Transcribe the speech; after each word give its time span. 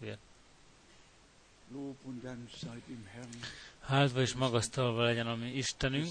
testvér. 0.00 0.18
Háldva 3.80 4.20
és 4.20 4.34
magasztalva 4.34 5.02
legyen 5.02 5.26
a 5.26 5.34
mi 5.34 5.50
Istenünk 5.50 6.08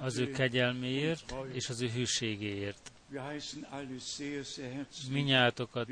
az 0.00 0.18
ő 0.18 0.30
kegyelméért 0.30 1.34
és 1.52 1.68
az 1.68 1.80
ő 1.80 1.88
hűségéért. 1.88 2.92
Minnyátokat 5.10 5.88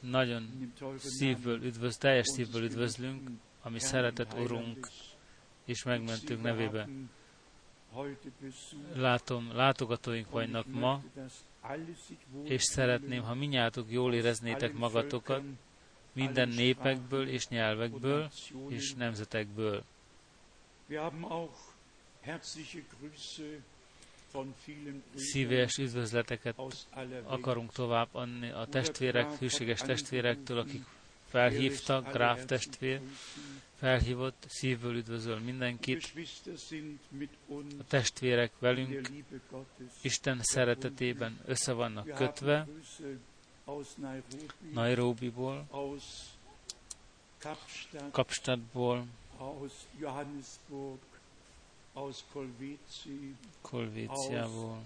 nagyon 0.00 0.70
szívből 0.98 1.64
üdvöz, 1.64 1.96
teljes 1.96 2.26
szívből 2.26 2.62
üdvözlünk, 2.62 3.30
ami 3.62 3.78
szeretett 3.78 4.34
Urunk 4.38 4.88
és 5.64 5.82
megmentünk 5.82 6.42
nevébe. 6.42 6.88
Látom, 8.94 9.50
látogatóink 9.52 10.30
vagynak 10.30 10.66
ma, 10.66 11.02
és 12.44 12.62
szeretném, 12.62 13.22
ha 13.22 13.34
minnyátok 13.34 13.90
jól 13.90 14.14
éreznétek 14.14 14.72
magatokat, 14.72 15.42
minden 16.14 16.48
népekből 16.48 17.28
és 17.28 17.48
nyelvekből 17.48 18.30
és 18.68 18.94
nemzetekből. 18.94 19.82
Szíves 25.14 25.76
üdvözleteket 25.76 26.60
akarunk 27.24 27.72
tovább 27.72 28.08
adni 28.12 28.50
a 28.50 28.66
testvérek, 28.66 29.38
hűséges 29.38 29.80
testvérektől, 29.80 30.58
akik 30.58 30.84
felhívtak, 31.28 32.12
Gráf 32.12 32.44
testvér, 32.44 33.00
felhívott, 33.74 34.44
szívből 34.48 34.96
üdvözöl 34.96 35.38
mindenkit. 35.38 36.12
A 37.78 37.84
testvérek 37.88 38.52
velünk 38.58 39.10
Isten 40.02 40.38
szeretetében 40.42 41.40
össze 41.46 41.72
vannak 41.72 42.06
kötve, 42.06 42.66
Nairobiból, 44.72 45.66
Kapstadtból, 48.10 49.06
Kolvéciából, 53.60 54.84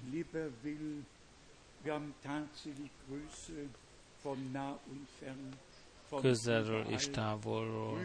közelről 6.21 6.85
és 6.87 7.09
távolról, 7.09 8.01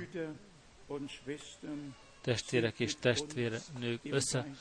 testvérek 2.22 2.80
és 2.80 2.96
testvérnők 2.96 4.00
össze 4.04 4.54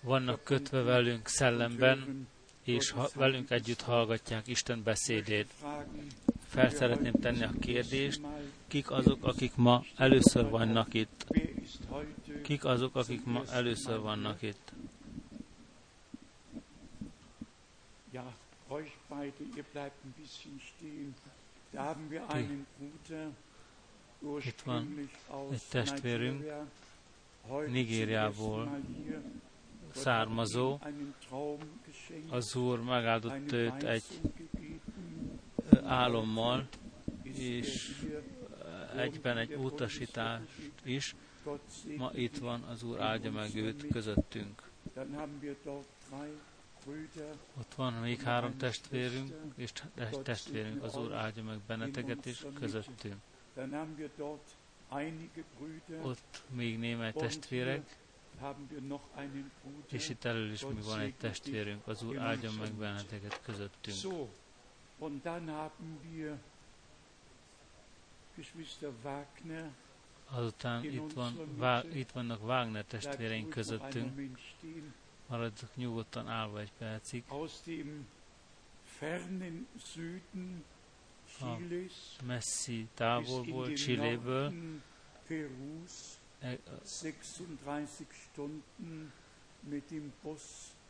vannak 0.00 0.44
kötve 0.44 0.82
velünk 0.82 1.28
szellemben, 1.28 2.28
és 2.62 2.90
ha, 2.90 3.08
velünk 3.14 3.50
együtt 3.50 3.80
hallgatják 3.80 4.46
Isten 4.46 4.82
beszédét. 4.82 5.52
Fel 6.48 6.70
szeretném 6.70 7.12
tenni 7.12 7.42
a 7.42 7.50
kérdést, 7.60 8.20
kik 8.66 8.90
azok, 8.90 9.24
akik 9.24 9.56
ma 9.56 9.84
először 9.96 10.48
vannak 10.48 10.94
itt? 10.94 11.26
Kik 12.42 12.64
azok, 12.64 12.96
akik 12.96 13.24
ma 13.24 13.42
először 13.50 13.98
vannak 13.98 14.42
itt? 14.42 14.72
Euch 18.72 18.92
beide, 19.08 19.44
ihr 19.56 19.64
bleibt 19.72 20.04
ein 20.04 20.14
bisschen 20.16 20.60
stehen. 20.60 21.14
Da 21.72 21.82
haben 21.82 22.10
wir 22.10 22.22
einen 22.30 22.66
Bruder, 22.78 23.30
itt 24.44 24.60
van 24.60 25.10
egy 25.50 25.62
testvérünk, 25.68 26.52
Nigériából 27.66 28.80
származó, 29.94 30.78
az 32.30 32.56
Úr 32.56 32.80
megáldott 32.80 33.52
őt 33.52 33.82
egy 33.82 34.04
álommal, 35.84 36.68
és 37.22 38.02
egyben 38.96 39.38
egy 39.38 39.54
utasítást 39.54 40.44
is. 40.84 41.14
Ma 41.96 42.10
itt 42.14 42.38
van, 42.38 42.62
az 42.62 42.82
Úr 42.82 43.00
áldja 43.00 43.30
meg 43.30 43.54
őt 43.54 43.86
közöttünk. 43.92 44.62
Ott 47.58 47.74
van 47.76 47.92
még 47.92 48.20
három 48.20 48.56
testvérünk, 48.56 49.34
és 49.56 49.72
testvérünk, 50.22 50.82
az 50.82 50.96
Úr 50.96 51.12
áldja 51.12 51.42
meg 51.42 51.58
benneteket 51.66 52.26
is 52.26 52.44
közöttünk. 52.54 53.16
Ott 56.02 56.42
még 56.50 56.78
némely 56.78 57.12
testvérek, 57.12 57.96
és 59.90 60.08
itt 60.08 60.24
elől 60.24 60.52
is 60.52 60.66
mi 60.66 60.80
van 60.80 61.00
egy 61.00 61.14
testvérünk, 61.14 61.86
az 61.86 62.02
Úr 62.02 62.18
áldjon 62.18 62.54
meg 62.54 62.72
benneteket 62.72 63.40
közöttünk. 63.42 63.96
Azután 70.24 70.84
itt, 70.84 71.12
van, 71.12 71.56
vá, 71.56 71.82
itt 71.92 72.10
vannak 72.10 72.42
Wagner 72.42 72.84
testvéreink 72.84 73.48
közöttünk. 73.48 74.20
Maradjunk 75.26 75.76
nyugodtan 75.76 76.28
állva 76.28 76.60
egy 76.60 76.72
percig. 76.78 77.24
A 81.40 82.24
messzi 82.26 82.88
távolból, 82.94 83.72
Csilléből, 83.72 84.52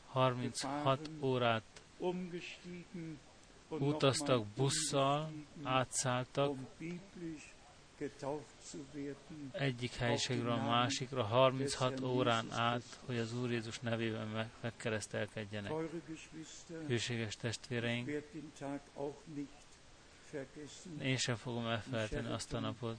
36 0.07 1.11
órát 1.21 1.63
utaztak 3.69 4.47
busszal, 4.47 5.33
átszálltak. 5.63 6.57
egyik 9.53 9.95
helyiségről 9.95 10.51
a 10.51 10.65
másikra 10.65 11.23
36 11.23 12.01
órán 12.01 12.51
át, 12.51 13.01
hogy 13.07 13.19
az 13.19 13.35
Úr 13.35 13.51
Jézus 13.51 13.79
nevében 13.79 14.29
meg, 14.29 14.51
megkeresztelkedjenek. 14.61 15.73
Hűséges 16.87 17.37
testvéreink, 17.37 18.11
én 21.03 21.17
sem 21.17 21.37
fogom 21.37 21.67
elfelejteni 21.67 22.29
azt 22.29 22.53
a 22.53 22.61
napot. 22.61 22.97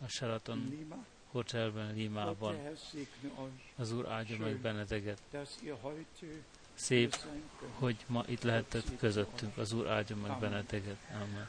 A 0.00 0.06
Sheraton 0.06 0.86
Hotelben, 1.32 1.94
Limában. 1.94 2.56
Az 3.76 3.92
Úr 3.92 4.08
áldja 4.08 4.38
meg 4.38 4.56
benneteket. 4.56 5.18
Szép, 6.74 7.16
hogy 7.78 7.96
ma 8.06 8.24
itt 8.26 8.42
lehetett 8.42 8.96
közöttünk. 8.98 9.56
Az 9.56 9.72
Úr 9.72 9.86
áldja 9.86 10.16
meg 10.16 10.38
benneteket. 10.38 10.96
Amen. 11.14 11.48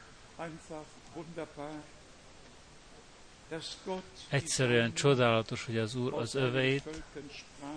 Egyszerűen 4.30 4.94
csodálatos, 4.94 5.66
hogy 5.66 5.78
az 5.78 5.96
Úr 5.96 6.14
az 6.14 6.36
öveit 6.36 7.04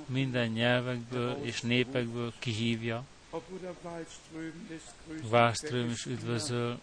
minden 0.07 0.49
nyelvekből 0.49 1.39
és 1.43 1.61
népekből 1.61 2.33
kihívja, 2.39 3.05
Wallström 5.31 5.91
is 5.91 6.07
üdvözöl, 6.07 6.81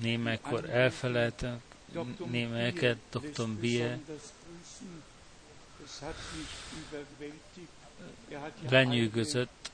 némelykor 0.00 0.70
elfelejtek, 0.70 1.60
némelyeket 2.30 2.98
Dr. 3.10 3.48
Bie 3.48 3.98
lenyűgözött, 8.68 9.70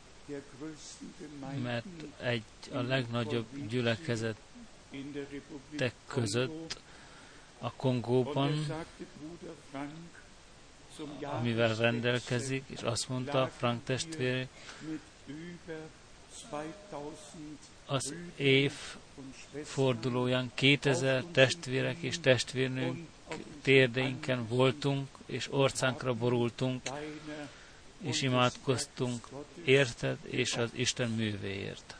mert 1.62 1.86
egy 2.20 2.42
a 2.72 2.78
legnagyobb 2.78 3.68
gyülekezetek 3.68 4.34
között 6.06 6.80
a 7.58 7.72
Kongóban 7.72 8.66
amivel 11.22 11.74
rendelkezik, 11.74 12.64
és 12.66 12.80
azt 12.80 13.08
mondta 13.08 13.50
Frank 13.56 13.84
testvér, 13.84 14.48
az 17.88 18.14
év 18.36 18.72
fordulóján 19.64 20.50
2000 20.54 21.24
testvérek 21.32 21.96
és 21.96 22.20
testvérnők 22.20 22.96
térdeinken 23.62 24.46
voltunk, 24.48 25.08
és 25.26 25.52
orcánkra 25.52 26.14
borultunk, 26.14 26.82
és 28.00 28.22
imádkoztunk 28.22 29.28
érted 29.64 30.18
és 30.22 30.56
az 30.56 30.70
Isten 30.72 31.10
művéért. 31.10 31.96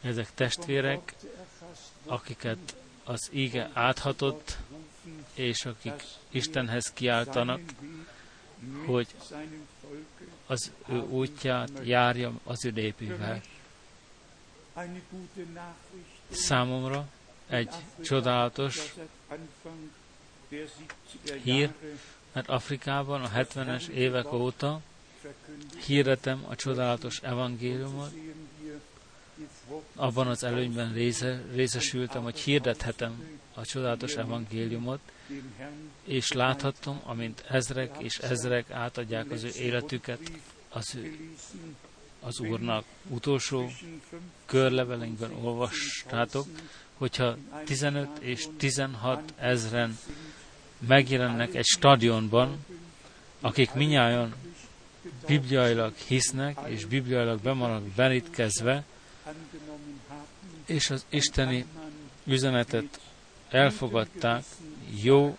Ezek 0.00 0.34
testvérek, 0.34 1.14
akiket 2.06 2.76
az 3.04 3.28
íge 3.32 3.70
áthatott, 3.72 4.56
és 5.34 5.64
akik 5.64 6.04
Istenhez 6.30 6.92
kiáltanak, 6.92 7.60
hogy 8.86 9.06
az 10.46 10.72
ő 10.88 10.98
útját 10.98 11.70
járja 11.82 12.32
az 12.44 12.64
ő 12.64 12.70
népével. 12.70 13.42
Számomra 16.30 17.06
egy 17.48 17.70
csodálatos 18.02 18.94
hír, 21.42 21.72
mert 22.32 22.48
Afrikában 22.48 23.22
a 23.22 23.28
70-es 23.28 23.88
évek 23.88 24.32
óta 24.32 24.80
hirdetem 25.86 26.44
a 26.48 26.54
csodálatos 26.54 27.20
evangéliumot, 27.22 28.12
abban 29.94 30.26
az 30.26 30.44
előnyben 30.44 30.92
része, 30.92 31.42
részesültem, 31.52 32.22
hogy 32.22 32.38
hirdethetem 32.38 33.40
a 33.54 33.64
csodálatos 33.64 34.14
evangéliumot, 34.14 35.00
és 36.04 36.32
láthattam, 36.32 37.00
amint 37.04 37.44
ezrek 37.48 37.96
és 37.98 38.18
ezrek 38.18 38.70
átadják 38.70 39.30
az 39.30 39.42
ő 39.42 39.50
életüket 39.58 40.20
az, 40.68 40.94
ő, 40.94 41.34
az 42.24 42.40
Úrnak. 42.40 42.84
Utolsó 43.08 43.70
körlevelünkben 44.46 45.32
olvastátok, 45.32 46.46
hogyha 46.94 47.36
15 47.64 48.18
és 48.18 48.46
16 48.56 49.34
ezren 49.36 49.98
megjelennek 50.86 51.54
egy 51.54 51.64
stadionban, 51.64 52.64
akik 53.40 53.72
minnyáján 53.74 54.34
bibliailag 55.26 55.94
hisznek, 55.94 56.58
és 56.66 56.84
bibliailag 56.84 57.40
bemarad 57.40 57.82
benítkezve, 57.82 58.84
és 60.66 60.90
az 60.90 61.04
isteni 61.08 61.66
üzenetet 62.24 63.00
elfogadták, 63.48 64.44
jó 65.02 65.36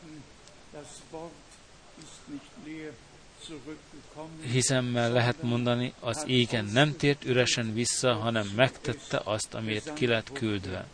hiszemmel 4.41 5.11
lehet 5.11 5.41
mondani, 5.41 5.93
az 5.99 6.23
égen 6.27 6.65
nem 6.65 6.95
tért 6.95 7.25
üresen 7.25 7.73
vissza, 7.73 8.13
hanem 8.13 8.47
megtette 8.55 9.21
azt, 9.23 9.53
amiért 9.53 9.93
ki 9.93 10.07
lett 10.07 10.31
küldve. 10.31 10.87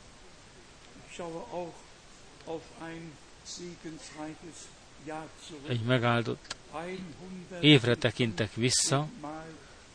Egy 5.67 5.81
megáldott 5.81 6.55
évre 7.59 7.95
tekintek 7.95 8.53
vissza, 8.53 9.07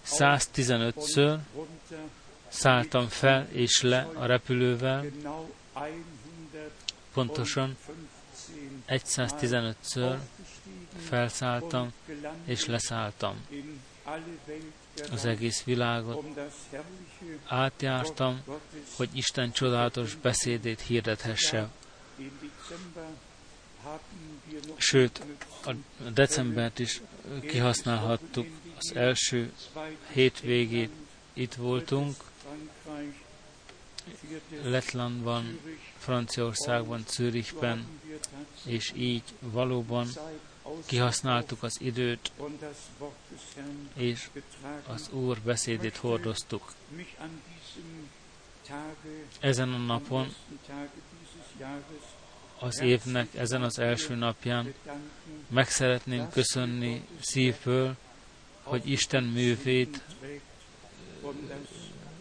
115-ször 0.07 1.39
szálltam 2.49 3.09
fel 3.09 3.49
és 3.53 3.83
le 3.83 4.09
a 4.15 4.27
repülővel, 4.27 5.05
pontosan 7.13 7.77
115-ször 8.89 10.19
felszálltam 10.99 11.93
és 12.45 12.67
leszálltam. 12.67 13.47
Az 15.11 15.25
egész 15.25 15.63
világot 15.63 16.25
átjártam, 17.47 18.41
hogy 18.97 19.09
Isten 19.13 19.53
csodálatos 19.53 20.15
beszédét 20.15 20.81
hirdethesse. 20.81 21.69
Sőt, 24.77 25.23
a 25.65 25.73
decembert 26.13 26.79
is 26.79 27.01
kihasználhattuk. 27.41 28.47
Az 28.79 28.95
első 28.95 29.53
hétvégét 30.13 30.91
itt 31.33 31.55
voltunk, 31.55 32.17
Lettlandban, 34.63 35.61
Franciaországban, 35.99 37.05
Zürichben, 37.09 37.87
és 38.65 38.93
így 38.95 39.23
valóban 39.41 40.09
kihasználtuk 40.87 41.63
az 41.63 41.81
időt, 41.81 42.33
és 43.95 44.29
az 44.87 45.09
Úr 45.11 45.39
beszédét 45.41 45.97
hordoztuk. 45.97 46.73
Ezen 49.41 49.73
a 49.73 49.79
napon, 49.79 50.35
az 52.59 52.81
évnek 52.81 53.35
ezen 53.35 53.63
az 53.63 53.79
első 53.79 54.15
napján 54.15 54.75
meg 55.49 55.69
szeretném 55.69 56.29
köszönni 56.31 57.07
szívből, 57.21 57.97
hogy 58.63 58.91
Isten 58.91 59.25
művét 59.25 60.03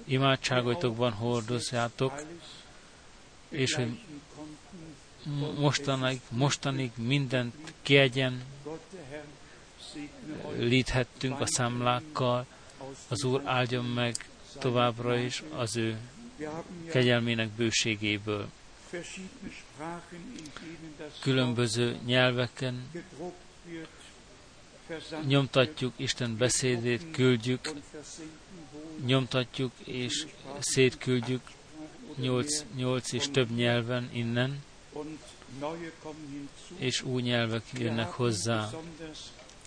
imádságaitokban 0.04 1.12
hordozjátok, 1.12 2.24
és 3.50 3.74
hogy 3.74 4.00
mostanig, 5.58 6.22
mostanig 6.30 6.92
mindent 6.96 7.74
kiegyen 7.82 8.44
líthettünk 10.58 11.40
a 11.40 11.46
számlákkal, 11.46 12.46
az 13.08 13.24
Úr 13.24 13.42
áldjon 13.46 13.86
meg 13.86 14.16
továbbra 14.60 15.18
is 15.18 15.44
az 15.56 15.76
ő 15.76 15.98
kegyelmének 16.90 17.50
bőségéből. 17.50 18.50
Különböző 21.20 21.98
nyelveken 22.06 22.90
nyomtatjuk 25.26 25.94
Isten 25.96 26.38
beszédét, 26.38 27.12
küldjük, 27.12 27.72
nyomtatjuk 29.06 29.72
és 29.84 30.26
szétküldjük 30.60 31.42
nyolc, 32.16 32.64
nyolc 32.76 33.12
és 33.12 33.30
több 33.32 33.56
nyelven 33.56 34.10
innen, 34.14 34.64
és 36.78 37.02
új 37.02 37.22
nyelvek 37.22 37.64
jönnek 37.74 38.10
hozzá. 38.10 38.70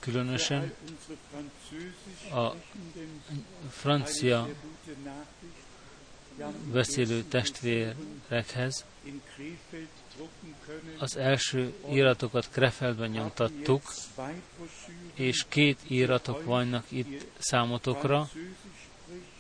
Különösen 0.00 0.72
a 2.30 2.52
francia 3.70 4.48
beszélő 6.72 7.22
testvérekhez 7.22 8.84
az 10.98 11.16
első 11.16 11.75
íratokat 11.90 12.48
Krefeldben 12.50 13.10
nyomtattuk, 13.10 13.94
és 15.14 15.44
két 15.48 15.78
íratok 15.88 16.44
vannak 16.44 16.84
itt 16.88 17.26
számotokra, 17.38 18.28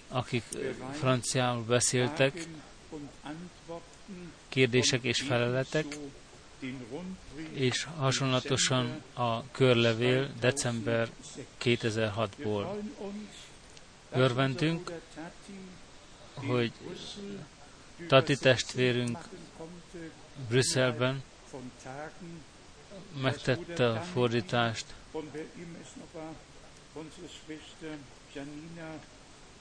akik 0.08 0.44
franciául 0.92 1.64
beszéltek, 1.64 2.46
kérdések 4.48 5.02
és 5.02 5.20
feleletek, 5.20 5.86
és 7.52 7.86
hasonlatosan 7.96 9.02
a 9.12 9.50
körlevél 9.50 10.30
december 10.40 11.10
2006-ból. 11.62 12.66
Örvendünk, 14.10 14.92
hogy 16.34 16.72
Tati 18.08 18.36
testvérünk 18.36 19.18
Brüsszelben 20.48 21.22
megtette 23.22 23.88
a 23.88 24.00
fordítást 24.00 24.86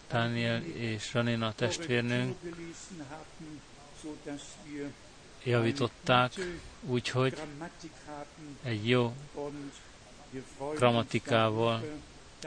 Daniel 0.09 0.61
és 0.63 1.13
Ranina 1.13 1.53
testvérnőnk 1.53 2.37
javították, 5.43 6.31
úgyhogy 6.81 7.37
egy 8.63 8.87
jó 8.89 9.15
grammatikával 10.75 11.83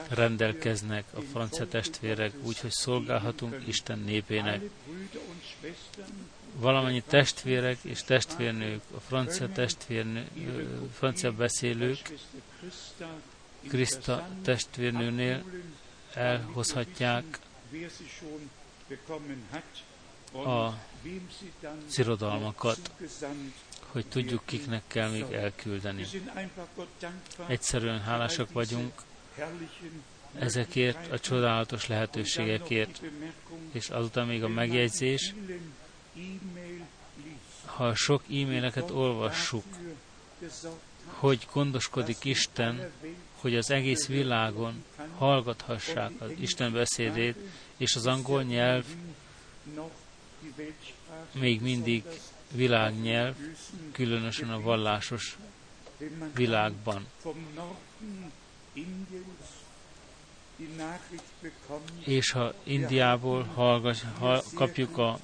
rendelkeznek 0.08 1.04
a 1.14 1.20
francia 1.20 1.68
testvérek, 1.68 2.32
úgyhogy 2.42 2.70
szolgálhatunk 2.70 3.62
Isten 3.66 3.98
népének. 3.98 4.62
Valamennyi 6.54 7.02
testvérek 7.02 7.78
és 7.82 8.02
testvérnők, 8.02 8.82
a 8.96 9.00
francia 9.00 9.48
testvérnő, 9.48 10.26
francia 10.92 11.32
beszélők, 11.32 12.12
Krista 13.68 14.28
testvérnőnél 14.42 15.44
elhozhatják 16.14 17.38
a 20.32 20.72
szirodalmakat, 21.86 22.90
hogy 23.86 24.06
tudjuk, 24.06 24.42
kiknek 24.44 24.82
kell 24.86 25.10
még 25.10 25.32
elküldeni. 25.32 26.06
Egyszerűen 27.46 28.00
hálásak 28.00 28.52
vagyunk 28.52 28.92
ezekért 30.38 31.12
a 31.12 31.18
csodálatos 31.18 31.86
lehetőségekért, 31.86 33.02
és 33.72 33.88
azután 33.88 34.26
még 34.26 34.42
a 34.42 34.48
megjegyzés, 34.48 35.34
ha 37.64 37.94
sok 37.94 38.22
e-maileket 38.22 38.90
olvassuk, 38.90 39.64
hogy 41.06 41.46
gondoskodik 41.52 42.24
Isten, 42.24 42.90
hogy 43.34 43.56
az 43.56 43.70
egész 43.70 44.06
világon 44.06 44.84
hallgathassák 45.16 46.10
az 46.18 46.30
Isten 46.40 46.72
beszédét, 46.72 47.36
és 47.76 47.94
az 47.96 48.06
angol 48.06 48.42
nyelv 48.42 48.84
még 51.32 51.60
mindig 51.60 52.04
világnyelv, 52.52 53.34
különösen 53.92 54.50
a 54.50 54.60
vallásos 54.60 55.38
világban. 56.34 57.06
És 62.04 62.30
ha 62.30 62.54
Indiából 62.62 63.42
hallgas, 63.42 64.02
hall, 64.18 64.42
kapjuk 64.54 64.98
a, 64.98 65.18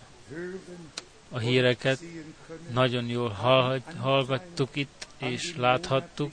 a 1.31 1.39
híreket, 1.39 2.01
nagyon 2.73 3.07
jól 3.07 3.29
hallgattuk 3.99 4.77
itt, 4.77 5.07
és 5.17 5.57
láthattuk, 5.57 6.33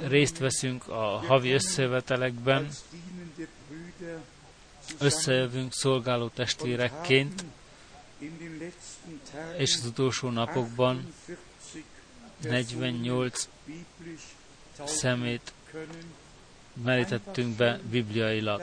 részt 0.00 0.38
veszünk 0.38 0.88
a 0.88 1.18
havi 1.26 1.50
összevetelekben, 1.50 2.68
összejövünk 4.98 5.72
szolgáló 5.72 6.28
testvérekként, 6.28 7.44
és 9.56 9.74
az 9.74 9.84
utolsó 9.86 10.30
napokban 10.30 11.14
48 12.40 13.48
szemét 14.84 15.52
merítettünk 16.82 17.56
be 17.56 17.80
bibliailag. 17.90 18.62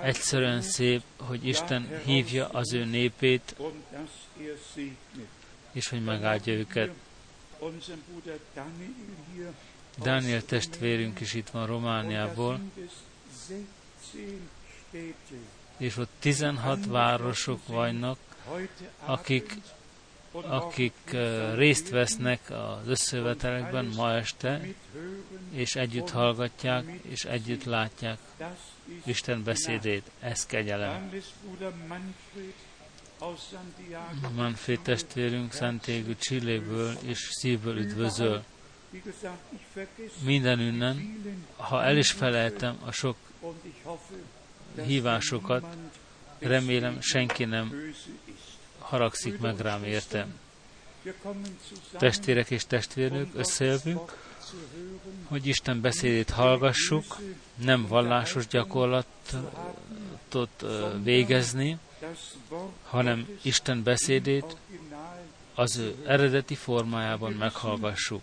Egyszerűen 0.00 0.62
szép, 0.62 1.02
hogy 1.16 1.46
Isten 1.46 2.00
hívja 2.04 2.48
az 2.48 2.72
ő 2.72 2.84
népét, 2.84 3.56
és 5.72 5.88
hogy 5.88 6.04
megáldja 6.04 6.52
őket. 6.52 6.90
Daniel 9.98 10.44
testvérünk 10.44 11.20
is 11.20 11.34
itt 11.34 11.48
van 11.48 11.66
Romániából, 11.66 12.60
és 15.76 15.96
ott 15.96 16.10
16 16.18 16.86
városok 16.86 17.66
vannak, 17.66 18.18
akik, 19.04 19.54
akik 20.30 21.16
részt 21.54 21.88
vesznek 21.88 22.50
az 22.50 22.88
összevetelekben 22.88 23.84
ma 23.84 24.12
este, 24.12 24.60
és 25.50 25.76
együtt 25.76 26.10
hallgatják, 26.10 26.84
és 27.02 27.24
együtt 27.24 27.64
látják 27.64 28.18
Isten 29.04 29.42
beszédét. 29.42 30.10
Ez 30.20 30.46
kegyelem. 30.46 31.10
Manfred 34.34 34.80
testvérünk 34.80 35.52
Szentégű 35.52 36.16
Csilléből 36.16 36.96
és 37.04 37.28
szívből 37.30 37.78
üdvözöl. 37.78 38.44
Minden 40.24 40.58
ünnen, 40.58 41.22
ha 41.56 41.82
el 41.84 41.96
is 41.96 42.10
felejtem 42.10 42.78
a 42.84 42.92
sok 42.92 43.16
hívásokat, 44.86 45.64
remélem 46.38 47.00
senki 47.00 47.44
nem 47.44 47.94
haragszik 48.78 49.38
meg 49.38 49.60
rám 49.60 49.84
értem. 49.84 50.38
Testvérek 51.98 52.50
és 52.50 52.66
testvérnők, 52.66 53.28
összejövünk, 53.34 54.16
hogy 55.24 55.46
Isten 55.46 55.80
beszédét 55.80 56.30
hallgassuk, 56.30 57.16
nem 57.54 57.86
vallásos 57.86 58.46
gyakorlatot 58.46 60.64
végezni, 61.02 61.78
hanem 62.82 63.38
Isten 63.42 63.82
beszédét 63.82 64.56
az 65.54 65.76
ő 65.76 65.94
eredeti 66.06 66.54
formájában 66.54 67.32
meghallgassuk. 67.32 68.22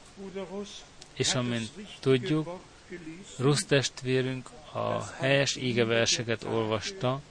És 1.14 1.34
amint 1.34 1.70
tudjuk, 2.00 2.60
Rusz 3.38 3.66
testvérünk 3.66 4.50
a 4.76 5.04
helyes 5.20 5.56
ígeverseket 5.56 6.44
olvasta, 6.44 7.22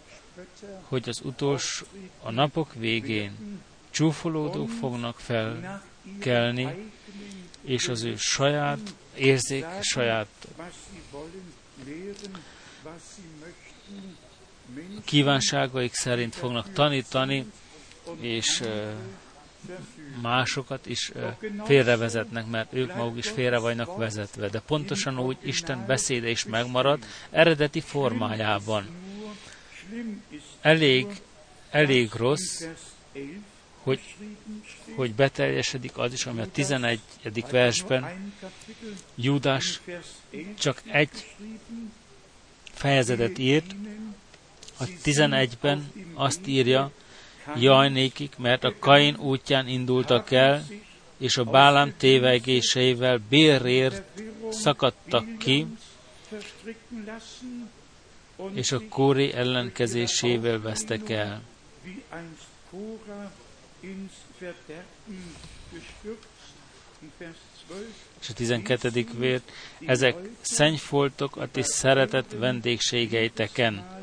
hogy 0.82 1.08
az 1.08 1.20
utolsó, 1.22 1.86
a 2.22 2.30
napok 2.30 2.74
végén 2.74 3.60
csúfolódók 3.90 4.68
fognak 4.68 5.18
felkelni, 5.18 6.92
és 7.62 7.88
az 7.88 8.02
ő 8.02 8.14
saját 8.16 8.94
érzék, 9.14 9.64
saját 9.80 10.28
kívánságaik 15.04 15.94
szerint 15.94 16.34
fognak 16.34 16.72
tanítani, 16.72 17.46
és 18.20 18.62
másokat 20.22 20.86
is 20.86 21.12
félrevezetnek, 21.64 22.46
mert 22.46 22.72
ők 22.72 22.94
maguk 22.94 23.18
is 23.18 23.28
félre 23.28 23.58
vannak 23.58 23.96
vezetve. 23.96 24.48
De 24.48 24.60
pontosan 24.60 25.18
úgy 25.18 25.36
Isten 25.42 25.84
beszéde 25.86 26.30
is 26.30 26.44
megmarad 26.44 27.04
eredeti 27.30 27.80
formájában. 27.80 28.88
Elég, 30.60 31.06
elég 31.70 32.10
rossz, 32.14 32.64
hogy, 33.82 34.00
hogy 34.96 35.14
beteljesedik 35.14 35.98
az 35.98 36.12
is, 36.12 36.26
ami 36.26 36.40
a 36.40 36.50
11. 36.50 37.00
versben 37.50 38.32
Júdás 39.14 39.80
csak 40.58 40.82
egy 40.86 41.34
fejezetet 42.72 43.38
írt, 43.38 43.74
a 44.78 44.84
11-ben 44.84 45.92
azt 46.14 46.46
írja, 46.46 46.90
jaj 47.56 47.88
nékik, 47.88 48.36
mert 48.36 48.64
a 48.64 48.74
Kain 48.78 49.16
útján 49.16 49.68
indultak 49.68 50.30
el, 50.30 50.64
és 51.18 51.36
a 51.36 51.44
Bálám 51.44 51.94
tévegéseivel 51.96 53.20
bérért 53.28 54.22
szakadtak 54.50 55.38
ki, 55.38 55.66
és 58.52 58.72
a 58.72 58.80
Kóri 58.88 59.32
ellenkezésével 59.32 60.60
vesztek 60.60 61.10
el. 61.10 61.42
És 68.20 68.28
a 68.28 68.32
12. 68.32 69.06
vért, 69.16 69.52
ezek 69.86 70.16
szennyfoltok 70.40 71.36
a 71.36 71.50
ti 71.50 71.62
szeretett 71.62 72.32
vendégségeiteken. 72.32 74.02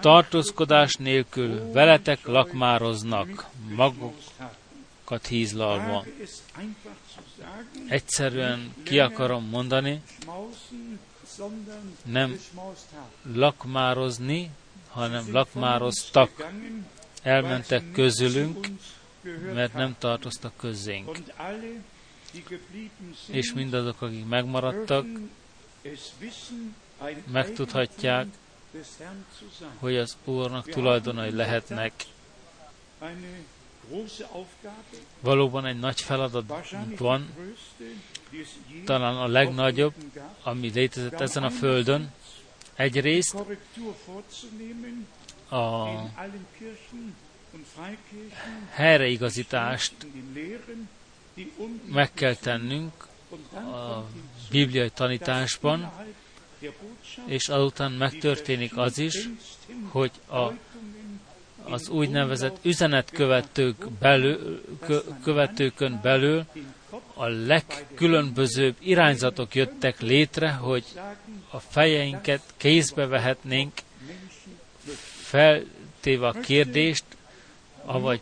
Tartózkodás 0.00 0.94
nélkül 0.94 1.72
veletek 1.72 2.26
lakmároznak, 2.26 3.46
magukat 3.74 5.26
hízlalva. 5.28 6.04
Egyszerűen 7.88 8.74
ki 8.82 8.98
akarom 8.98 9.44
mondani, 9.44 10.02
nem 12.04 12.40
lakmározni, 13.34 14.50
hanem 14.88 15.32
lakmároztak. 15.32 16.50
Elmentek 17.22 17.92
közülünk, 17.92 18.66
mert 19.54 19.72
nem 19.72 19.96
tartoztak 19.98 20.56
közénk. 20.56 21.18
És 23.26 23.52
mindazok, 23.52 24.02
akik 24.02 24.26
megmaradtak, 24.26 25.06
megtudhatják, 27.32 28.26
hogy 29.78 29.96
az 29.96 30.16
Úrnak 30.24 30.68
tulajdonai 30.68 31.30
lehetnek. 31.30 31.92
Valóban 35.20 35.66
egy 35.66 35.78
nagy 35.78 36.00
feladat 36.00 36.44
van, 36.98 37.34
talán 38.84 39.16
a 39.16 39.26
legnagyobb, 39.26 39.94
ami 40.42 40.70
létezett 40.70 41.20
ezen 41.20 41.42
a 41.42 41.50
földön. 41.50 42.12
Egyrészt 42.74 43.34
a 45.50 45.86
helyreigazítást 48.70 49.94
meg 51.84 52.12
kell 52.12 52.34
tennünk 52.34 53.06
a 53.54 54.04
bibliai 54.50 54.90
tanításban, 54.90 55.92
és 57.26 57.48
azután 57.48 57.92
megtörténik 57.92 58.76
az 58.76 58.98
is, 58.98 59.28
hogy 59.88 60.10
a, 60.26 60.52
az 61.64 61.88
úgynevezett 61.88 62.58
üzenetkövetők 62.62 63.90
belül, 63.90 64.62
kö, 64.80 64.98
követőkön 65.22 66.00
belül 66.02 66.44
a 67.14 67.26
legkülönbözőbb 67.26 68.76
irányzatok 68.78 69.54
jöttek 69.54 70.00
létre, 70.00 70.50
hogy 70.50 70.84
a 71.50 71.58
fejeinket 71.58 72.42
kézbe 72.56 73.06
vehetnénk, 73.06 73.72
feltéve 75.20 76.26
a 76.26 76.32
kérdést, 76.32 77.04
avagy 77.84 78.20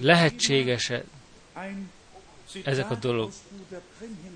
lehetséges-e 0.00 1.04
ezek 2.64 2.90
a 2.90 2.94
dolog. 2.94 3.32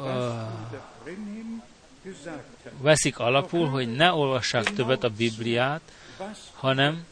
veszik 2.81 3.19
alapul, 3.19 3.69
hogy 3.69 3.95
ne 3.95 4.13
olvassák 4.13 4.65
többet 4.65 5.05
a 5.05 5.09
Bibliát, 5.09 5.81
hanem 6.55 7.05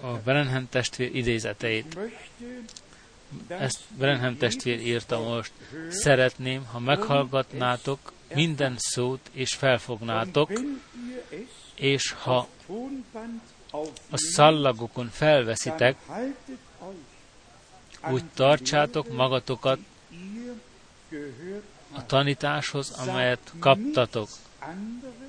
a 0.00 0.06
Brenhem 0.24 0.68
testvér 0.68 1.16
idézeteit. 1.16 1.98
Ezt 3.46 3.80
Brenhem 3.96 4.36
testvér 4.36 4.80
írta 4.80 5.20
most. 5.20 5.52
Szeretném, 5.90 6.64
ha 6.64 6.78
meghallgatnátok 6.78 8.12
minden 8.34 8.74
szót, 8.78 9.30
és 9.32 9.54
felfognátok, 9.54 10.50
és 11.74 12.12
ha 12.12 12.48
a 14.10 14.16
szallagokon 14.18 15.08
felveszitek, 15.12 15.96
úgy 18.10 18.24
tartsátok 18.34 19.12
magatokat 19.12 19.78
a 21.92 22.06
tanításhoz, 22.06 22.90
amelyet 22.90 23.52
kaptatok. 23.58 24.28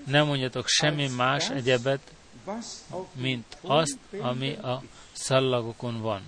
Nem 0.06 0.26
mondjatok 0.26 0.68
semmi 0.68 1.08
más 1.08 1.50
egyebet, 1.50 2.12
mint 3.14 3.58
azt, 3.62 3.98
ami 4.20 4.54
a 4.54 4.84
szallagokon 5.12 6.02
van. 6.02 6.22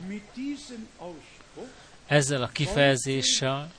Ezzel 2.05 2.41
a 2.41 2.47
kifejezéssel 2.47 3.71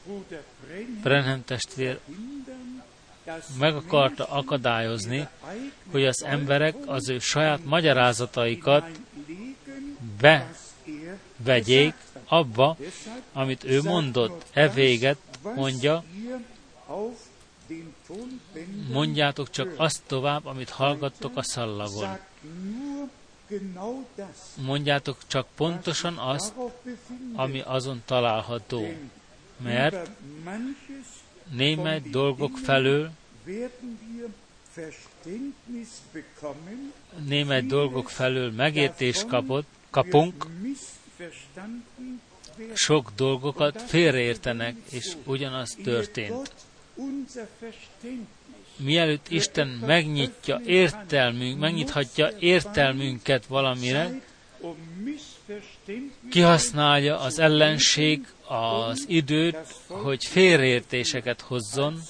Brenhem 1.02 1.44
testvér 1.44 1.99
meg 3.58 3.76
akarta 3.76 4.25
akadályozni, 4.25 5.28
hogy 5.90 6.04
az 6.04 6.25
emberek 6.25 6.75
az 6.87 7.08
ő 7.08 7.18
saját 7.18 7.64
magyarázataikat 7.64 8.88
bevegyék 11.40 11.94
abba, 12.26 12.76
amit 13.32 13.64
ő 13.64 13.82
mondott. 13.82 14.44
E 14.52 14.68
véget 14.68 15.18
mondja, 15.54 16.04
mondjátok 18.90 19.50
csak 19.50 19.75
azt 19.76 20.02
tovább, 20.06 20.46
amit 20.46 20.70
hallgattok 20.70 21.37
a 21.37 21.42
szallagon. 21.42 22.18
Mondjátok 24.54 25.18
csak 25.26 25.47
pontosan 25.56 26.18
azt, 26.18 26.54
ami 27.35 27.61
azon 27.61 28.02
található. 28.04 28.92
Mert 29.56 30.11
némely 31.50 32.00
dolgok 32.00 32.59
felől 32.59 33.11
némely 37.26 37.62
dolgok 37.62 38.11
felől 38.11 38.50
megértést 38.50 39.26
kapott, 39.26 39.66
kapunk, 39.90 40.47
sok 42.75 43.12
dolgokat 43.16 43.82
félreértenek, 43.82 44.76
és 44.90 45.16
ugyanaz 45.25 45.76
történt. 45.82 46.54
Mielőtt 48.82 49.28
Isten 49.28 49.68
megnyitja 49.86 50.60
értelmünk, 50.66 51.58
megnyithatja 51.58 52.30
értelmünket 52.38 53.46
valamire, 53.46 54.20
kihasználja 56.30 57.20
az 57.20 57.38
ellenség 57.38 58.26
az 58.48 59.04
időt, 59.08 59.56
hogy 59.86 60.24
félreértéseket 60.24 61.40
hozzon, 61.40 62.00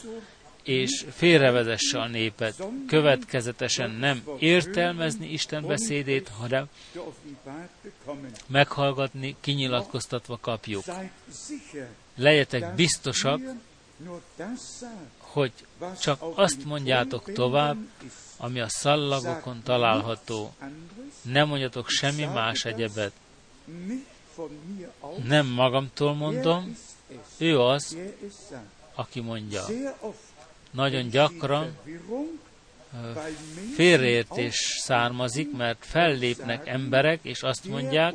és 0.62 1.04
félrevezesse 1.12 2.00
a 2.00 2.06
népet. 2.06 2.64
Következetesen 2.86 3.90
nem 3.90 4.22
értelmezni 4.38 5.32
Isten 5.32 5.66
beszédét, 5.66 6.28
hanem 6.38 6.68
meghallgatni, 8.46 9.36
kinyilatkoztatva 9.40 10.38
kapjuk. 10.40 10.84
Legyetek 12.16 12.74
biztosak, 12.74 13.40
hogy 15.32 15.52
csak 16.00 16.22
azt 16.34 16.64
mondjátok 16.64 17.32
tovább, 17.32 17.76
ami 18.36 18.60
a 18.60 18.68
szallagokon 18.68 19.62
található. 19.62 20.54
Nem 21.22 21.48
mondjatok 21.48 21.88
semmi 21.88 22.24
más 22.24 22.64
egyebet. 22.64 23.12
Nem 25.24 25.46
magamtól 25.46 26.14
mondom, 26.14 26.76
ő 27.36 27.60
az, 27.60 27.96
aki 28.94 29.20
mondja. 29.20 29.62
Nagyon 30.70 31.08
gyakran 31.08 31.78
félreértés 33.74 34.78
származik, 34.80 35.56
mert 35.56 35.84
fellépnek 35.84 36.66
emberek, 36.66 37.18
és 37.22 37.42
azt 37.42 37.64
mondják, 37.64 38.14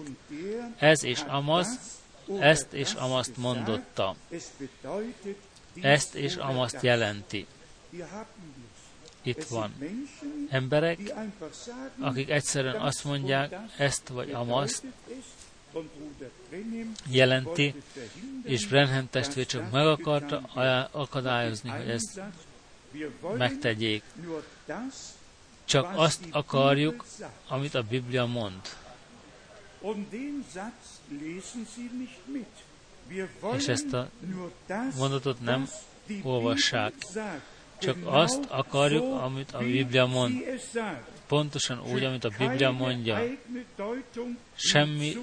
ez 0.78 1.04
és 1.04 1.22
amaz, 1.28 1.80
ezt 2.40 2.74
és 2.74 2.94
amazt 2.94 3.38
mondotta. 3.38 4.16
Ezt 5.82 6.16
és 6.16 6.36
amazt 6.36 6.82
jelenti. 6.82 7.46
Itt 9.22 9.44
van 9.44 9.74
emberek, 10.50 11.00
akik 12.00 12.30
egyszerűen 12.30 12.76
azt 12.76 13.04
mondják, 13.04 13.56
ezt 13.78 14.08
vagy 14.08 14.32
amazt 14.32 14.84
jelenti, 17.10 17.74
és 18.44 18.68
Brenhem 18.68 19.10
testvér 19.10 19.46
csak 19.46 19.72
meg 19.72 19.88
akarta 19.88 20.38
akadályozni, 20.92 21.70
hogy 21.70 21.90
ezt 21.90 22.22
megtegyék. 23.38 24.04
Csak 25.66 25.92
azt 25.96 26.26
akarjuk, 26.32 27.06
amit 27.48 27.76
a 27.76 27.84
Biblia 27.84 28.26
mond. 28.26 28.62
És 33.56 33.68
ezt 33.68 33.94
a 33.94 34.10
mondatot 34.98 35.42
nem 35.42 35.70
olvassák. 36.24 36.94
Csak 37.78 37.98
azt 38.04 38.46
akarjuk, 38.50 39.22
amit 39.22 39.52
a 39.52 39.58
Biblia 39.58 40.06
mond. 40.06 40.34
Pontosan 41.28 41.82
úgy, 41.92 42.04
amit 42.04 42.24
a 42.24 42.32
Biblia 42.38 42.72
mondja. 42.72 43.22
Semmi 44.56 45.18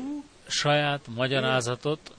saját 0.46 1.06
magyarázatot 1.14 2.14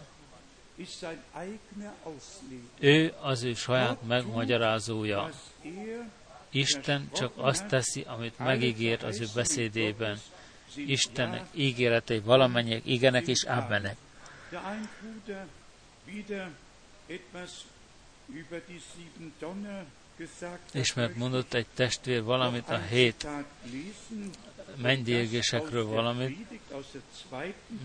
ő 2.79 3.13
az 3.21 3.43
ő 3.43 3.53
saját 3.53 3.97
megmagyarázója. 4.07 5.29
Isten 6.49 7.09
csak 7.13 7.31
azt 7.35 7.67
teszi, 7.67 8.03
amit 8.07 8.39
megígért 8.39 9.03
az 9.03 9.19
ő 9.21 9.25
beszédében. 9.35 10.19
Istennek 10.75 11.45
ígéretei 11.53 12.19
valamennyek 12.19 12.81
igenek 12.85 13.27
és 13.27 13.45
ámenek. 13.45 13.97
És 20.73 20.93
megmondott 20.93 21.53
egy 21.53 21.67
testvér 21.73 22.23
valamit 22.23 22.69
a 22.69 22.77
hét 22.77 23.27
mennydérgésekről 24.81 25.85
valamit. 25.85 26.37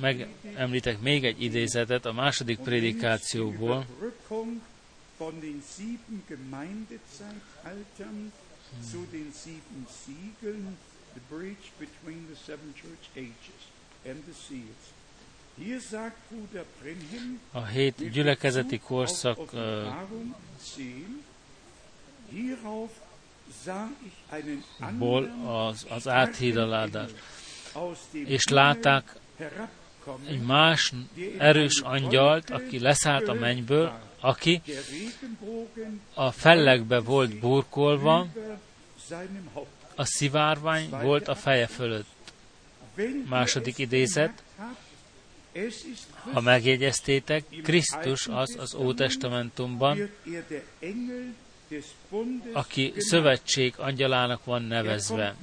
Megemlítek 0.00 1.00
még 1.00 1.24
egy 1.24 1.42
idézetet 1.42 2.06
a 2.06 2.12
második 2.12 2.59
prédikációból. 2.59 3.87
A 17.53 17.64
hét 17.64 18.11
gyülekezeti 18.11 18.79
korszak 18.79 19.53
uh, 19.53 19.61
ból 24.99 25.31
az, 25.46 25.87
az 25.88 26.09
áthídaládás. 26.09 27.11
És 28.12 28.49
látták 28.49 29.14
egy 30.27 30.40
más 30.40 30.92
erős 31.38 31.81
angyalt, 31.81 32.51
aki 32.51 32.79
leszállt 32.79 33.29
a 33.29 33.35
mennyből, 33.35 33.92
aki 34.20 34.62
a 36.14 36.31
fellekbe 36.31 37.01
volt 37.01 37.38
burkolva, 37.38 38.27
a 39.94 40.05
szivárvány 40.05 40.90
volt 40.90 41.29
a 41.29 41.35
feje 41.35 41.66
fölött. 41.66 42.07
Második 43.29 43.79
idézet, 43.79 44.42
ha 46.32 46.40
megjegyeztétek, 46.40 47.44
Krisztus 47.62 48.26
az 48.26 48.56
az 48.58 48.74
Ótestamentumban, 48.74 50.10
aki 52.52 52.92
szövetség 52.96 53.74
angyalának 53.76 54.44
van 54.44 54.62
nevezve. 54.62 55.36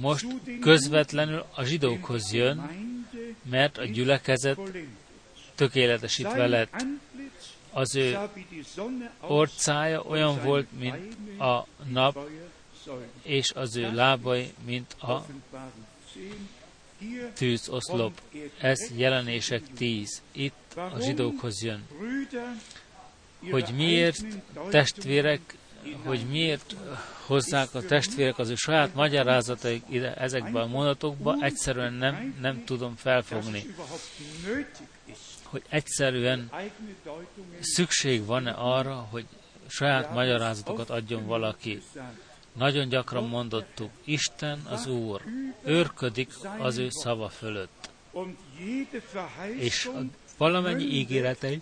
Most 0.00 0.26
közvetlenül 0.60 1.44
a 1.54 1.64
zsidókhoz 1.64 2.32
jön, 2.32 2.70
mert 3.42 3.78
a 3.78 3.84
gyülekezet 3.84 4.58
tökéletesítve 5.54 6.46
lett. 6.46 6.86
Az 7.70 7.96
ő 7.96 8.18
orcája 9.20 10.02
olyan 10.02 10.42
volt, 10.42 10.66
mint 10.78 11.40
a 11.40 11.66
nap, 11.90 12.30
és 13.22 13.52
az 13.54 13.76
ő 13.76 13.94
lábai, 13.94 14.52
mint 14.64 14.92
a 14.92 15.26
tűzoszlop. 17.34 18.20
Ez 18.60 18.90
jelenések 18.96 19.62
tíz. 19.76 20.22
Itt 20.32 20.74
a 20.74 21.00
zsidókhoz 21.00 21.62
jön. 21.62 21.86
hogy 23.50 23.70
miért 23.76 24.24
testvérek, 24.70 25.56
hogy 26.04 26.26
miért 26.30 26.74
hozzák 27.26 27.74
a 27.74 27.82
testvérek 27.82 28.38
az 28.38 28.48
ő 28.48 28.54
saját 28.54 28.94
magyarázataik 28.94 29.82
ide, 29.88 30.14
ezekbe 30.14 30.60
a 30.60 30.66
mondatokba, 30.66 31.36
egyszerűen 31.40 31.92
nem, 31.92 32.34
nem 32.40 32.64
tudom 32.64 32.96
felfogni. 32.96 33.74
Hogy 35.42 35.62
egyszerűen 35.68 36.50
szükség 37.60 38.24
van-e 38.24 38.50
arra, 38.50 38.94
hogy 38.94 39.26
saját 39.68 40.12
magyarázatokat 40.12 40.90
adjon 40.90 41.26
valaki. 41.26 41.82
Nagyon 42.54 42.88
gyakran 42.88 43.28
mondottuk, 43.28 43.90
Isten 44.04 44.60
az 44.68 44.86
Úr, 44.86 45.22
őrködik 45.64 46.32
az 46.58 46.76
ő 46.76 46.88
szava 46.90 47.28
fölött. 47.28 47.90
És 49.58 49.90
valamennyi 50.36 50.84
ígéretei 50.84 51.58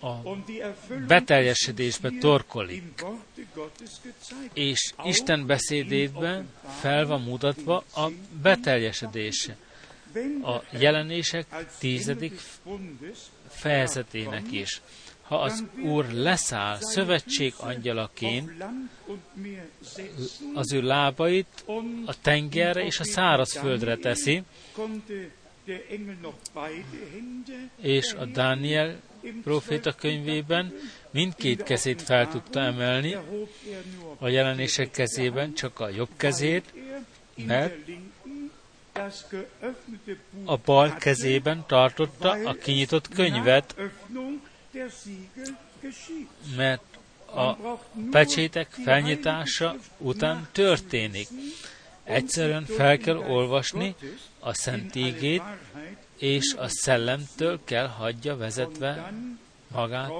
a 0.00 0.14
beteljesedésbe 1.06 2.10
torkolik. 2.20 3.04
És 4.52 4.92
Isten 5.04 5.46
beszédében 5.46 6.48
fel 6.80 7.06
van 7.06 7.20
mutatva 7.22 7.84
a 7.94 8.10
beteljesedése. 8.42 9.56
A 10.42 10.62
jelenések 10.70 11.46
tizedik 11.78 12.40
fejezetének 13.48 14.52
is. 14.52 14.80
Ha 15.28 15.36
az 15.40 15.64
Úr 15.82 16.12
leszáll 16.12 16.76
szövetség 16.80 17.54
angyalaként, 17.56 18.64
az 20.54 20.72
ő 20.72 20.82
lábait 20.82 21.64
a 22.06 22.20
tengerre 22.20 22.84
és 22.84 22.98
a 23.00 23.04
szárazföldre 23.04 23.96
teszi, 23.96 24.42
és 27.80 28.12
a 28.12 28.24
Dániel 28.24 29.00
proféta 29.42 29.92
könyvében 29.92 30.74
mindkét 31.10 31.62
kezét 31.62 32.02
fel 32.02 32.28
tudta 32.28 32.60
emelni, 32.60 33.16
a 34.18 34.28
jelenések 34.28 34.90
kezében 34.90 35.54
csak 35.54 35.80
a 35.80 35.88
jobb 35.88 36.10
kezét, 36.16 36.72
mert 37.46 37.74
a 40.44 40.56
bal 40.56 40.94
kezében 40.94 41.64
tartotta 41.66 42.30
a 42.30 42.54
kinyitott 42.54 43.08
könyvet, 43.08 43.74
mert 46.56 46.82
a 47.34 47.52
pecsétek 48.10 48.70
felnyitása 48.70 49.74
után 49.98 50.48
történik. 50.52 51.28
Egyszerűen 52.04 52.64
fel 52.64 52.98
kell 52.98 53.16
olvasni 53.16 53.94
a 54.40 54.54
Szent 54.54 54.94
Ígét, 54.94 55.42
és 56.18 56.54
a 56.58 56.68
szellemtől 56.68 57.60
kell 57.64 57.88
hagyja 57.88 58.36
vezetve 58.36 59.12
magát 59.68 60.12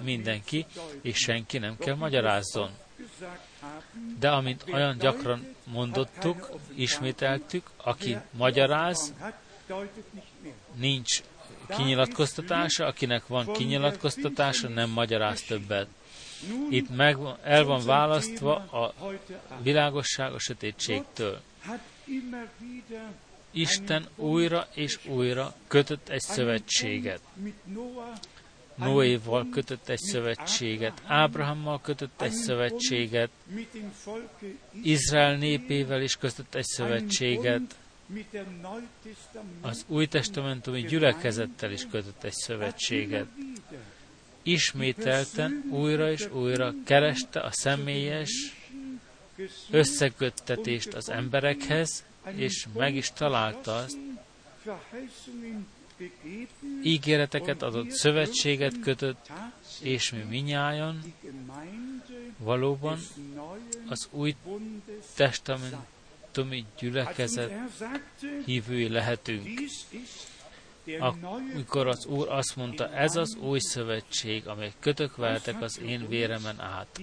mindenki, 0.00 0.66
és 1.00 1.16
senki 1.16 1.58
nem 1.58 1.76
kell 1.78 1.94
magyarázzon. 1.94 2.70
De 4.18 4.30
amint 4.30 4.64
olyan 4.72 4.98
gyakran 4.98 5.54
mondottuk, 5.64 6.50
ismételtük, 6.74 7.70
aki 7.76 8.16
magyaráz, 8.30 9.12
nincs 10.74 11.22
kinyilatkoztatása, 11.68 12.86
akinek 12.86 13.26
van 13.26 13.52
kinyilatkoztatása, 13.52 14.68
nem 14.68 14.90
magyaráz 14.90 15.42
többet. 15.42 15.86
Itt 16.70 16.96
meg, 16.96 17.18
el 17.42 17.64
van 17.64 17.84
választva 17.84 18.54
a 18.54 18.94
világosság 19.62 20.32
a 20.32 20.38
sötétségtől. 20.38 21.40
Isten 23.50 24.08
újra 24.16 24.66
és 24.74 24.98
újra 25.06 25.54
kötött 25.66 26.08
egy 26.08 26.20
szövetséget. 26.20 27.20
Noéval 28.74 29.46
kötött 29.50 29.88
egy 29.88 29.98
szövetséget, 29.98 31.02
Ábrahammal 31.06 31.80
kötött 31.80 32.22
egy 32.22 32.32
szövetséget, 32.32 33.30
Izrael 34.82 35.36
népével 35.36 36.02
is 36.02 36.16
kötött 36.16 36.54
egy 36.54 36.64
szövetséget, 36.64 37.76
az 39.60 39.84
új 39.88 40.06
testamentumi 40.06 40.82
gyülekezettel 40.82 41.72
is 41.72 41.86
kötött 41.90 42.24
egy 42.24 42.32
szövetséget. 42.32 43.26
Ismételten 44.42 45.64
újra 45.70 46.10
és 46.10 46.28
újra 46.32 46.74
kereste 46.84 47.40
a 47.40 47.50
személyes 47.52 48.30
összeköttetést 49.70 50.94
az 50.94 51.08
emberekhez, 51.08 52.04
és 52.34 52.66
meg 52.74 52.94
is 52.94 53.12
találta 53.12 53.74
azt, 53.74 53.96
ígéreteket 56.82 57.62
adott, 57.62 57.90
szövetséget 57.90 58.80
kötött, 58.80 59.30
és 59.80 60.12
mi 60.12 60.22
minnyáján 60.28 61.14
valóban 62.38 62.98
az 63.88 64.08
új 64.10 64.36
testamentumi 66.34 66.66
gyülekezet 66.78 67.52
hívői 68.44 68.88
lehetünk. 68.88 69.48
Amikor 70.98 71.86
az 71.86 72.06
Úr 72.06 72.28
azt 72.28 72.56
mondta, 72.56 72.94
ez 72.94 73.16
az 73.16 73.36
új 73.36 73.58
szövetség, 73.58 74.46
amely 74.46 74.72
kötök 74.80 75.16
veletek 75.16 75.62
az 75.62 75.80
én 75.80 76.08
véremen 76.08 76.60
át. 76.60 77.00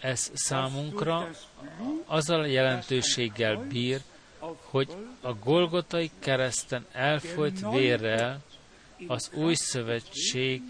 Ez 0.00 0.30
számunkra 0.34 1.30
azzal 2.06 2.40
a 2.40 2.46
jelentőséggel 2.46 3.56
bír, 3.56 4.00
hogy 4.62 4.88
a 5.20 5.34
Golgotai 5.34 6.10
kereszten 6.18 6.86
elfolyt 6.92 7.60
vérrel 7.70 8.40
az 9.06 9.30
új 9.34 9.54
szövetség 9.54 10.62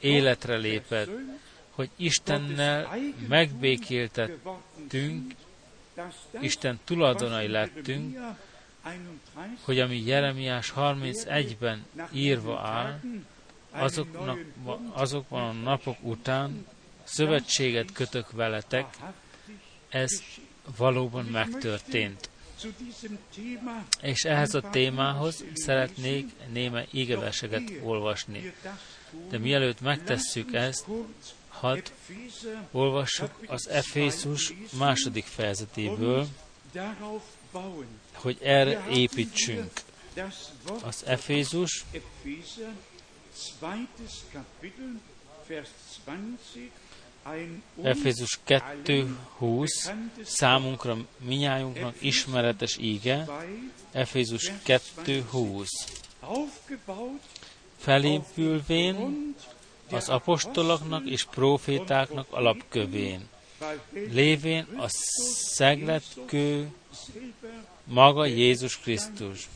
életre 0.00 0.56
lépett, 0.56 1.10
hogy 1.76 1.90
Istennel 1.96 2.98
megbékéltettünk, 3.28 5.34
Isten 6.40 6.80
tulajdonai 6.84 7.48
lettünk, 7.48 8.18
hogy 9.60 9.80
ami 9.80 10.06
Jeremiás 10.06 10.72
31-ben 10.76 11.86
írva 12.12 12.60
áll, 12.60 13.00
azoknak, 13.70 14.38
azokban 14.92 15.42
a 15.42 15.52
napok 15.52 15.96
után 16.02 16.66
szövetséget 17.04 17.92
kötök 17.92 18.30
veletek, 18.30 18.96
ez 19.88 20.22
valóban 20.76 21.24
megtörtént. 21.24 22.30
És 24.02 24.24
ehhez 24.24 24.54
a 24.54 24.70
témához 24.70 25.44
szeretnék 25.54 26.32
néme 26.52 26.84
ígeveseget 26.90 27.72
olvasni. 27.82 28.52
De 29.28 29.38
mielőtt 29.38 29.80
megtesszük 29.80 30.54
ezt, 30.54 30.86
hadd 31.60 31.90
olvassuk 32.72 33.30
az 33.46 33.68
Efészus 33.68 34.52
második 34.78 35.24
fejezetéből, 35.24 36.26
hogy 38.12 38.38
erre 38.42 38.86
építsünk. 38.90 39.70
Az 40.82 41.04
Efézus 41.06 41.84
Efézus 47.82 48.38
2.20 48.46 49.92
számunkra 50.22 50.96
minnyájunknak 51.18 51.94
ismeretes 51.98 52.76
íge, 52.76 53.26
Efézus 53.92 54.52
2.20 54.66 55.66
felépülvén 57.76 59.34
az 59.90 60.08
apostoloknak 60.08 61.06
és 61.06 61.24
profétáknak 61.24 62.26
alapkövén, 62.30 63.28
lévén 63.92 64.66
a 64.76 64.88
szegletkő 65.54 66.68
maga 67.84 68.26
Jézus 68.26 68.78
Krisztus. 68.78 69.48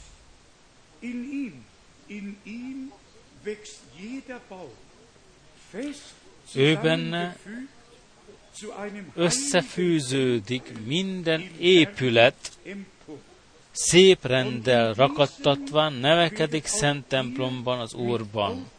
Ő 6.55 6.79
benne 6.83 7.37
összefűződik 9.15 10.73
minden 10.87 11.51
épület, 11.59 12.59
szép 13.73 14.25
rendel 14.25 14.95
rakattatva 14.95 15.89
nevekedik 15.89 16.67
szent 16.67 17.07
templomban 17.07 17.81
az 17.81 17.95
Úrban, 17.95 18.71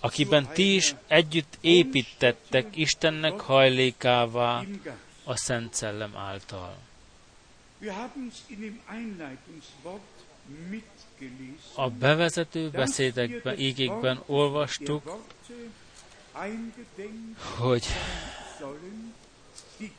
akiben 0.00 0.48
ti 0.52 0.74
is 0.74 0.94
együtt 1.06 1.58
építettek 1.60 2.76
Istennek 2.76 3.40
hajlékává 3.40 4.64
a 5.24 5.36
Szent 5.36 5.74
Szellem 5.74 6.16
által. 6.16 6.76
A 11.74 11.90
bevezető 11.90 12.70
beszédekben, 12.70 13.58
ígékben 13.58 14.22
olvastuk, 14.26 15.18
hogy 17.58 17.86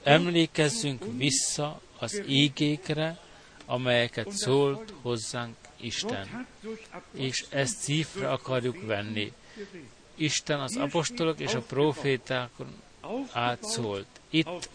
emlékezzünk 0.03 1.03
vissza 1.17 1.81
az 1.99 2.21
ígékre, 2.27 3.19
amelyeket 3.65 4.31
szólt 4.31 4.93
hozzánk 5.01 5.55
Isten. 5.81 6.47
És 7.11 7.45
ezt 7.49 7.77
szívre 7.77 8.31
akarjuk 8.31 8.85
venni. 8.85 9.33
Isten 10.15 10.59
az 10.59 10.75
apostolok 10.75 11.39
és 11.39 11.53
a 11.53 11.61
profétákon 11.61 12.81
átszólt. 13.31 14.07
Itt 14.29 14.69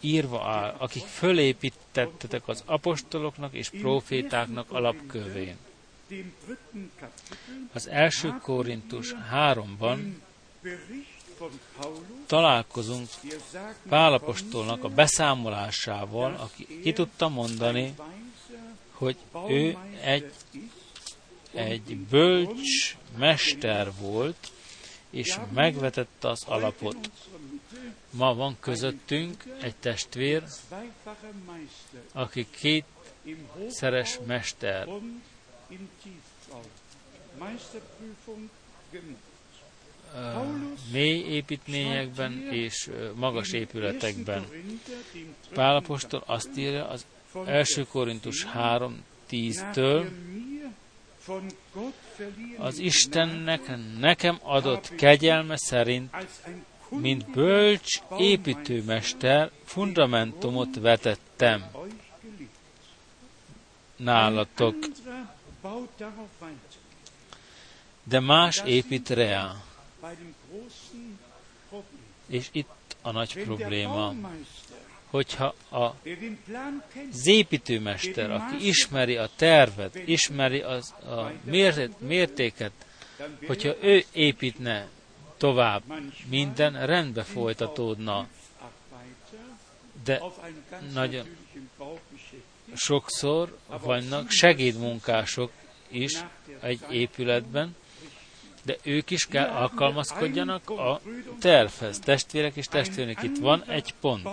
írva 0.00 0.48
áll, 0.48 0.74
akik 0.78 1.04
fölépítettetek 1.04 2.48
az 2.48 2.62
apostoloknak 2.66 3.54
és 3.54 3.68
profétáknak 3.68 4.70
alapkövén. 4.70 5.56
Az 7.72 7.88
első 7.88 8.34
Korintus 8.42 9.14
3-ban 9.32 9.98
találkozunk 12.26 13.08
Pálapostolnak 13.88 14.84
a 14.84 14.88
beszámolásával, 14.88 16.34
aki 16.34 16.80
ki 16.82 16.92
tudta 16.92 17.28
mondani, 17.28 17.94
hogy 18.98 19.16
ő 19.48 19.76
egy, 20.02 20.32
egy 21.52 21.96
bölcs 21.96 22.96
mester 23.16 23.92
volt, 24.00 24.50
és 25.10 25.38
megvetette 25.54 26.28
az 26.28 26.44
alapot. 26.46 27.10
Ma 28.10 28.34
van 28.34 28.56
közöttünk 28.60 29.44
egy 29.60 29.74
testvér, 29.76 30.42
aki 32.12 32.46
két 32.50 32.84
szeres 33.68 34.18
mester. 34.26 34.88
mély 40.92 41.20
építményekben 41.20 42.48
és 42.52 42.90
magas 43.14 43.52
épületekben. 43.52 44.46
Pálapostól 45.54 46.22
azt 46.26 46.56
írja 46.56 46.88
az 46.88 47.06
első 47.46 47.84
Korintus 47.84 48.46
3.10-től, 48.54 50.06
az 52.58 52.78
Istennek 52.78 53.60
nekem 53.98 54.38
adott 54.42 54.94
kegyelme 54.94 55.56
szerint, 55.56 56.16
mint 56.88 57.30
bölcs 57.30 58.00
építőmester, 58.18 59.50
fundamentumot 59.64 60.76
vetettem 60.80 61.64
nálatok. 63.96 64.76
De 68.02 68.20
más 68.20 68.62
épít 68.64 69.10
rá. 69.10 69.54
És 72.26 72.48
itt 72.52 72.96
a 73.02 73.10
nagy 73.10 73.42
probléma 73.42 74.14
hogyha 75.10 75.54
a, 75.68 75.84
az 77.12 77.26
építőmester, 77.26 78.30
aki 78.30 78.66
ismeri 78.66 79.16
a 79.16 79.28
tervet, 79.36 80.02
ismeri 80.06 80.60
az, 80.60 80.92
a 80.92 81.32
mértéket, 81.98 82.72
hogyha 83.46 83.74
ő 83.80 84.04
építne 84.12 84.88
tovább, 85.36 85.82
minden 86.28 86.86
rendbe 86.86 87.22
folytatódna. 87.22 88.26
De 90.04 90.22
nagyon 90.92 91.26
sokszor 92.74 93.58
vannak 93.82 94.30
segédmunkások 94.30 95.50
is 95.88 96.24
egy 96.60 96.80
épületben, 96.90 97.76
de 98.62 98.76
ők 98.82 99.10
is 99.10 99.26
kell 99.26 99.48
alkalmazkodjanak 99.48 100.70
a 100.70 101.00
tervhez. 101.40 101.98
Testvérek 101.98 102.56
és 102.56 102.66
testvérek, 102.66 103.22
itt 103.22 103.38
van 103.38 103.64
egy 103.64 103.94
pont 104.00 104.28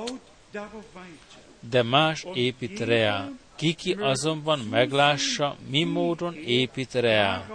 de 1.70 1.84
más 1.84 2.26
épít 2.34 2.80
rá. 2.80 3.30
Kiki 3.56 3.94
azonban 3.94 4.60
meglássa, 4.60 5.56
mi 5.70 5.84
módon 5.84 6.36
épít 6.36 6.94
rá. 6.94 7.48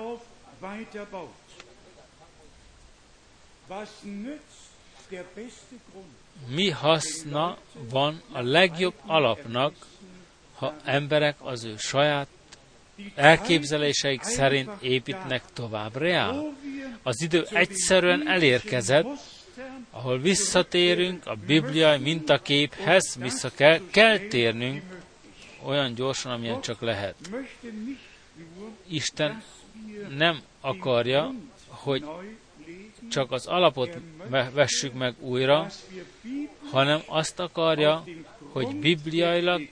Mi 6.46 6.70
haszna 6.70 7.56
van 7.90 8.22
a 8.32 8.42
legjobb 8.42 8.94
alapnak, 9.06 9.86
ha 10.54 10.74
emberek 10.84 11.36
az 11.38 11.64
ő 11.64 11.76
saját 11.76 12.28
elképzeléseik 13.14 14.22
szerint 14.22 14.70
építnek 14.80 15.42
tovább 15.52 15.96
rá? 15.96 16.32
Az 17.02 17.22
idő 17.22 17.46
egyszerűen 17.50 18.28
elérkezett, 18.28 19.06
ahol 19.90 20.18
visszatérünk 20.18 21.26
a 21.26 21.34
bibliai 21.46 21.98
mintaképhez, 21.98 23.16
vissza 23.18 23.50
kell, 23.54 23.80
kell 23.90 24.18
térnünk 24.18 24.82
olyan 25.64 25.94
gyorsan, 25.94 26.32
amilyen 26.32 26.60
csak 26.60 26.80
lehet. 26.80 27.14
Isten 28.88 29.42
nem 30.16 30.40
akarja, 30.60 31.34
hogy 31.66 32.04
csak 33.10 33.32
az 33.32 33.46
alapot 33.46 33.96
vessük 34.52 34.92
meg 34.92 35.14
újra, 35.18 35.66
hanem 36.70 37.00
azt 37.06 37.40
akarja, 37.40 38.04
hogy 38.52 38.76
bibliailag 38.76 39.68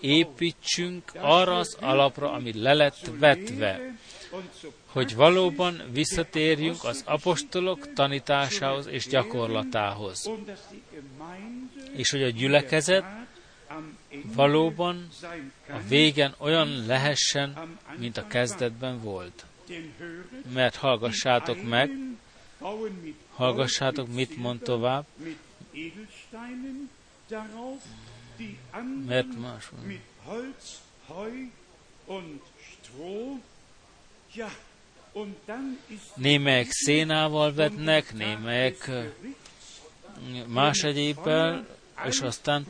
építsünk 0.00 1.12
arra 1.20 1.56
az 1.56 1.76
alapra, 1.80 2.32
ami 2.32 2.60
le 2.60 2.74
lett 2.74 3.10
vetve 3.18 3.94
hogy 4.92 5.14
valóban 5.14 5.82
visszatérjünk 5.92 6.84
az 6.84 7.02
apostolok 7.06 7.92
tanításához 7.92 8.86
és 8.86 9.06
gyakorlatához, 9.06 10.30
és 11.92 12.10
hogy 12.10 12.22
a 12.22 12.30
gyülekezet 12.30 13.04
valóban 14.22 15.08
a 15.68 15.78
végen 15.88 16.34
olyan 16.38 16.86
lehessen, 16.86 17.78
mint 17.96 18.16
a 18.16 18.26
kezdetben 18.26 19.00
volt. 19.00 19.44
Mert 20.52 20.76
hallgassátok 20.76 21.62
meg, 21.62 21.90
hallgassátok, 23.34 24.08
mit 24.08 24.36
mond 24.36 24.60
tovább, 24.60 25.06
mert 29.06 29.38
más 29.38 29.68
van 29.68 30.00
Némelyek 36.14 36.70
szénával 36.70 37.54
vetnek, 37.54 38.14
némelyek 38.14 38.90
más 40.46 40.82
egyébbel, 40.82 41.66
és 42.04 42.20
aztán 42.20 42.66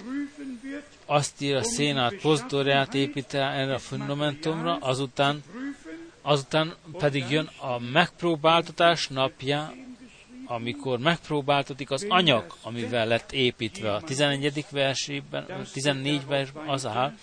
azt 1.07 1.43
ír 1.43 1.55
a 1.55 1.63
szénát, 1.63 2.15
pozdorját 2.15 2.95
épít 2.95 3.35
erre 3.35 3.75
a 3.75 3.79
fundamentumra, 3.79 4.77
azután, 4.77 5.43
azután 6.23 6.75
pedig 6.99 7.25
jön 7.31 7.51
a 7.61 7.79
megpróbáltatás 7.79 9.09
napja, 9.09 9.75
amikor 10.47 10.99
megpróbáltatik 10.99 11.91
az 11.91 12.07
anyag, 12.09 12.57
amivel 12.63 13.07
lett 13.07 13.33
építve. 13.33 13.95
A 13.95 14.01
11. 14.01 14.65
versében, 14.71 15.67
14 15.73 16.27
versben 16.27 16.69
az 16.69 16.87
áll, 16.87 17.15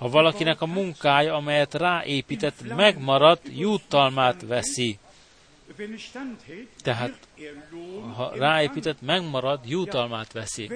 ha 0.00 0.08
valakinek 0.08 0.60
a 0.60 0.66
munkája, 0.66 1.34
amelyet 1.34 1.74
ráépített, 1.74 2.74
megmaradt, 2.76 3.48
jutalmát 3.52 4.42
veszi. 4.46 4.98
Tehát, 6.82 7.18
ha 8.16 8.32
ráépített, 8.34 9.00
megmarad, 9.00 9.60
jutalmát 9.68 10.32
veszi. 10.32 10.70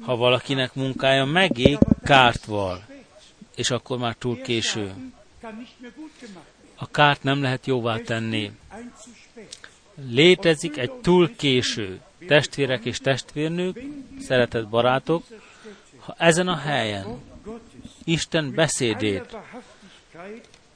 Ha 0.00 0.16
valakinek 0.16 0.74
munkája 0.74 1.24
megég, 1.24 1.78
kárt 2.04 2.44
val, 2.44 2.84
és 3.56 3.70
akkor 3.70 3.98
már 3.98 4.14
túl 4.14 4.40
késő. 4.40 4.92
A 6.74 6.90
kárt 6.90 7.22
nem 7.22 7.42
lehet 7.42 7.66
jóvá 7.66 7.98
tenni 7.98 8.52
létezik 10.08 10.76
egy 10.76 10.92
túl 10.92 11.30
késő. 11.36 12.00
Testvérek 12.26 12.84
és 12.84 12.98
testvérnők, 12.98 13.82
szeretett 14.20 14.68
barátok, 14.68 15.22
ha 15.98 16.14
ezen 16.18 16.48
a 16.48 16.56
helyen 16.56 17.06
Isten 18.04 18.54
beszédét 18.54 19.36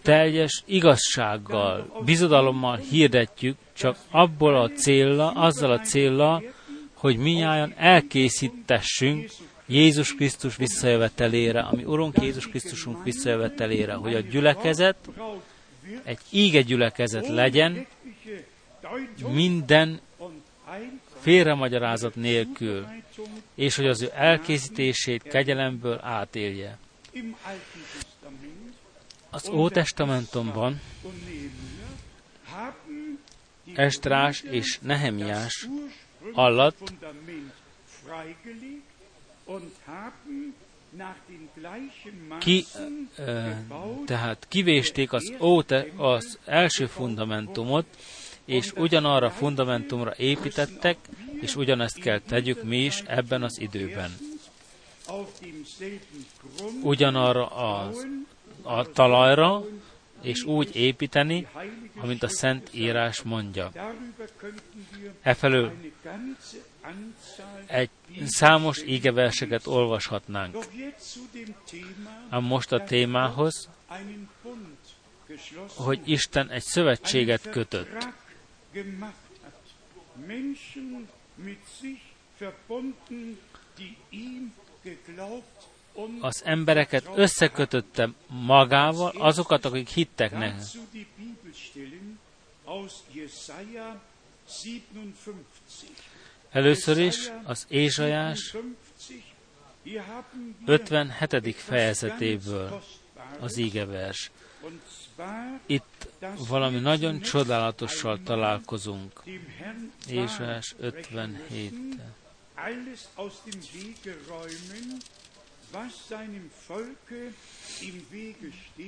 teljes 0.04 0.62
igazsággal, 0.66 2.02
bizodalommal 2.04 2.76
hirdetjük, 2.76 3.56
csak 3.72 3.96
abból 4.10 4.56
a 4.56 4.68
célra, 4.68 5.30
azzal 5.30 5.70
a 5.70 5.78
célra, 5.78 6.42
hogy 6.94 7.16
minnyáján 7.16 7.74
elkészítessünk 7.76 9.30
Jézus 9.66 10.14
Krisztus 10.14 10.56
visszajövetelére, 10.56 11.60
ami 11.60 11.84
Urunk 11.84 12.22
Jézus 12.22 12.48
Krisztusunk 12.48 13.04
visszajövetelére, 13.04 13.92
hogy 13.92 14.14
a 14.14 14.20
gyülekezet 14.20 14.96
egy 16.02 16.18
íge 16.30 16.60
gyülekezet 16.60 17.28
legyen, 17.28 17.86
minden 19.28 20.00
félremagyarázat 21.20 22.14
nélkül, 22.14 22.86
és 23.54 23.76
hogy 23.76 23.86
az 23.86 24.02
ő 24.02 24.10
elkészítését 24.14 25.22
kegyelemből 25.22 26.00
átélje. 26.02 26.78
Az 29.30 29.48
Ótestamentumban 29.48 30.80
Estrás 33.74 34.40
és 34.40 34.78
Nehemiás 34.82 35.68
alatt, 36.32 36.92
ki, 42.38 42.64
tehát 44.06 44.46
kivésték 44.48 45.12
az, 45.12 45.32
óte, 45.40 45.86
az 45.96 46.38
első 46.44 46.86
fundamentumot, 46.86 47.86
és 48.44 48.72
ugyanarra 48.76 49.30
fundamentumra 49.30 50.14
építettek, 50.16 50.96
és 51.40 51.56
ugyanezt 51.56 51.98
kell 51.98 52.18
tegyük 52.18 52.62
mi 52.62 52.84
is 52.84 53.02
ebben 53.06 53.42
az 53.42 53.60
időben. 53.60 54.16
Ugyanarra 56.82 57.46
az, 57.46 58.06
a 58.62 58.92
talajra, 58.92 59.64
és 60.22 60.42
úgy 60.42 60.76
építeni, 60.76 61.46
amint 61.96 62.22
a 62.22 62.28
Szent 62.28 62.68
Írás 62.72 63.22
mondja. 63.22 63.72
Efelől 65.22 65.72
egy 67.66 67.90
számos 68.24 68.82
ígeverseket 68.82 69.66
olvashatnánk. 69.66 70.56
A 72.30 72.40
most 72.40 72.72
a 72.72 72.84
témához, 72.84 73.68
hogy 75.76 76.00
Isten 76.04 76.50
egy 76.50 76.62
szövetséget 76.62 77.50
kötött. 77.50 78.08
Az 86.20 86.42
embereket 86.44 87.10
összekötötte 87.14 88.10
magával, 88.26 89.14
azokat, 89.18 89.64
akik 89.64 89.88
hittek 89.88 90.32
neki. 90.32 90.62
Először 96.50 96.98
is 96.98 97.30
az 97.44 97.66
Ézsajás 97.68 98.54
57. 100.66 101.56
fejezetéből 101.56 102.82
az 103.40 103.56
ígevers. 103.56 104.30
Itt 105.66 106.08
valami 106.48 106.78
nagyon 106.78 107.20
csodálatossal 107.20 108.20
találkozunk. 108.24 109.22
Ézsajás 110.08 110.74
57. 110.78 111.72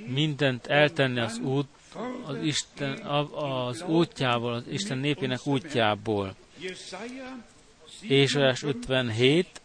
Mindent 0.07 0.67
eltenni 0.67 1.21
az 1.21 1.39
út, 1.39 1.69
az 2.25 2.37
Isten, 2.43 2.99
az 3.33 3.83
útjából, 3.83 4.53
az 4.53 4.67
Isten 4.69 4.99
népének 4.99 5.47
útjából. 5.47 6.37
Ézsajás 8.01 8.63
57, 8.63 9.61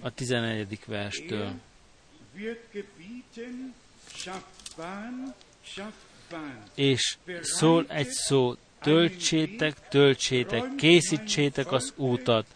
a 0.00 0.10
11. 0.10 0.78
verstől. 0.86 1.52
És 6.74 7.16
szól 7.42 7.86
egy 7.88 8.08
szó, 8.08 8.54
töltsétek, 8.80 9.88
töltsétek, 9.88 10.74
készítsétek 10.76 11.72
az 11.72 11.92
útat, 11.96 12.46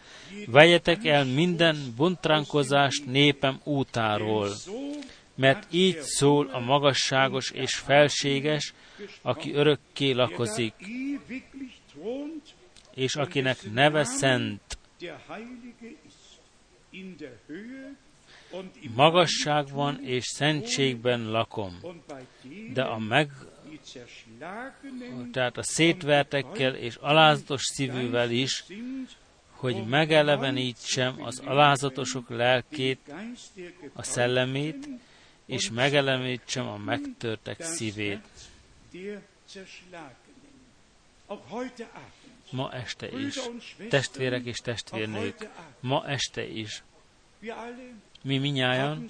vegyetek 0.45 1.05
el 1.05 1.25
minden 1.25 1.93
buntránkozást 1.95 3.05
népem 3.05 3.59
útáról, 3.63 4.49
mert 5.35 5.73
így 5.73 6.01
szól 6.01 6.47
a 6.47 6.59
magasságos 6.59 7.51
és 7.51 7.75
felséges, 7.75 8.73
aki 9.21 9.53
örökké 9.53 10.11
lakozik, 10.11 10.73
és 12.93 13.15
akinek 13.15 13.71
neve 13.73 14.03
szent. 14.03 14.77
Magasságban 18.95 20.03
és 20.03 20.25
szentségben 20.25 21.31
lakom, 21.31 21.79
de 22.73 22.81
a 22.81 22.97
meg, 22.97 23.31
tehát 25.31 25.57
a 25.57 25.63
szétvertekkel 25.63 26.75
és 26.75 26.95
alázatos 26.95 27.61
szívűvel 27.63 28.31
is, 28.31 28.63
hogy 29.51 29.85
megelevenítsem 29.87 31.23
az 31.23 31.39
alázatosok 31.39 32.29
lelkét, 32.29 33.13
a 33.93 34.03
szellemét, 34.03 34.87
és 35.45 35.69
megelevenítsem 35.69 36.67
a 36.67 36.77
megtörtek 36.77 37.61
szívét. 37.61 38.27
Ma 42.51 42.73
este 42.73 43.07
is, 43.07 43.39
testvérek 43.89 44.45
és 44.45 44.57
testvérnők, 44.57 45.49
ma 45.79 46.07
este 46.07 46.47
is, 46.47 46.83
mi 48.21 48.37
minnyáján, 48.37 49.09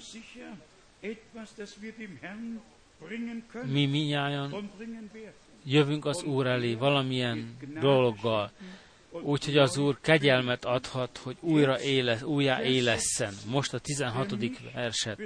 mi 3.64 3.86
minnyáján 3.86 4.70
jövünk 5.64 6.04
az 6.04 6.22
Úr 6.22 6.46
elé 6.46 6.74
valamilyen 6.74 7.56
dologgal, 7.80 8.50
úgyhogy 9.10 9.56
az 9.56 9.76
Úr 9.76 9.98
kegyelmet 10.00 10.64
adhat, 10.64 11.16
hogy 11.16 11.36
újra 11.40 11.80
éle, 11.80 12.26
újjá 12.26 12.62
élesszen. 12.62 13.34
Most 13.46 13.74
a 13.74 13.78
16. 13.78 14.34
verset, 14.74 15.20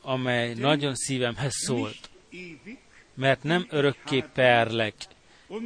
amely 0.00 0.54
nagyon 0.54 0.94
szívemhez 0.94 1.54
szólt, 1.54 2.10
mert 3.14 3.42
nem 3.42 3.66
örökké 3.70 4.24
perlek, 4.32 4.94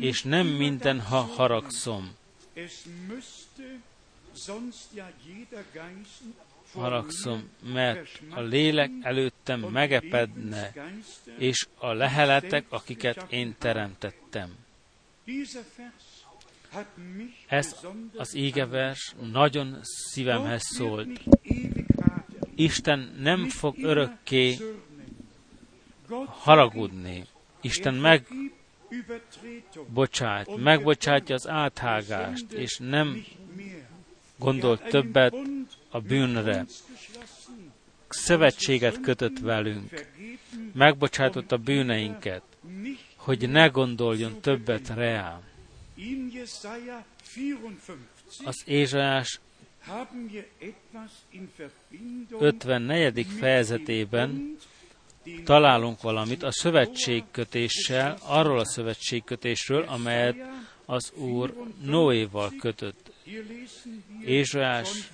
és 0.01 0.23
nem 0.23 0.47
minden 0.47 1.01
ha 1.01 1.21
haragszom. 1.21 2.17
Haragszom, 6.73 7.49
mert 7.73 8.23
a 8.31 8.41
lélek 8.41 8.91
előttem 9.01 9.61
megepedne, 9.61 10.73
és 11.39 11.67
a 11.79 11.93
leheletek, 11.93 12.65
akiket 12.69 13.27
én 13.33 13.55
teremtettem. 13.59 14.57
Ez 17.47 17.77
az 18.17 18.35
égevers 18.35 19.15
nagyon 19.33 19.79
szívemhez 19.83 20.63
szólt. 20.63 21.21
Isten 22.55 23.15
nem 23.19 23.49
fog 23.49 23.79
örökké 23.79 24.57
haragudni. 26.27 27.27
Isten 27.61 27.95
meg 27.95 28.27
bocsát, 29.93 30.57
megbocsátja 30.57 31.35
az 31.35 31.49
áthágást, 31.49 32.53
és 32.53 32.79
nem 32.79 33.25
gondol 34.41 34.79
többet 34.79 35.35
a 35.91 36.01
bűnre. 36.01 36.65
Szövetséget 38.09 39.01
kötött 39.01 39.39
velünk, 39.39 40.07
megbocsátott 40.73 41.53
a 41.53 41.57
bűneinket, 41.57 42.43
hogy 43.17 43.49
ne 43.51 43.67
gondoljon 43.67 44.41
többet 44.41 44.89
reám. 44.89 45.41
Az 48.45 48.63
Ézsajás 48.65 49.41
54. 52.39 53.27
fejezetében 53.39 54.57
találunk 55.45 56.03
valamit 56.03 56.43
a 56.43 56.53
szövetségkötéssel, 56.53 58.19
arról 58.23 58.59
a 58.59 58.65
szövetségkötésről, 58.65 59.83
amelyet 59.83 60.37
az 60.85 61.13
Úr 61.15 61.55
Noéval 61.83 62.53
kötött. 62.59 63.10
Ézsajás 64.25 65.11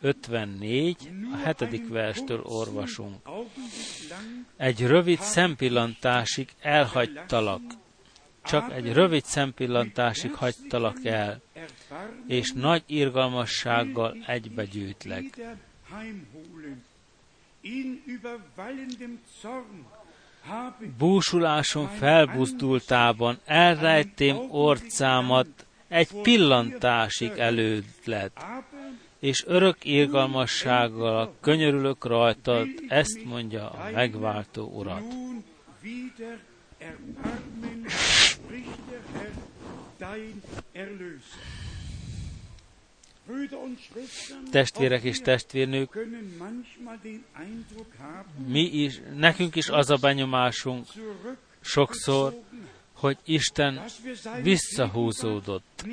54, 0.00 0.96
a 1.32 1.36
hetedik 1.36 1.88
verstől 1.88 2.40
olvasunk. 2.42 3.16
Egy 4.56 4.86
rövid 4.86 5.20
szempillantásig 5.20 6.48
elhagytalak, 6.60 7.62
csak 8.44 8.72
egy 8.72 8.92
rövid 8.92 9.24
szempillantásig 9.24 10.34
hagytalak 10.34 11.04
el, 11.04 11.40
és 12.26 12.52
nagy 12.52 12.82
irgalmassággal 12.86 14.16
egybegyűjtlek. 14.26 15.24
Búsulásom 20.98 21.86
felbuzdultában 21.86 23.38
elrejtém 23.44 24.36
orcámat 24.50 25.66
egy 25.88 26.08
pillantásig 26.22 27.30
előtt 27.36 28.04
lett, 28.04 28.44
és 29.18 29.44
örök 29.46 29.84
irgalmassággal 29.84 31.34
könyörülök 31.40 32.04
rajtad, 32.04 32.68
ezt 32.88 33.24
mondja 33.24 33.70
a 33.70 33.90
megváltó 33.92 34.64
urat. 34.64 35.02
Testvérek 44.50 45.02
és 45.02 45.20
testvérnők, 45.20 45.98
mi 48.46 48.60
is, 48.60 49.00
nekünk 49.14 49.54
is 49.54 49.68
az 49.68 49.90
a 49.90 49.96
benyomásunk 49.96 50.86
sokszor, 51.60 52.34
hogy 53.06 53.18
Isten 53.24 53.84
visszahúzódott, 54.42 55.84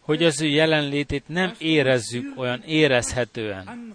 hogy 0.00 0.24
az 0.24 0.40
ő 0.40 0.46
jelenlétét 0.46 1.28
nem 1.28 1.54
érezzük 1.58 2.38
olyan 2.38 2.62
érezhetően, 2.62 3.94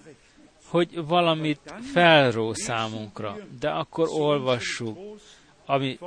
hogy 0.65 1.05
valamit 1.05 1.73
felró 1.93 2.53
számunkra, 2.53 3.37
de 3.59 3.69
akkor 3.69 4.07
olvassuk, 4.09 4.97
ami 5.65 5.99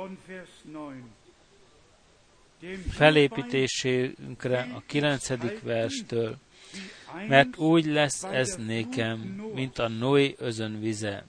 felépítésünkre 2.89 4.67
a 4.75 4.81
kilencedik 4.85 5.61
verstől, 5.61 6.37
mert 7.27 7.57
úgy 7.57 7.85
lesz 7.85 8.23
ez 8.23 8.55
nékem, 8.55 9.19
mint 9.53 9.79
a 9.79 9.87
Noé 9.87 10.35
özönvize. 10.37 11.25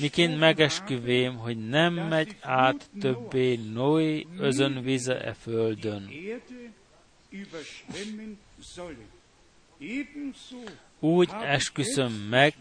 Miként 0.00 0.38
megesküvém, 0.38 1.36
hogy 1.36 1.68
nem 1.68 1.94
megy 1.94 2.36
át 2.40 2.90
többé 3.00 3.56
Noé 3.56 4.26
özönvize 4.38 5.20
e 5.20 5.32
földön. 5.34 6.10
Úgy 10.98 11.30
esküszöm 11.42 12.12
meg 12.12 12.54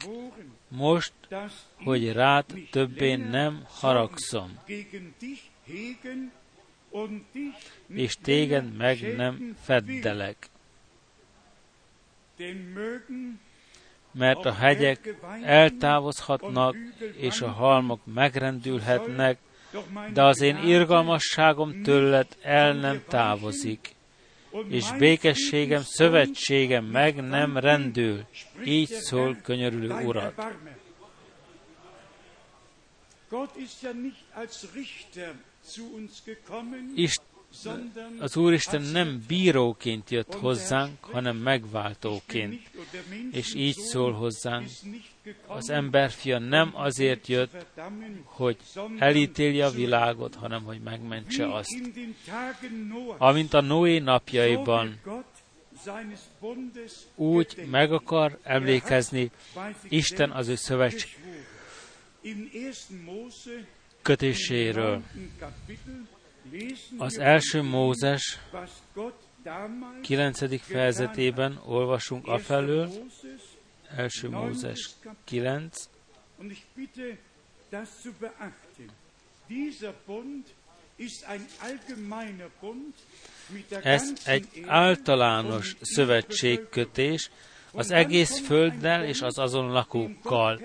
most, 0.68 1.14
hogy 1.84 2.12
rád 2.12 2.46
többé 2.72 3.16
nem 3.16 3.66
haragszom, 3.68 4.60
és 7.88 8.16
téged 8.22 8.76
meg 8.76 9.16
nem 9.16 9.56
feddelek 9.62 10.50
mert 14.12 14.46
a 14.46 14.54
hegyek 14.54 15.16
eltávozhatnak, 15.44 16.76
és 17.18 17.42
a 17.42 17.50
halmok 17.50 18.00
megrendülhetnek, 18.14 19.38
de 20.14 20.24
az 20.24 20.42
én 20.42 20.58
irgalmasságom 20.58 21.82
tőled 21.84 22.28
el 22.42 22.74
nem 22.74 23.04
távozik, 23.08 23.96
és 24.70 24.92
békességem, 24.98 25.82
szövetségem 25.84 26.86
meg 26.86 27.16
nem 27.16 27.58
rendül. 27.58 28.26
Így 28.64 28.90
szól 28.90 29.38
könyörülő 29.44 29.94
Urat. 29.94 30.34
Isten 36.96 37.35
az 38.20 38.38
Úristen 38.38 38.82
nem 38.82 39.24
bíróként 39.28 40.10
jött 40.10 40.34
hozzánk, 40.34 41.04
hanem 41.04 41.38
megváltóként. 41.38 42.62
És 43.32 43.54
így 43.56 43.76
szól 43.76 44.14
hozzánk, 44.14 44.68
az 45.48 45.70
emberfia 45.70 46.40
nem 46.40 46.72
azért 46.74 47.28
jött, 47.28 47.66
hogy 48.24 48.58
elítélje 49.00 49.66
a 49.66 49.70
világot, 49.70 50.36
hanem 50.36 50.64
hogy 50.64 50.80
megmentse 50.82 51.54
azt. 51.54 51.82
Amint 53.18 53.54
a 53.54 53.62
Noé 53.62 54.00
napjaiban 54.00 55.00
úgy 57.16 57.68
meg 57.72 57.92
akar 57.92 58.40
emlékezni 58.44 59.32
Isten 59.90 60.32
az 60.32 60.48
ő 60.48 60.56
szövetség 60.56 61.18
kötéséről. 64.02 65.02
Az 66.98 67.18
első 67.18 67.62
Mózes 67.62 68.40
9. 70.02 70.62
fejezetében 70.62 71.60
olvasunk 71.66 72.28
afelől, 72.28 72.90
első 73.96 74.30
Mózes 74.30 74.90
9, 75.24 75.90
ez 83.82 84.14
egy 84.26 84.64
általános 84.66 85.76
szövetségkötés, 85.82 87.30
az 87.76 87.92
egész 87.92 88.40
földdel 88.40 89.04
és 89.04 89.22
az 89.22 89.38
azon 89.38 89.72
lakókkal. 89.72 90.60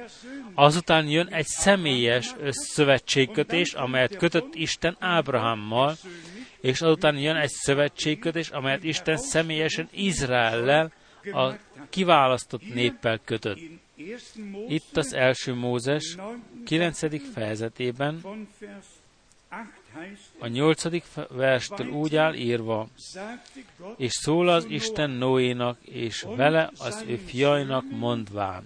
Azután 0.54 1.08
jön 1.08 1.26
egy 1.26 1.46
személyes 1.46 2.34
szövetségkötés, 2.50 3.72
amelyet 3.72 4.16
kötött 4.16 4.54
Isten 4.54 4.96
Ábrahámmal, 4.98 5.96
és 6.60 6.80
azután 6.80 7.16
jön 7.16 7.36
egy 7.36 7.50
szövetségkötés, 7.50 8.48
amelyet 8.48 8.84
Isten 8.84 9.16
személyesen 9.16 9.88
Izraellel, 9.92 10.92
a 11.32 11.52
kiválasztott 11.90 12.74
néppel 12.74 13.20
kötött. 13.24 13.58
Itt 14.68 14.96
az 14.96 15.14
első 15.14 15.54
Mózes 15.54 16.16
9. 16.64 17.32
fejezetében 17.32 18.20
a 20.38 20.46
nyolcadik 20.46 21.04
verstől 21.28 21.88
úgy 21.88 22.16
áll 22.16 22.34
írva, 22.34 22.88
és 23.96 24.12
szól 24.12 24.48
az 24.48 24.64
Isten 24.64 25.10
Noénak, 25.10 25.78
és 25.82 26.26
vele 26.36 26.70
az 26.78 27.04
ő 27.06 27.16
fiainak 27.16 27.84
mondván. 27.90 28.64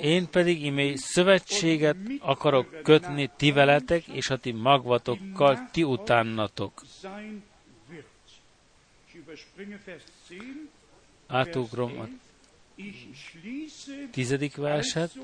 Én 0.00 0.30
pedig 0.30 0.64
imé 0.64 0.94
szövetséget 0.94 1.96
akarok 2.20 2.82
kötni 2.82 3.30
ti 3.36 3.52
veletek, 3.52 4.06
és 4.06 4.30
a 4.30 4.36
ti 4.36 4.52
magvatokkal 4.52 5.68
ti 5.72 5.82
utánatok. 5.82 6.82
Átugrom 11.26 11.98
a 12.00 12.08
tizedik 14.10 14.56
verset, 14.56 15.18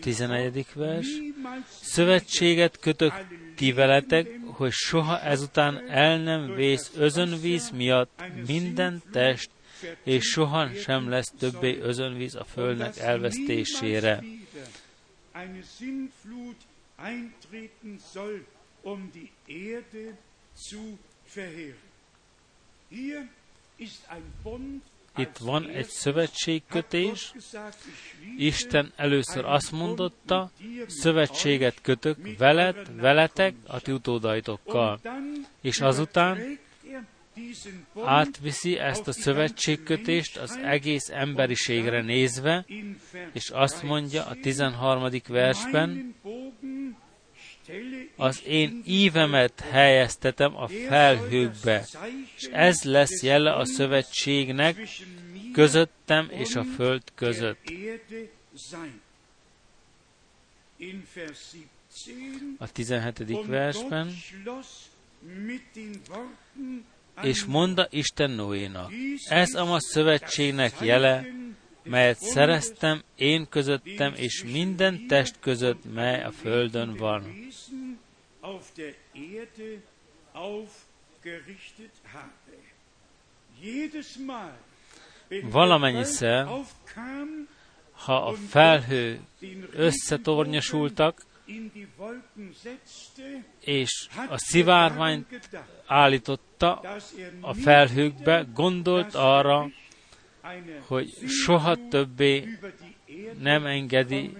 tizenegyedik 0.00 0.72
vers, 0.72 1.06
szövetséget 1.68 2.78
kötök 2.78 3.12
ti 3.56 3.72
veletek, 3.72 4.28
hogy 4.44 4.72
soha 4.72 5.20
ezután 5.20 5.90
el 5.90 6.18
nem 6.18 6.54
vész 6.54 6.90
özönvíz 6.96 7.70
miatt 7.70 8.22
minden 8.46 9.02
test, 9.12 9.50
és 10.02 10.24
soha 10.24 10.74
sem 10.74 11.08
lesz 11.08 11.32
többé 11.38 11.78
özönvíz 11.78 12.34
a 12.34 12.44
földnek 12.44 12.96
elvesztésére. 12.96 14.22
Um 18.86 19.10
die 19.12 19.30
Erde 19.48 20.18
zu 20.54 20.98
verheeren. 21.34 21.83
Itt 25.16 25.36
van 25.38 25.68
egy 25.68 25.88
szövetségkötés. 25.88 27.32
Isten 28.38 28.92
először 28.96 29.44
azt 29.44 29.72
mondotta, 29.72 30.50
szövetséget 30.86 31.80
kötök 31.80 32.18
veled, 32.38 33.00
veletek, 33.00 33.54
a 33.66 33.80
ti 33.80 33.92
utódaitokkal. 33.92 35.00
És 35.60 35.80
azután 35.80 36.58
átviszi 38.04 38.78
ezt 38.78 39.08
a 39.08 39.12
szövetségkötést 39.12 40.36
az 40.36 40.58
egész 40.64 41.08
emberiségre 41.08 42.02
nézve, 42.02 42.64
és 43.32 43.50
azt 43.50 43.82
mondja 43.82 44.26
a 44.26 44.34
13. 44.42 45.10
versben, 45.28 46.14
az 48.16 48.42
én 48.46 48.82
ívemet 48.86 49.60
helyeztetem 49.60 50.56
a 50.56 50.68
felhőkbe, 50.68 51.86
és 52.36 52.44
ez 52.52 52.82
lesz 52.82 53.22
jele 53.22 53.52
a 53.54 53.64
szövetségnek 53.64 54.76
közöttem 55.52 56.28
és 56.30 56.54
a 56.54 56.62
föld 56.62 57.02
között. 57.14 57.72
A 62.58 62.72
17. 62.72 63.46
versben, 63.46 64.14
és 67.22 67.44
mondta 67.44 67.86
Isten 67.90 68.30
Noénak, 68.30 68.92
ez 69.28 69.54
a 69.54 69.64
ma 69.64 69.80
szövetségnek 69.80 70.74
jele, 70.80 71.24
melyet 71.84 72.18
szereztem 72.18 73.02
én 73.16 73.48
közöttem 73.48 74.14
és 74.16 74.44
minden 74.52 75.06
test 75.06 75.34
között, 75.40 75.92
mely 75.94 76.24
a 76.24 76.30
földön 76.30 76.96
van. 76.96 77.48
Valamennyiszer, 85.42 86.48
ha 87.92 88.26
a 88.26 88.32
felhő 88.32 89.20
összetornyosultak, 89.72 91.22
és 93.60 94.08
a 94.28 94.38
szivárványt 94.38 95.50
állította 95.86 96.80
a 97.40 97.54
felhőkbe, 97.54 98.46
gondolt 98.54 99.14
arra, 99.14 99.70
hogy 100.86 101.08
soha 101.26 101.88
többé 101.88 102.58
nem 103.38 103.66
engedi 103.66 104.36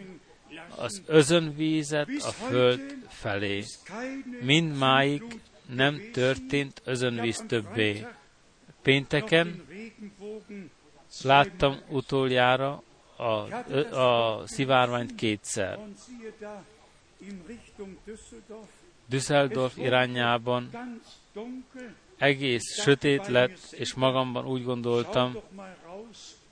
az 0.76 1.02
özönvízet 1.06 2.08
a 2.18 2.30
föld 2.30 2.96
felé. 3.08 3.64
Mindmáig 4.40 5.22
nem 5.66 6.00
történt 6.12 6.82
özönvíz 6.84 7.44
többé. 7.48 8.06
Pénteken 8.82 9.64
Láttam 11.22 11.80
utoljára 11.88 12.82
a, 13.16 13.24
a 13.98 14.42
szivárványt 14.46 15.14
kétszer. 15.14 15.78
Düsseldorf 19.06 19.76
irányában 19.76 20.70
egész 22.16 22.82
sötét 22.82 23.28
lett, 23.28 23.58
és 23.70 23.94
magamban 23.94 24.46
úgy 24.46 24.64
gondoltam, 24.64 25.36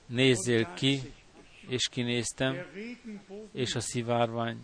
nézzél 0.05 0.73
ki, 0.73 1.13
és 1.67 1.87
kinéztem, 1.91 2.57
és 3.51 3.75
a 3.75 3.79
szivárvány 3.79 4.59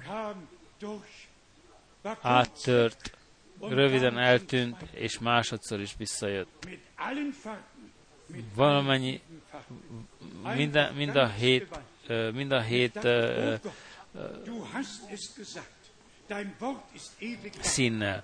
áttört, 2.22 3.18
röviden 3.60 4.18
eltűnt, 4.18 4.82
és 4.92 5.20
másodszor 5.20 5.80
is 5.80 5.96
visszajött. 5.98 6.68
Valamennyi, 8.56 9.22
mind 10.56 10.92
mind 10.96 11.16
a 11.16 11.28
hét, 11.28 11.80
mind 12.34 12.52
a 12.52 12.62
hét 12.62 13.08
színnel. 17.60 18.24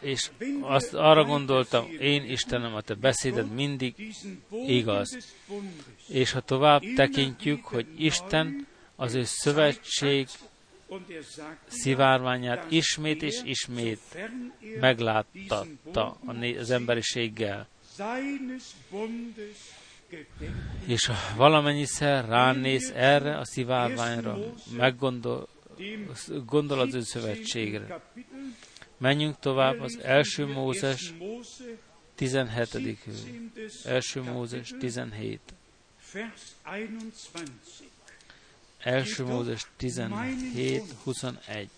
És 0.00 0.30
azt 0.60 0.94
arra 0.94 1.24
gondoltam, 1.24 1.86
én 2.00 2.24
Istenem, 2.24 2.74
a 2.74 2.80
te 2.80 2.94
beszéded 2.94 3.54
mindig 3.54 4.14
igaz. 4.66 5.34
És 6.08 6.32
ha 6.32 6.40
tovább 6.40 6.82
tekintjük, 6.94 7.64
hogy 7.64 7.86
Isten 7.96 8.66
az 8.96 9.14
ő 9.14 9.22
szövetség 9.24 10.28
szivárványát 11.66 12.70
ismét 12.70 13.22
és 13.22 13.40
ismét 13.44 14.00
megláttatta 14.80 16.18
az 16.58 16.70
emberiséggel. 16.70 17.68
És 20.86 21.10
valamennyiszer 21.36 22.28
ránéz 22.28 22.92
erre 22.96 23.38
a 23.38 23.44
szivárványra, 23.44 24.38
meggondol, 24.76 25.48
gondol 26.46 26.80
az 26.80 26.94
ő 26.94 27.00
szövetségre. 27.00 28.00
Menjünk 28.98 29.38
tovább 29.38 29.80
az 29.80 29.98
első 30.02 30.46
Mózes 30.46 31.12
17. 32.14 32.98
Első 33.84 34.22
Mózes 34.22 34.74
17. 34.78 35.40
Első 38.78 39.24
Mózes 39.24 39.66
17, 39.76 40.82
21. 41.04 41.68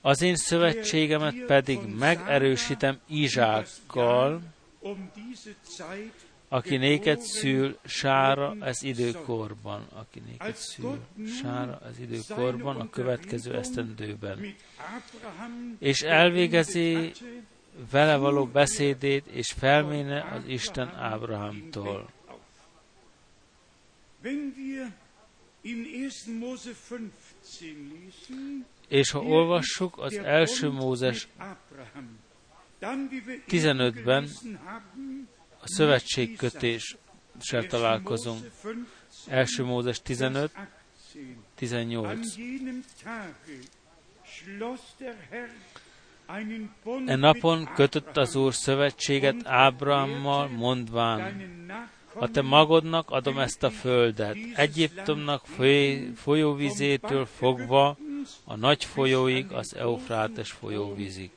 Az 0.00 0.22
én 0.22 0.36
szövetségemet 0.36 1.34
pedig 1.46 1.78
megerősítem 1.78 2.98
Izsákkal, 3.06 4.42
aki 6.52 6.76
néked 6.76 7.20
szül 7.20 7.78
sára 7.84 8.56
ez 8.60 8.82
időkorban, 8.82 9.86
aki 9.92 10.22
néked 10.26 10.54
szül 10.54 10.98
sára 11.40 11.80
ez 11.88 11.98
időkorban, 11.98 12.80
a 12.80 12.90
következő 12.90 13.56
esztendőben. 13.56 14.54
És 15.78 16.02
elvégezi 16.02 17.12
vele 17.90 18.16
való 18.16 18.46
beszédét, 18.46 19.26
és 19.26 19.52
felméne 19.52 20.22
az 20.22 20.42
Isten 20.46 20.88
Ábrahámtól. 20.88 22.10
És 28.88 29.10
ha 29.10 29.20
olvassuk 29.20 29.98
az 29.98 30.14
első 30.14 30.70
Mózes 30.70 31.28
15-ben, 33.48 34.28
a 35.62 35.68
szövetségkötéssel 35.68 37.66
találkozunk. 37.68 38.50
Első 39.26 39.64
Mózes 39.64 40.00
15, 40.02 40.50
18. 41.54 42.34
E 47.06 47.16
napon 47.16 47.70
kötött 47.74 48.16
az 48.16 48.36
Úr 48.36 48.54
szövetséget 48.54 49.36
Ábrahammal, 49.44 50.48
mondván, 50.48 51.50
a 52.14 52.30
te 52.30 52.42
magodnak 52.42 53.10
adom 53.10 53.38
ezt 53.38 53.62
a 53.62 53.70
földet, 53.70 54.36
Egyiptomnak 54.54 55.44
folyóvizétől 56.14 57.26
fogva 57.26 57.96
a 58.44 58.56
nagy 58.56 58.84
folyóig, 58.84 59.52
az 59.52 59.74
Eufrátes 59.76 60.50
folyóvízig 60.50 61.30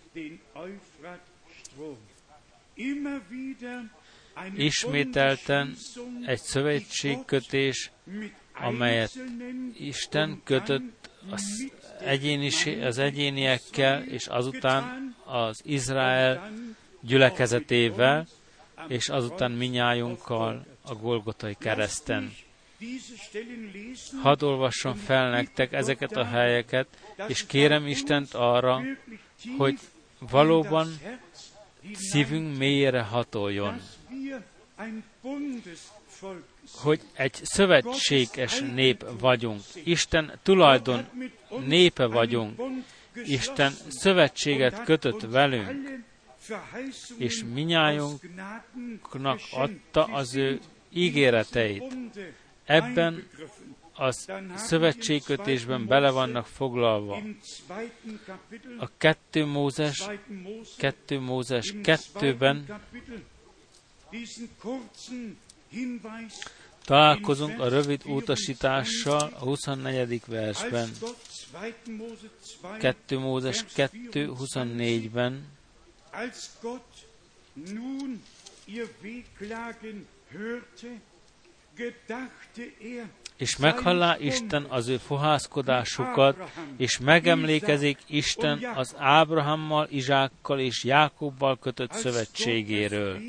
ismételten 4.56 5.76
egy 6.26 6.40
szövetségkötés, 6.40 7.92
amelyet 8.54 9.12
Isten 9.80 10.42
kötött 10.44 11.10
az, 11.30 11.72
egyéni, 12.00 12.52
az 12.84 12.98
egyéniekkel, 12.98 14.04
és 14.04 14.28
azután 14.28 15.16
az 15.26 15.62
Izrael 15.64 16.52
gyülekezetével, 17.02 18.28
és 18.88 19.10
azután 19.10 19.52
minnyájunkkal 19.52 20.66
a 20.82 20.94
Golgotai 20.94 21.56
kereszten. 21.60 22.34
Hadd 24.22 24.44
olvassam 24.44 24.96
fel 24.96 25.30
nektek 25.30 25.74
ezeket 25.74 26.12
a 26.16 26.26
helyeket, 26.26 26.88
és 27.28 27.46
kérem 27.46 27.88
Istent 27.88 28.34
arra, 28.34 28.82
hogy 29.58 29.80
valóban 30.20 30.88
szívünk 31.94 32.58
mélyére 32.58 33.02
hatoljon 33.02 33.82
hogy 36.72 37.02
egy 37.14 37.40
szövetséges 37.44 38.60
nép 38.60 39.06
vagyunk. 39.20 39.62
Isten 39.84 40.40
tulajdon 40.44 41.08
népe 41.66 42.06
vagyunk. 42.06 42.62
Isten 43.26 43.74
szövetséget 43.88 44.84
kötött 44.84 45.22
velünk, 45.22 46.04
és 47.18 47.44
minnyájunknak 47.54 49.40
adta 49.52 50.04
az 50.04 50.36
ő 50.36 50.60
ígéreteit. 50.90 51.98
Ebben 52.66 53.28
az 53.94 54.32
szövetségkötésben 54.56 55.88
bele 55.88 56.12
vannak 56.12 56.46
foglalva. 56.46 57.22
A 58.80 58.90
kettő 58.98 59.46
Mózes, 59.46 60.10
kettő 60.78 61.20
Mózes 61.20 61.74
kettőben 61.84 62.82
Találkozunk 66.86 67.60
a 67.60 67.68
rövid 67.68 68.02
utasítással 68.06 69.34
a 69.40 69.44
24. 69.44 70.22
versben. 70.28 70.90
2 72.80 73.20
Mózes 73.20 73.64
2, 73.64 73.90
24-ben. 74.12 75.46
És 83.38 83.58
meghallá 83.58 84.18
Isten 84.20 84.64
az 84.64 84.88
ő 84.88 84.98
fohászkodásukat, 84.98 86.52
és 86.78 87.00
megemlékezik 87.00 87.98
Isten 88.08 88.64
az 88.76 88.96
Ábrahammal, 88.98 89.88
Izsákkal 89.90 90.60
és 90.60 90.84
Jákobbal 90.84 91.60
kötött 91.60 91.92
szövetségéről. 91.92 93.20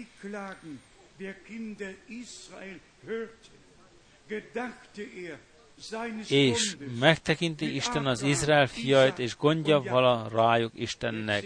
És 6.28 6.76
megtekinti 6.98 7.74
Isten 7.74 8.06
az 8.06 8.22
Izrael 8.22 8.66
fiait, 8.66 9.18
és 9.18 9.36
gondja 9.36 9.80
vala 9.80 10.28
rájuk 10.32 10.72
Istennek. 10.74 11.44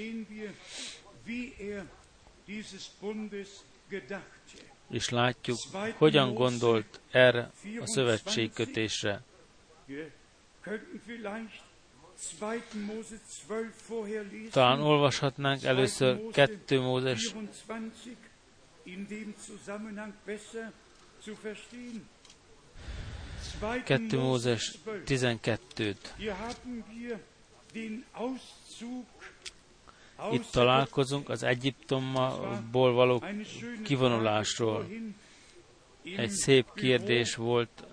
És 4.91 5.09
látjuk, 5.09 5.59
hogyan 5.97 6.35
gondolt 6.35 7.01
erre 7.11 7.51
a 7.81 7.87
szövetségkötésre. 7.87 9.23
Talán 14.51 14.81
olvashatnánk 14.81 15.63
először 15.63 16.21
2 16.33 16.81
Mózes. 16.81 17.35
2 23.85 24.19
Mózes 24.19 24.79
12-t. 25.07 25.97
Itt 30.33 30.47
találkozunk 30.51 31.29
az 31.29 31.43
Egyiptomból 31.43 32.93
való 32.93 33.23
kivonulásról. 33.85 34.87
Egy 36.17 36.31
szép 36.31 36.67
kérdés 36.75 37.35
volt 37.35 37.85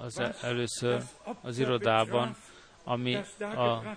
az 0.00 0.22
először 0.40 1.02
az 1.42 1.58
irodában, 1.58 2.36
ami 2.84 3.16
a, 3.40 3.96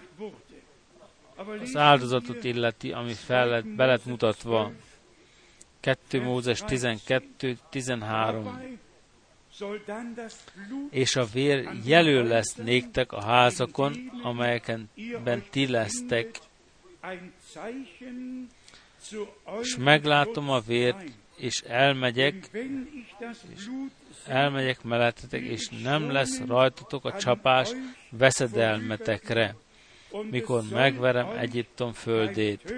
az 1.61 1.75
áldozatot 1.75 2.43
illeti, 2.43 2.91
ami 2.91 3.13
fel 3.13 3.47
lett, 3.47 3.65
be 3.65 3.85
lett 3.85 4.05
mutatva 4.05 4.71
2 5.79 6.21
Mózes 6.21 6.59
12, 6.59 7.57
13. 7.69 8.77
És 10.89 11.15
a 11.15 11.25
vér 11.25 11.69
jelő 11.85 12.27
lesz 12.27 12.55
néktek 12.55 13.11
a 13.11 13.21
házakon, 13.21 14.11
amelyeken 14.23 14.89
ti 15.49 15.67
lesztek. 15.67 16.39
És 19.61 19.75
meglátom 19.77 20.49
a 20.49 20.59
vért, 20.59 21.03
és 21.35 21.61
elmegyek, 21.61 22.49
és 23.55 23.69
elmegyek 24.25 24.83
mellettetek, 24.83 25.41
és 25.41 25.69
nem 25.83 26.11
lesz 26.11 26.39
rajtatok 26.39 27.05
a 27.05 27.17
csapás 27.17 27.71
veszedelmetekre, 28.09 29.55
mikor 30.29 30.63
megverem 30.71 31.29
Egyiptom 31.29 31.93
földét. 31.93 32.73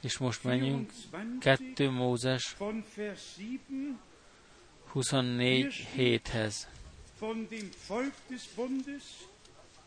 És 0.00 0.18
most 0.18 0.44
menjünk 0.44 0.90
2 1.40 1.90
Mózes 1.90 2.56
24 4.86 5.74
héthez. 5.74 6.68
Von 7.20 7.46
dem 7.50 7.70
Volk 7.88 8.14
des 8.30 8.46
Bundes, 8.56 9.02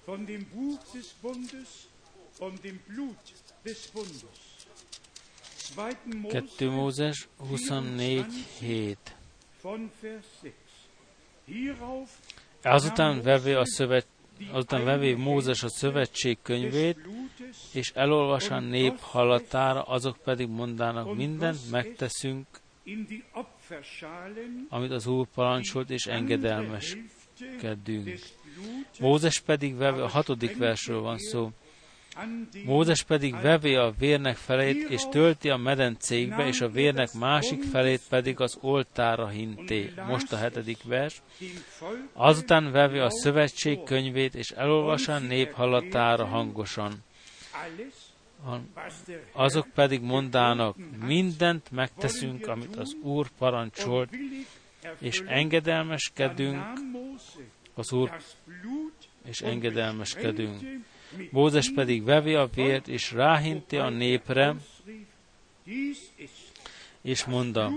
von 0.05 0.25
dem 0.25 0.45
Buch 0.53 0.79
des 0.93 1.13
Bundes, 1.21 1.87
von 2.31 2.53
dem 2.61 2.79
Blut 2.87 3.17
des 3.65 3.87
Bundes. 3.87 4.23
2 5.73 6.69
Mózes 6.69 7.27
24 7.37 8.25
hét. 8.59 9.15
Azután 12.61 13.21
vevé 13.21 13.53
a 13.53 13.65
szövet, 13.65 14.07
azután 14.51 14.83
vevé 14.83 15.13
Mózes 15.13 15.63
a 15.63 15.69
szövetség 15.69 16.37
könyvét, 16.41 16.97
és 17.73 17.91
elolvas 17.95 18.49
a 18.49 18.59
nép 18.59 18.99
hallatára, 18.99 19.81
azok 19.81 20.17
pedig 20.17 20.47
mondának, 20.47 21.15
mindent 21.15 21.69
megteszünk, 21.71 22.47
amit 24.69 24.91
az 24.91 25.07
Úr 25.07 25.27
parancsolt, 25.27 25.89
és 25.89 26.05
engedelmeskedünk. 27.39 28.19
Mózes 28.99 29.39
pedig 29.39 29.75
veve, 29.75 30.03
a 30.03 30.07
hatodik 30.07 30.57
versről 30.57 31.01
van 31.01 31.17
szó, 31.17 31.51
Mózes 32.65 33.03
pedig 33.03 33.41
vevé 33.41 33.75
a 33.75 33.93
vérnek 33.99 34.35
felét, 34.35 34.89
és 34.89 35.01
tölti 35.09 35.49
a 35.49 35.57
medencékbe, 35.57 36.47
és 36.47 36.61
a 36.61 36.69
vérnek 36.69 37.13
másik 37.13 37.63
felét 37.63 38.01
pedig 38.09 38.39
az 38.39 38.57
oltára 38.61 39.27
hinté. 39.27 39.93
Most 40.07 40.33
a 40.33 40.37
hetedik 40.37 40.83
vers. 40.83 41.21
Azután 42.13 42.71
vevé 42.71 42.99
a 42.99 43.09
szövetség 43.09 43.83
könyvét, 43.83 44.35
és 44.35 44.51
elolvas 44.51 45.07
a 45.07 45.19
nép 45.19 45.51
hallatára 45.51 46.25
hangosan. 46.25 47.03
Azok 49.31 49.67
pedig 49.73 50.01
mondának, 50.01 50.75
mindent 51.05 51.71
megteszünk, 51.71 52.47
amit 52.47 52.75
az 52.75 52.95
Úr 53.01 53.29
parancsolt, 53.37 54.09
és 54.99 55.19
engedelmeskedünk. 55.19 56.63
Az 57.73 57.91
Úr, 57.91 58.11
és 59.25 59.41
engedelmeskedünk. 59.41 60.61
Mózes 61.31 61.71
pedig 61.75 62.03
vevi 62.03 62.33
a 62.33 62.49
vért, 62.55 62.87
és 62.87 63.11
ráhinti 63.11 63.77
a 63.77 63.89
népre, 63.89 64.55
és 67.01 67.25
mondta, 67.25 67.71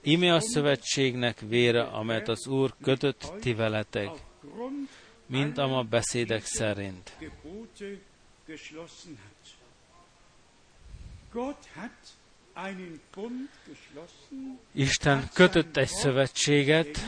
ime 0.00 0.34
a 0.34 0.40
szövetségnek 0.40 1.40
vére, 1.40 1.82
amelyet 1.82 2.28
az 2.28 2.46
Úr 2.46 2.74
kötött 2.82 3.32
ti 3.40 3.54
veletek, 3.54 4.10
mint 5.26 5.58
a 5.58 5.66
ma 5.66 5.82
beszédek 5.82 6.44
szerint. 6.44 7.16
Isten 14.72 15.28
kötött 15.32 15.76
egy 15.76 15.88
szövetséget, 15.88 16.98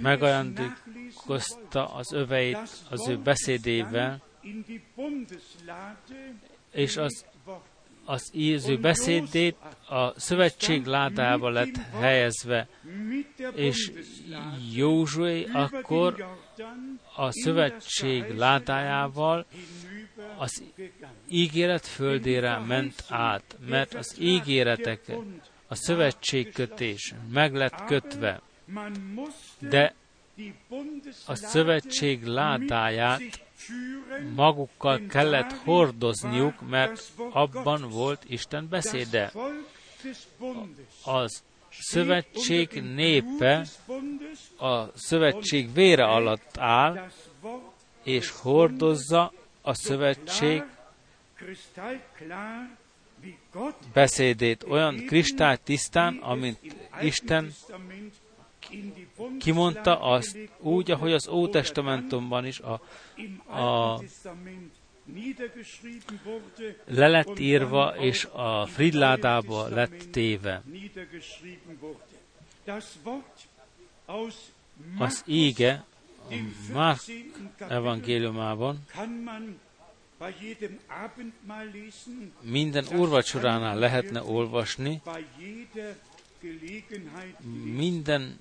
megajándékozta 0.00 1.94
az 1.94 2.12
öveit 2.12 2.86
az 2.90 3.08
ő 3.08 3.18
beszédével, 3.18 4.22
és 6.70 6.96
az, 6.96 7.24
az 8.04 8.30
íző 8.32 8.78
beszédét 8.78 9.56
a 9.88 10.20
szövetség 10.20 10.84
ládába 10.84 11.48
lett 11.48 11.76
helyezve, 12.00 12.68
és 13.54 13.92
Józsué 14.72 15.46
akkor 15.52 16.26
a 17.16 17.30
szövetség 17.30 18.24
ládájával 18.36 19.46
az 20.36 20.62
ígéret 21.28 21.86
földére 21.86 22.58
ment 22.58 23.04
át, 23.08 23.56
mert 23.68 23.94
az 23.94 24.16
ígéretek, 24.20 25.00
a 25.68 25.74
szövetségkötés 25.74 27.14
meg 27.32 27.54
lett 27.54 27.84
kötve, 27.84 28.40
de 29.58 29.94
a 31.26 31.34
szövetség 31.34 32.24
ládáját 32.24 33.43
magukkal 34.34 35.00
kellett 35.08 35.52
hordozniuk, 35.52 36.68
mert 36.68 37.12
abban 37.32 37.88
volt 37.88 38.24
Isten 38.28 38.68
beszéde. 38.68 39.32
Az 41.04 41.42
szövetség 41.70 42.82
népe 42.94 43.66
a 44.58 44.98
szövetség 44.98 45.72
vére 45.72 46.04
alatt 46.04 46.56
áll, 46.58 47.10
és 48.02 48.30
hordozza 48.30 49.32
a 49.62 49.74
szövetség 49.74 50.62
beszédét 53.92 54.64
olyan 54.68 55.06
kristálytisztán, 55.06 56.16
amint 56.16 56.58
Isten 57.00 57.52
kimondta 59.38 60.00
azt 60.00 60.38
úgy, 60.58 60.90
ahogy 60.90 61.12
az 61.12 61.28
Ótestamentumban 61.28 62.46
is 62.46 62.60
a, 62.60 62.80
a 63.60 64.00
le 66.84 67.08
lett 67.08 67.38
írva, 67.38 67.96
és 67.96 68.24
a 68.24 68.66
fridládába 68.66 69.68
lett 69.68 70.10
téve. 70.10 70.62
Az 74.98 75.22
íge 75.26 75.84
Márk 76.72 77.00
evangéliumában 77.58 78.84
minden 82.40 82.86
úrvacsoránál 82.96 83.78
lehetne 83.78 84.22
olvasni, 84.22 85.00
minden 87.64 88.40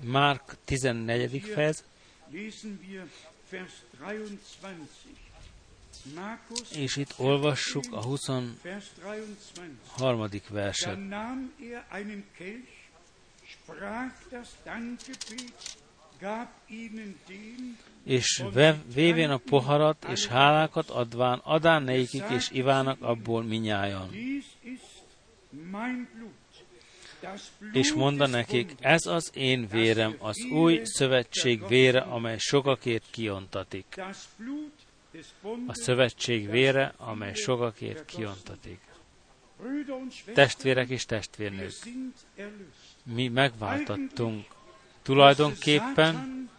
Márk 0.00 0.56
14. 0.64 1.40
fejez, 1.40 1.84
és 6.74 6.96
itt 6.96 7.14
olvassuk 7.18 7.84
a 7.90 8.02
23. 8.02 10.28
verset. 10.48 10.98
És 18.04 18.44
vévén 18.94 19.30
a 19.30 19.36
poharat, 19.36 20.04
és 20.08 20.26
hálákat 20.26 20.90
adván, 20.90 21.38
adán 21.38 21.82
nekik, 21.82 22.24
és 22.30 22.50
ivának 22.50 23.02
abból 23.02 23.42
minnyájan 23.42 24.10
és 27.72 27.92
mondta 27.92 28.26
nekik, 28.26 28.74
ez 28.80 29.06
az 29.06 29.30
én 29.34 29.68
vérem, 29.68 30.16
az 30.18 30.44
új 30.50 30.80
szövetség 30.84 31.66
vére, 31.66 32.00
amely 32.00 32.38
sokakért 32.38 33.04
kiontatik. 33.10 34.00
A 35.66 35.74
szövetség 35.74 36.50
vére, 36.50 36.94
amely 36.96 37.34
sokakért 37.34 38.04
kiontatik. 38.04 38.80
Testvérek 40.34 40.88
és 40.88 41.04
testvérnők, 41.04 41.72
mi 43.02 43.28
megváltattunk. 43.28 44.44
Tulajdonképpen 45.02 46.50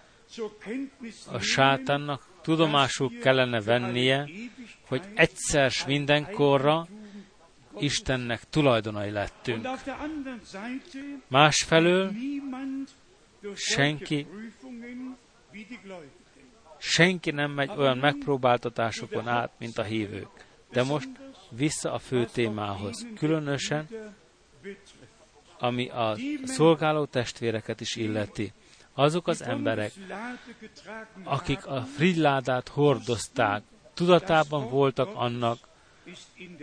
a 1.32 1.40
sátannak 1.40 2.26
tudomásul 2.42 3.20
kellene 3.20 3.62
vennie, 3.62 4.30
hogy 4.88 5.02
egyszer 5.14 5.72
mindenkorra 5.88 6.88
Istennek 7.78 8.50
tulajdonai 8.50 9.10
lettünk. 9.10 9.68
Másfelől 11.28 12.12
senki, 13.56 14.28
senki 16.78 17.32
nem 17.32 17.52
megy 17.52 17.72
olyan 17.78 17.98
megpróbáltatásokon 17.98 19.28
át, 19.28 19.52
mint 19.58 19.78
a 19.78 19.84
hívők. 19.84 20.30
De 20.72 20.84
most 20.84 21.10
vissza 21.50 21.92
a 21.94 22.00
fő 22.00 22.26
témához, 22.26 23.08
különösen, 23.18 23.88
ami 25.60 25.90
a 25.90 26.18
szolgáló 26.44 27.06
testvéreket 27.06 27.82
is 27.82 27.96
illeti. 27.96 28.54
Azok 28.94 29.28
az 29.28 29.42
emberek, 29.42 29.92
akik 31.24 31.66
a 31.66 31.82
frigyládát 31.82 32.68
hordozták, 32.68 33.64
tudatában 33.94 34.70
voltak 34.70 35.10
annak, 35.16 35.58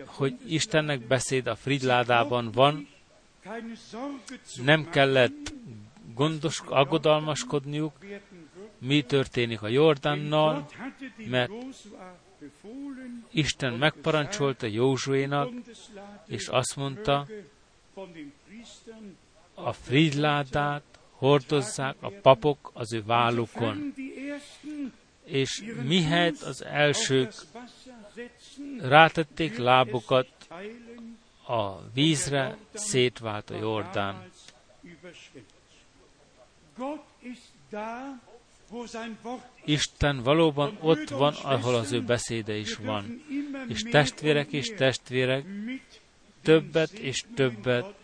hogy 0.04 0.36
Istennek 0.46 1.00
beszéd 1.00 1.46
a 1.46 1.56
frigyládában 1.56 2.50
van, 2.50 2.88
nem 4.64 4.90
kellett 4.90 5.54
gondos, 6.14 6.62
aggodalmaskodniuk, 6.66 7.92
mi 8.78 9.02
történik 9.02 9.62
a 9.62 9.68
Jordánnal, 9.68 10.68
mert 11.16 11.52
Isten 13.30 13.72
megparancsolta 13.72 14.66
Józsuénak, 14.66 15.50
és 16.26 16.48
azt 16.48 16.76
mondta, 16.76 17.26
a 19.54 19.72
frigyládát 19.72 20.82
hordozzák 21.10 21.96
a 22.00 22.10
papok 22.22 22.70
az 22.74 22.92
ő 22.92 23.02
vállukon. 23.02 23.94
És 25.24 25.62
mihelyt 25.82 26.42
az 26.42 26.64
elsők 26.64 27.32
rátették 28.80 29.56
lábukat 29.56 30.28
a 31.46 31.90
vízre, 31.92 32.56
szétvált 32.72 33.50
a 33.50 33.56
Jordán. 33.56 34.30
Isten 39.64 40.22
valóban 40.22 40.78
ott 40.80 41.08
van, 41.08 41.34
ahol 41.42 41.74
az 41.74 41.92
ő 41.92 42.02
beszéde 42.02 42.56
is 42.56 42.76
van. 42.76 43.22
És 43.68 43.82
testvérek 43.82 44.52
és 44.52 44.74
testvérek 44.76 45.44
többet 46.42 46.90
és 46.90 47.24
többet, 47.34 47.94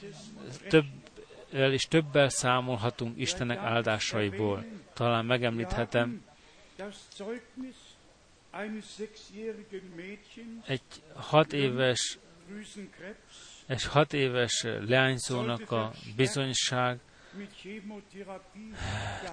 többel 0.69 1.73
és 1.73 1.85
többel 1.85 2.29
számolhatunk 2.29 3.19
Istenek 3.19 3.59
áldásaiból. 3.59 4.65
Talán 4.93 5.25
megemlíthetem 5.25 6.25
egy 10.67 10.83
hat 11.15 11.53
éves 11.53 12.19
egy 13.67 13.85
hat 13.85 14.13
éves 14.13 14.63
leányzónak 14.63 15.71
a 15.71 15.93
bizonyság 16.17 16.99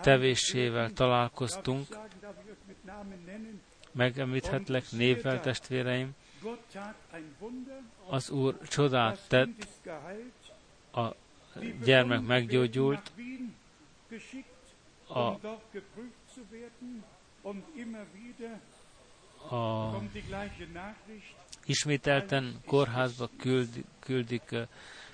tevésével 0.02 0.92
találkoztunk. 0.92 1.88
Megemlíthetlek 3.92 4.92
névvel, 4.92 5.40
testvéreim. 5.40 6.16
Az 8.08 8.30
Úr 8.30 8.58
csodát 8.68 9.28
tett, 9.28 9.68
a 10.92 11.16
gyermek 11.84 12.22
meggyógyult, 12.22 13.12
a, 15.08 15.38
a 19.50 20.02
ismételten 21.66 22.62
kórházba 22.66 23.30
küld, 23.38 23.70
küldik 24.00 24.56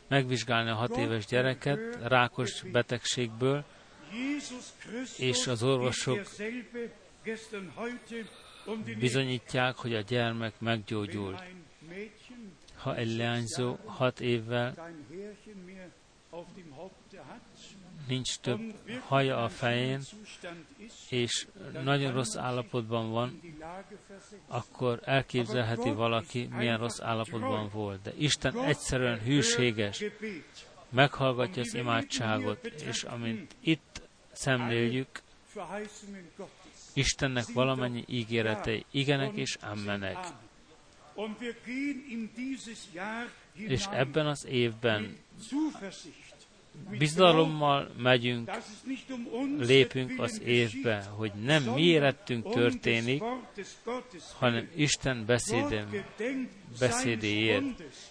megvizsgálni 0.07 0.69
a 0.69 0.75
hat 0.75 0.97
éves 0.97 1.25
gyereket 1.25 1.97
rákos 2.01 2.63
betegségből, 2.63 3.63
és 5.17 5.47
az 5.47 5.63
orvosok 5.63 6.27
bizonyítják, 8.99 9.75
hogy 9.75 9.95
a 9.95 10.01
gyermek 10.01 10.59
meggyógyult. 10.59 11.43
Ha 12.75 12.95
egy 12.95 13.15
leányzó 13.15 13.77
hat 13.85 14.19
évvel 14.19 14.93
nincs 18.09 18.37
több 18.37 18.73
haja 19.07 19.43
a 19.43 19.49
fején, 19.49 20.01
és 21.09 21.47
nagyon 21.83 22.13
rossz 22.13 22.35
állapotban 22.35 23.11
van, 23.11 23.41
akkor 24.47 25.01
elképzelheti 25.03 25.89
valaki, 25.89 26.47
milyen 26.51 26.77
rossz 26.77 26.99
állapotban 26.99 27.69
volt. 27.73 28.01
De 28.01 28.13
Isten 28.17 28.63
egyszerűen 28.63 29.19
hűséges, 29.19 30.03
meghallgatja 30.89 31.61
az 31.61 31.73
imádságot, 31.73 32.65
és 32.65 33.03
amint 33.03 33.55
itt 33.59 34.01
szemléljük, 34.31 35.21
Istennek 36.93 37.45
valamennyi 37.53 38.03
ígéretei 38.07 38.85
igenek 38.91 39.35
és 39.35 39.55
ammenek. 39.61 40.17
És 43.53 43.85
ebben 43.91 44.27
az 44.27 44.45
évben 44.45 45.17
bizalommal 46.97 47.89
megyünk, 47.97 48.51
lépünk 49.57 50.19
az 50.19 50.41
évbe, 50.45 51.05
hogy 51.15 51.31
nem 51.43 51.63
mi 51.63 51.81
érettünk 51.81 52.49
történik, 52.49 53.23
hanem 54.37 54.69
Isten 54.75 55.25
beszédem, 55.25 56.05
beszédéért. 56.79 57.63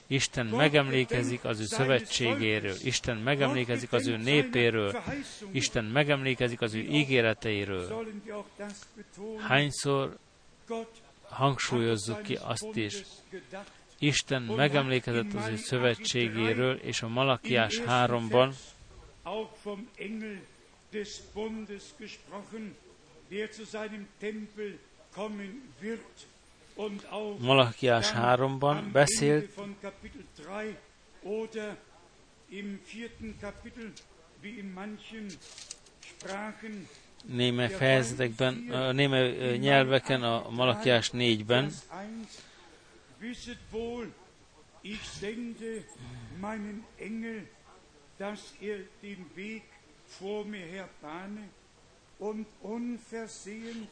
Isten 0.07 0.47
megemlékezik 0.47 1.45
az 1.45 1.61
ő 1.61 1.65
szövetségéről, 1.65 2.75
Isten 2.83 3.17
megemlékezik 3.17 3.93
az 3.93 4.07
ő 4.07 4.17
népéről, 4.17 5.03
Isten 5.51 5.85
megemlékezik 5.85 6.61
az 6.61 6.75
ő 6.75 6.81
ígéreteiről. 6.81 8.07
Hányszor 9.39 10.19
hangsúlyozzuk 11.29 12.23
ki 12.23 12.39
azt 12.43 12.77
is, 12.77 13.03
Isten 13.99 14.43
megemlékezett 14.43 15.35
az 15.35 15.49
ő 15.49 15.57
szövetségéről, 15.57 16.77
és 16.77 17.03
a 17.03 17.09
Malakiás 17.09 17.81
3-ban 17.87 18.53
Malakiás 27.39 28.13
3-ban 28.15 28.83
beszélt. 28.93 29.55
némely 37.25 37.71
fejezetekben, 37.71 38.55
némely 38.95 39.57
nyelveken, 39.57 40.23
a 40.23 40.51
Malakiás 40.51 41.11
4-ben, 41.13 41.73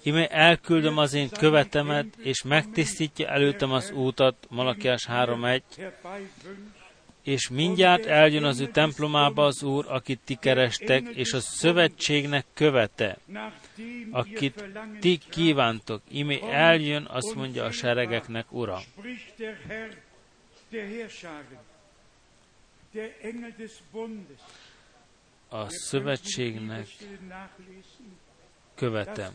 Ime 0.02 0.26
elküldöm 0.28 0.98
az 0.98 1.14
én 1.14 1.28
követemet, 1.28 2.16
és 2.16 2.42
megtisztítja 2.42 3.28
előttem 3.28 3.72
az 3.72 3.90
útat, 3.90 4.46
Malakiás 4.50 5.06
3.1, 5.08 5.60
és 7.26 7.48
mindjárt 7.48 8.06
eljön 8.06 8.44
az 8.44 8.60
ő 8.60 8.66
templomába 8.70 9.44
az 9.44 9.62
Úr, 9.62 9.84
akit 9.88 10.20
ti 10.24 10.34
kerestek, 10.34 11.08
és 11.14 11.32
a 11.32 11.40
szövetségnek 11.40 12.46
követe, 12.54 13.18
akit 14.10 14.64
ti 15.00 15.18
kívántok. 15.28 16.02
Imi 16.08 16.42
eljön, 16.42 17.06
azt 17.10 17.34
mondja 17.34 17.64
a 17.64 17.70
seregeknek 17.70 18.52
Ura. 18.52 18.78
A 25.48 25.68
szövetségnek 25.68 26.86
követem. 28.74 29.32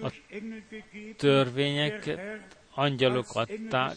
A 0.00 0.12
törvényeket 1.16 2.20
angyalok 2.74 3.26
adták, 3.34 3.96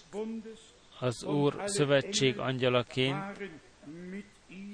az 0.99 1.23
Úr 1.23 1.61
szövetség 1.65 2.39
angyalaként, 2.39 3.15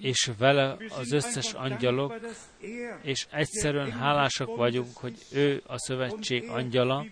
és 0.01 0.29
vele 0.37 0.77
az 0.97 1.11
összes 1.11 1.53
angyalok, 1.53 2.19
és 3.01 3.27
egyszerűen 3.31 3.91
hálásak 3.91 4.55
vagyunk, 4.55 4.97
hogy 4.97 5.15
ő 5.31 5.61
a 5.65 5.79
szövetség 5.79 6.49
angyala, 6.49 7.05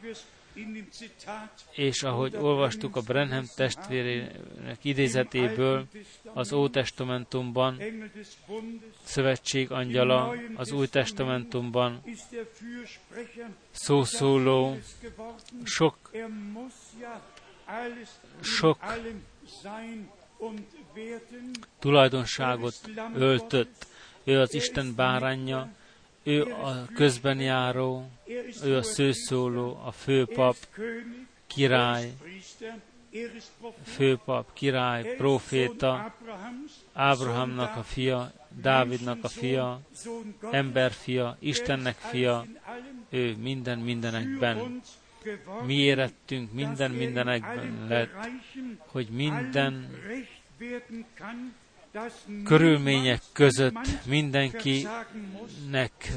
és 1.72 2.04
ahogy 2.04 2.36
olvastuk 2.36 2.96
a 2.96 3.02
Brenham 3.02 3.46
testvérének 3.56 4.78
idézetéből, 4.82 5.86
az 6.34 6.54
Ótestamentumban 6.54 7.82
szövetség 9.04 9.72
angyala, 9.72 10.36
az 10.56 10.72
Új 10.72 10.88
Testamentumban 10.88 12.04
szószóló, 13.72 14.78
sok 15.64 15.96
sok 18.42 18.78
tulajdonságot 21.80 22.76
öltött. 23.16 23.86
Ő 24.24 24.40
az 24.40 24.54
Isten 24.54 24.96
bárányja, 24.96 25.70
ő 26.24 26.44
a 26.44 26.86
közben 26.96 27.40
járó, 27.40 28.10
ő 28.64 28.78
a 28.78 28.84
szőszóló, 28.84 29.82
a 29.86 29.92
főpap, 29.92 30.56
király, 31.48 32.14
főpap, 33.84 34.54
király, 34.54 35.16
proféta, 35.16 36.14
Ábrahamnak 36.94 37.76
a 37.76 37.84
fia, 37.84 38.32
Dávidnak 38.50 39.24
a 39.24 39.28
fia, 39.28 39.80
emberfia, 40.52 41.38
Istennek 41.40 41.98
fia, 41.98 42.46
ő 43.10 43.36
minden 43.36 43.80
mindenekben. 43.80 44.82
Mi 45.66 45.74
érettünk 45.74 46.54
minden 46.54 46.92
mindenekben 46.92 47.86
lett, 47.88 48.30
hogy 48.88 49.08
minden 49.10 49.90
körülmények 52.44 53.22
között 53.32 54.06
mindenkinek 54.06 56.14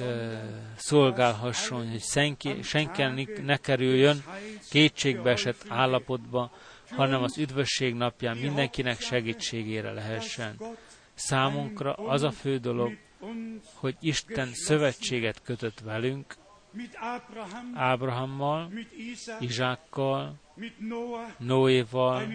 szolgálhasson, 0.77 1.91
hogy 1.91 2.03
senki, 2.03 2.63
senki 2.63 3.03
ne 3.45 3.57
kerüljön 3.57 4.25
kétségbeesett 4.71 5.65
állapotba, 5.69 6.53
hanem 6.91 7.23
az 7.23 7.39
üdvösség 7.39 7.95
napján 7.95 8.37
mindenkinek 8.37 9.01
segítségére 9.01 9.93
lehessen. 9.93 10.57
Számunkra 11.15 11.93
az 11.93 12.23
a 12.23 12.31
fő 12.31 12.59
dolog, 12.59 12.97
hogy 13.75 13.97
Isten 14.01 14.49
szövetséget 14.53 15.43
kötött 15.43 15.81
velünk, 15.81 16.35
Ábrahammal, 17.75 18.71
Izsákkal, 19.41 20.35
Noéval 21.37 22.29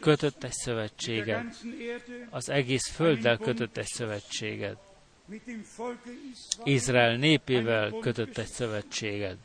kötött 0.00 0.44
egy 0.44 0.52
szövetséget. 0.52 1.64
Az 2.30 2.48
egész 2.48 2.90
földdel 2.90 3.36
kötött 3.36 3.76
egy 3.76 3.86
szövetséget. 3.86 4.78
Izrael 6.64 7.16
népével 7.16 7.90
kötött 8.00 8.38
egy 8.38 8.46
szövetséget. 8.46 9.36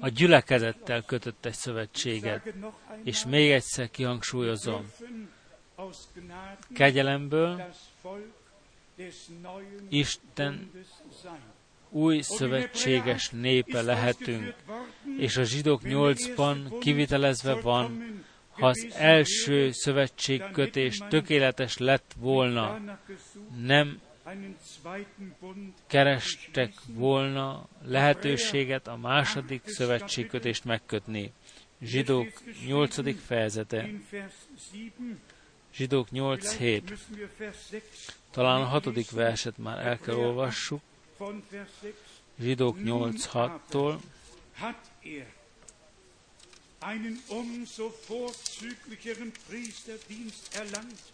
A 0.00 0.08
gyülekezettel 0.08 1.02
kötött 1.02 1.44
egy 1.44 1.54
szövetséget. 1.54 2.52
És 3.02 3.24
még 3.24 3.50
egyszer 3.50 3.90
kihangsúlyozom, 3.90 4.90
kegyelemből 6.74 7.72
Isten 9.88 10.70
új 11.92 12.20
szövetséges 12.20 13.30
népe 13.30 13.82
lehetünk, 13.82 14.54
és 15.18 15.36
a 15.36 15.42
zsidók 15.42 15.82
nyolcban 15.82 16.78
kivitelezve 16.80 17.54
van, 17.54 18.20
ha 18.50 18.66
az 18.66 18.86
első 18.96 19.70
szövetségkötés 19.70 21.00
tökéletes 21.08 21.78
lett 21.78 22.14
volna, 22.18 22.80
nem 23.64 24.00
kerestek 25.86 26.72
volna 26.86 27.68
lehetőséget 27.84 28.88
a 28.88 28.96
második 28.96 29.62
szövetségkötést 29.64 30.64
megkötni. 30.64 31.32
Zsidók 31.80 32.28
8. 32.66 33.24
fejezete. 33.24 33.88
Zsidók 35.74 36.08
8.7. 36.12 36.98
Talán 38.30 38.60
a 38.60 38.64
hatodik 38.64 39.10
verset 39.10 39.58
már 39.58 39.86
el 39.86 39.98
kell 39.98 40.14
olvassuk. 40.14 40.80
Zsidók 42.38 42.76
8.6-tól. 42.84 43.96
einen 46.78 47.22
umso 47.28 47.90
vorzüglicheren 48.06 49.32
Priesterdienst 49.48 50.54
erlangt, 50.54 51.12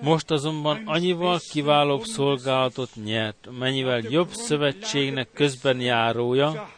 most 0.00 0.30
azonban 0.30 0.86
annyival 0.86 1.40
kiválóbb 1.50 2.04
szolgálatot 2.04 2.90
nyert, 2.94 3.48
mennyivel 3.58 4.00
jobb 4.00 4.30
szövetségnek 4.30 5.32
közben 5.32 5.80
járója, 5.80 6.72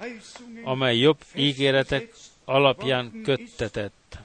amely 0.65 0.97
jobb 0.97 1.19
ígéretek 1.35 2.15
alapján 2.45 3.23
köttetett. 3.23 4.19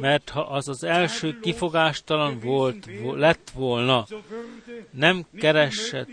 Mert 0.00 0.28
ha 0.28 0.40
az 0.40 0.68
az 0.68 0.84
első 0.84 1.40
kifogástalan 1.40 2.38
volt, 2.38 2.88
lett 3.02 3.50
volna, 3.50 4.06
nem 4.90 5.26
keresett 5.36 6.10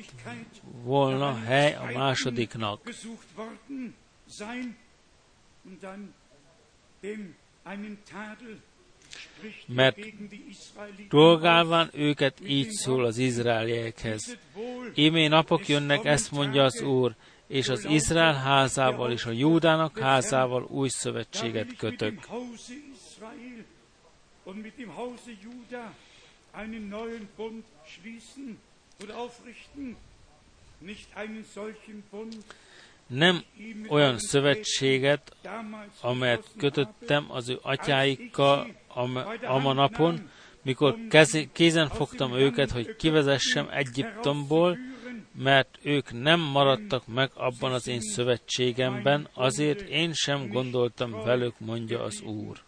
volna 0.83 1.39
hely 1.39 1.75
a 1.75 1.89
másodiknak. 1.93 2.89
Mert 9.65 9.97
dolgálván 11.09 11.89
őket 11.93 12.37
így 12.47 12.69
szól 12.69 13.05
az 13.05 13.17
izraeliekhez. 13.17 14.37
Imé 14.93 15.27
napok 15.27 15.67
jönnek, 15.67 16.05
ezt 16.05 16.31
mondja 16.31 16.63
az 16.63 16.81
Úr, 16.81 17.15
és 17.47 17.69
az 17.69 17.85
Izrael 17.85 18.33
házával 18.33 19.11
és 19.11 19.25
a 19.25 19.31
Júdának 19.31 19.99
házával 19.99 20.63
új 20.63 20.89
szövetséget 20.89 21.75
kötök. 21.75 22.27
Nem 33.07 33.43
olyan 33.87 34.17
szövetséget, 34.17 35.35
amelyet 36.01 36.49
kötöttem 36.57 37.25
az 37.29 37.49
ő 37.49 37.59
atyáikkal 37.61 38.75
a 39.47 39.73
napon, 39.73 40.29
mikor 40.61 40.97
kézen 41.51 41.89
fogtam 41.89 42.33
őket, 42.33 42.71
hogy 42.71 42.95
kivezessem 42.95 43.67
Egyiptomból, 43.71 44.77
mert 45.37 45.77
ők 45.81 46.21
nem 46.21 46.39
maradtak 46.39 47.07
meg 47.07 47.31
abban 47.33 47.73
az 47.73 47.87
én 47.87 48.01
szövetségemben, 48.01 49.29
azért 49.33 49.81
én 49.81 50.13
sem 50.13 50.47
gondoltam 50.47 51.11
velük, 51.11 51.59
mondja 51.59 52.03
az 52.03 52.21
Úr. 52.21 52.63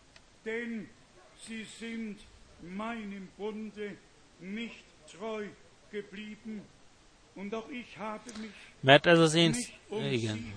Mert 8.79 9.05
ez 9.05 9.19
az 9.19 9.33
én... 9.33 9.53
Igen. 10.11 10.53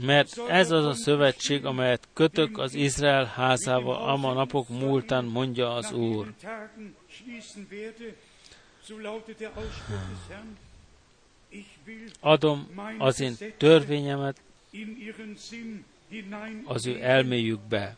Mert 0.00 0.38
ez 0.48 0.70
az 0.70 0.84
a 0.84 0.92
szövetség, 0.92 1.64
amelyet 1.64 2.08
kötök 2.12 2.58
az 2.58 2.74
Izrael 2.74 3.24
házával 3.24 4.08
ama 4.08 4.32
napok 4.32 4.68
múltán, 4.68 5.24
mondja 5.24 5.74
az 5.74 5.92
Úr. 5.92 6.32
Adom 12.20 12.68
az 12.98 13.20
én 13.20 13.36
törvényemet 13.56 14.40
az 16.64 16.86
ő 16.86 17.02
elméjükbe, 17.02 17.96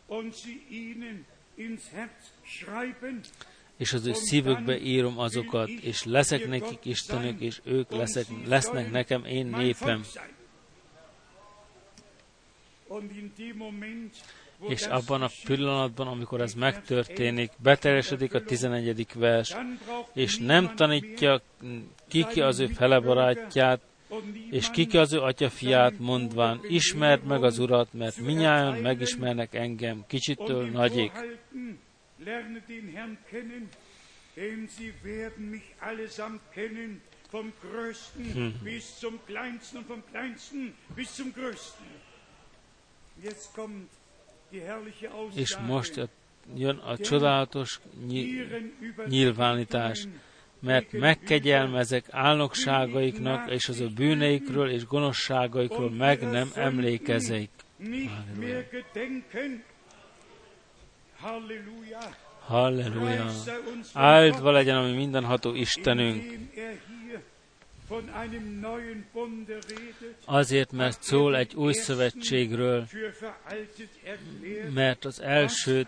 és 3.77 3.93
az 3.93 4.05
ő 4.05 4.13
szívükbe 4.13 4.79
írom 4.79 5.19
azokat, 5.19 5.69
és 5.69 6.03
leszek 6.03 6.47
nekik 6.47 6.85
Istenük, 6.85 7.41
és 7.41 7.61
ők 7.63 7.91
leszek, 7.91 8.25
lesznek 8.45 8.91
nekem 8.91 9.25
én 9.25 9.45
népem. 9.45 10.03
És 14.67 14.85
abban 14.85 15.21
a 15.21 15.29
pillanatban, 15.45 16.07
amikor 16.07 16.41
ez 16.41 16.53
megtörténik, 16.53 17.51
beteljesedik 17.57 18.33
a 18.33 18.43
11. 18.43 19.07
vers, 19.13 19.55
és 20.13 20.37
nem 20.37 20.75
tanítja 20.75 21.41
kiki 22.07 22.41
az 22.41 22.59
ő 22.59 22.67
felebarátját, 22.67 23.81
és 24.49 24.69
kiki 24.69 24.97
az 24.97 25.13
ő 25.13 25.19
atyafiát, 25.19 25.99
mondván, 25.99 26.59
ismerd 26.67 27.23
meg 27.23 27.43
az 27.43 27.59
Urat, 27.59 27.93
mert 27.93 28.17
minnyáján 28.17 28.81
megismernek 28.81 29.53
engem, 29.53 30.03
kicsitől 30.07 30.69
nagyig. 30.69 31.11
denn 34.35 34.67
sie 34.67 34.93
werden 35.03 35.51
mich 35.51 35.75
allesamt 35.79 36.41
kennen, 36.51 37.01
vom 37.31 37.51
Größten 37.61 38.33
hm. 38.33 38.63
bis 38.63 38.99
zum 38.99 39.19
Kleinsten 39.25 39.79
und 39.79 39.87
vom 39.87 40.03
Kleinsten 40.11 40.73
bis 40.95 41.15
zum 41.15 41.33
Größten. 41.33 41.85
És 45.35 45.57
most 45.67 46.09
jön 46.55 46.77
a 46.77 46.97
csodálatos 46.97 47.79
nyilvánítás, 49.07 50.07
mert 50.59 50.91
megkegyelmezek 50.91 52.05
álnokságaiknak 52.09 53.51
és 53.51 53.69
az 53.69 53.79
ő 53.79 53.87
bűneikről 53.87 54.69
és 54.69 54.85
gonoszságaikról 54.85 55.91
meg 55.91 56.21
nem 56.21 56.51
emlékezik. 56.55 57.49
Halleluja! 62.39 63.31
Áldva 63.93 64.51
legyen, 64.51 64.77
ami 64.77 64.95
mindenható 64.95 65.53
Istenünk, 65.53 66.23
Azért, 70.25 70.71
mert 70.71 71.03
szól 71.03 71.35
egy 71.35 71.55
új 71.55 71.73
szövetségről, 71.73 72.87
mert 74.73 75.05
az 75.05 75.21
elsőt 75.21 75.87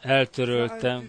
eltörölte, 0.00 1.02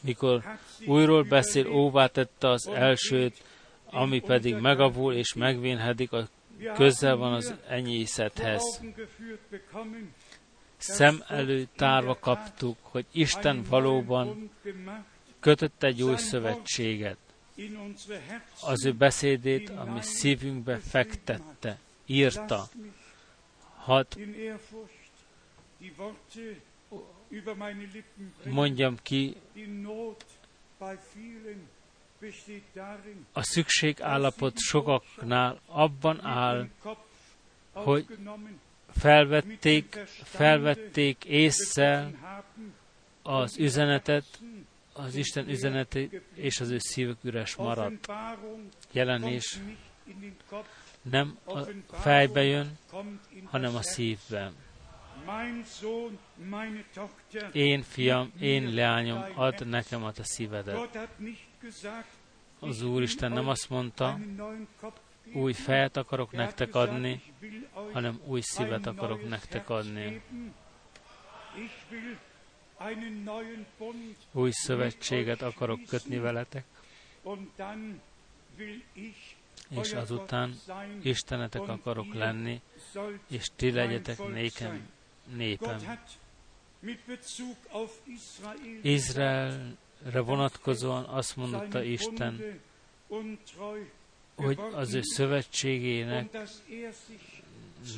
mikor 0.00 0.42
újról 0.86 1.22
beszél, 1.22 1.68
óvá 1.68 2.06
tette 2.06 2.48
az 2.48 2.68
elsőt, 2.68 3.42
ami 3.84 4.20
pedig 4.20 4.54
megavul 4.54 5.14
és 5.14 5.34
megvénhedik 5.34 6.12
a 6.12 6.28
közel 6.74 7.16
van 7.16 7.32
az 7.32 7.54
enyészethez. 7.68 8.80
Szem 10.76 11.22
előtt 11.28 11.70
tárva 11.76 12.18
kaptuk, 12.18 12.76
hogy 12.82 13.06
Isten 13.12 13.62
valóban 13.68 14.50
kötött 15.40 15.82
egy 15.82 16.02
új 16.02 16.16
szövetséget. 16.16 17.16
Az 18.60 18.84
ő 18.84 18.92
beszédét, 18.92 19.70
ami 19.70 20.02
szívünkbe 20.02 20.78
fektette, 20.78 21.78
írta. 22.06 22.68
Hadd 23.76 24.06
mondjam 28.44 28.96
ki, 29.02 29.36
a 33.32 33.42
szükségállapot 33.42 34.58
sokaknál 34.58 35.60
abban 35.66 36.24
áll, 36.24 36.68
hogy 37.72 38.06
felvették, 38.90 39.98
felvették 40.24 41.24
észre 41.24 42.10
az 43.22 43.58
üzenetet, 43.58 44.40
az 44.92 45.14
Isten 45.14 45.48
üzenetét, 45.48 46.22
és 46.34 46.60
az 46.60 46.70
ő 46.70 46.78
szívük 46.78 47.24
üres 47.24 47.56
maradt. 47.56 48.12
Jelenés 48.92 49.58
nem 51.02 51.38
a 51.44 51.58
fejbe 51.92 52.42
jön, 52.42 52.78
hanem 53.44 53.74
a 53.74 53.82
szívben. 53.82 54.54
Én 57.52 57.82
fiam, 57.82 58.32
én 58.40 58.74
leányom, 58.74 59.24
add 59.34 59.66
nekem 59.66 60.04
a 60.04 60.12
te 60.12 60.24
szívedet. 60.24 61.08
Az 62.58 62.82
Úristen 62.82 63.32
nem 63.32 63.48
azt 63.48 63.70
mondta, 63.70 64.18
új 65.32 65.52
fejet 65.52 65.96
akarok 65.96 66.32
nektek 66.32 66.74
adni, 66.74 67.22
hanem 67.92 68.20
új 68.24 68.40
szívet 68.40 68.86
akarok 68.86 69.28
nektek 69.28 69.70
adni. 69.70 70.22
Új 74.32 74.50
szövetséget 74.50 75.42
akarok 75.42 75.80
kötni 75.88 76.18
veletek, 76.18 76.64
és 79.68 79.92
azután 79.92 80.54
Istenetek 81.02 81.68
akarok 81.68 82.14
lenni, 82.14 82.60
és 83.28 83.50
ti 83.56 83.70
legyetek 83.70 84.28
nékem 84.28 84.88
népem. 85.34 85.98
Izraelre 88.82 90.20
vonatkozóan 90.24 91.04
azt 91.04 91.36
mondta 91.36 91.82
Isten, 91.82 92.60
hogy 94.34 94.58
az 94.72 94.94
ő 94.94 95.00
szövetségének 95.02 96.36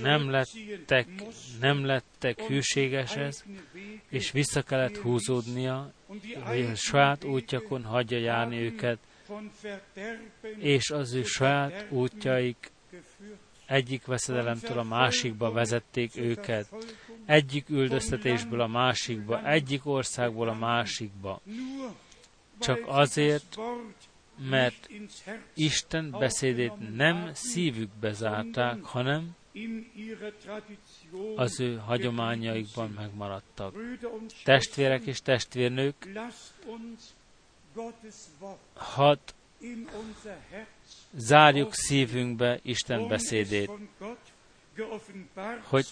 nem 0.02 0.30
lettek, 0.30 1.08
nem 1.60 1.84
lettek 1.84 2.40
hűségeshez, 2.40 3.44
és 4.08 4.30
vissza 4.30 4.62
kellett 4.62 4.96
húzódnia, 4.96 5.92
hogy 6.44 6.64
a 6.72 6.74
saját 6.74 7.24
útjakon 7.24 7.84
hagyja 7.84 8.18
járni 8.18 8.58
őket, 8.60 8.98
és 10.58 10.90
az 10.90 11.14
ő 11.14 11.22
saját 11.22 11.86
útjaik 11.90 12.70
egyik 13.66 14.06
veszedelemtől 14.06 14.78
a 14.78 14.82
másikba 14.82 15.52
vezették 15.52 16.16
őket, 16.16 16.68
egyik 17.26 17.68
üldöztetésből 17.68 18.60
a 18.60 18.66
másikba, 18.66 19.48
egyik 19.48 19.86
országból 19.86 20.48
a 20.48 20.54
másikba. 20.54 21.40
Csak 22.58 22.80
azért, 22.86 23.56
mert 24.50 24.88
Isten 25.54 26.10
beszédét 26.10 26.94
nem 26.96 27.30
szívükbe 27.32 28.12
zárták, 28.12 28.82
hanem 28.82 29.36
az 31.36 31.60
ő 31.60 31.76
hagyományaikban 31.76 32.90
megmaradtak. 32.90 33.74
Testvérek 34.44 35.02
és 35.02 35.20
testvérnők, 35.20 36.08
hadd 38.74 39.18
zárjuk 41.16 41.74
szívünkbe 41.74 42.58
Isten 42.62 43.08
beszédét, 43.08 43.70
hogy 45.62 45.86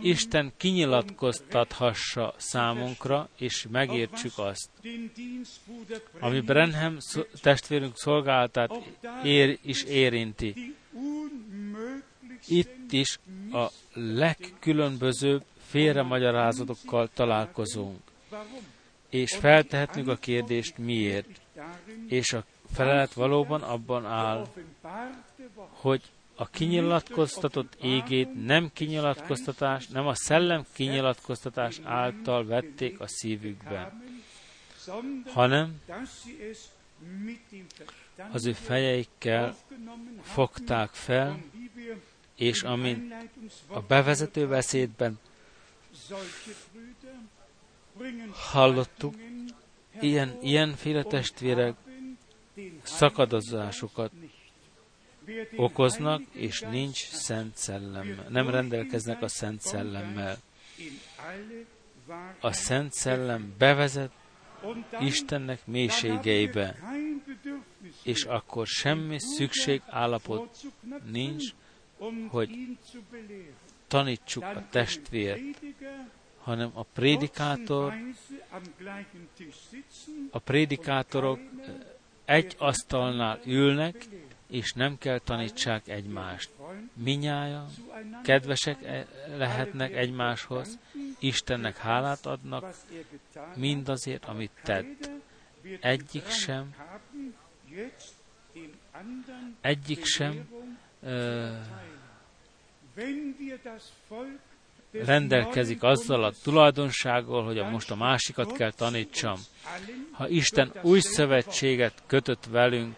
Isten 0.00 0.52
kinyilatkoztathassa 0.56 2.34
számunkra, 2.36 3.28
és 3.38 3.66
megértsük 3.70 4.32
azt, 4.38 4.70
ami 6.18 6.40
Brenham 6.40 6.96
testvérünk 7.42 7.96
szolgálatát 7.96 8.70
ér, 9.24 9.58
is 9.62 9.82
érinti. 9.82 10.74
Itt 12.48 12.92
is 12.92 13.18
a 13.52 13.66
legkülönbözőbb 13.94 15.44
félremagyarázatokkal 15.66 17.08
találkozunk, 17.14 18.00
és 19.08 19.34
feltehetünk 19.34 20.08
a 20.08 20.16
kérdést 20.16 20.78
miért, 20.78 21.40
és 22.08 22.32
a 22.32 22.44
felelet 22.72 23.12
valóban 23.12 23.62
abban 23.62 24.06
áll, 24.06 24.46
hogy 25.70 26.02
a 26.34 26.48
kinyilatkoztatott 26.48 27.76
égét 27.82 28.44
nem 28.44 28.70
kinyilatkoztatás, 28.72 29.86
nem 29.86 30.06
a 30.06 30.14
szellem 30.14 30.64
kinyilatkoztatás 30.72 31.80
által 31.84 32.46
vették 32.46 33.00
a 33.00 33.06
szívükbe, 33.06 33.92
hanem 35.32 35.80
az 38.32 38.46
ő 38.46 38.52
fejeikkel 38.52 39.56
fogták 40.22 40.90
fel, 40.90 41.38
és 42.36 42.62
amint 42.62 43.14
a 43.66 43.80
bevezető 43.80 44.46
beszédben 44.46 45.18
hallottuk, 48.32 49.14
ilyen, 50.00 50.38
ilyenféle 50.42 51.02
testvérek 51.02 51.74
szakadozásokat 52.82 54.12
okoznak, 55.56 56.22
és 56.32 56.60
nincs 56.60 57.08
szent 57.08 57.56
szellem. 57.56 58.24
Nem 58.28 58.50
rendelkeznek 58.50 59.22
a 59.22 59.28
szent 59.28 59.60
szellemmel. 59.60 60.38
A 62.40 62.52
szent 62.52 62.92
szellem 62.92 63.54
bevezet 63.58 64.10
Istennek 65.00 65.66
mélységeibe, 65.66 66.78
és 68.02 68.24
akkor 68.24 68.66
semmi 68.66 69.18
szükség 69.18 69.82
állapot 69.86 70.56
nincs, 71.10 71.44
hogy 72.28 72.76
tanítsuk 73.86 74.42
a 74.42 74.64
testvért, 74.70 75.40
hanem 76.38 76.70
a 76.74 76.82
prédikátor, 76.82 77.94
a 80.30 80.38
prédikátorok 80.38 81.40
egy 82.24 82.54
asztalnál 82.58 83.40
ülnek, 83.44 84.06
és 84.46 84.72
nem 84.72 84.98
kell 84.98 85.18
tanítsák 85.18 85.88
egymást. 85.88 86.50
Minnyája 86.92 87.66
kedvesek 88.22 88.82
e- 88.82 89.06
lehetnek 89.36 89.94
egymáshoz, 89.94 90.78
Istennek 91.18 91.76
hálát 91.76 92.26
adnak 92.26 92.74
mindazért, 93.54 94.24
amit 94.24 94.50
tett. 94.62 95.10
Egyik 95.80 96.28
sem, 96.28 96.74
egyik 99.60 100.04
sem 100.04 100.48
rendelkezik 105.04 105.82
azzal 105.82 106.24
a 106.24 106.32
tulajdonsággal, 106.42 107.44
hogy 107.44 107.58
a 107.58 107.70
most 107.70 107.90
a 107.90 107.96
másikat 107.96 108.52
kell 108.52 108.72
tanítsam. 108.72 109.38
Ha 110.12 110.28
Isten 110.28 110.72
új 110.82 111.00
szövetséget 111.00 112.02
kötött 112.06 112.44
velünk, 112.50 112.96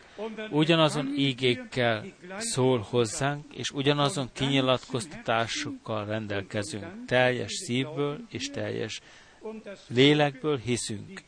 ugyanazon 0.51 1.15
ígékkel 1.17 2.05
szól 2.39 2.87
hozzánk, 2.91 3.55
és 3.55 3.71
ugyanazon 3.71 4.31
kinyilatkoztatásokkal 4.33 6.05
rendelkezünk. 6.05 6.87
Teljes 7.07 7.53
szívből 7.53 8.21
és 8.31 8.51
teljes 8.51 9.01
lélekből 9.87 10.57
hiszünk. 10.57 11.23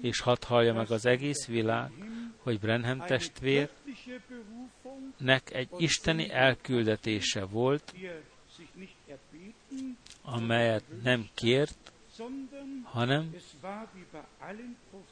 És 0.00 0.20
hadd 0.20 0.44
hallja 0.46 0.74
meg 0.74 0.90
az 0.90 1.06
egész 1.06 1.46
világ, 1.46 1.90
hogy 2.36 2.60
Brenham 2.60 2.98
testvérnek 3.06 3.70
egy 5.52 5.68
isteni 5.76 6.30
elküldetése 6.30 7.44
volt, 7.44 7.94
amelyet 10.22 10.84
nem 11.02 11.28
kért, 11.34 11.92
hanem, 12.82 13.34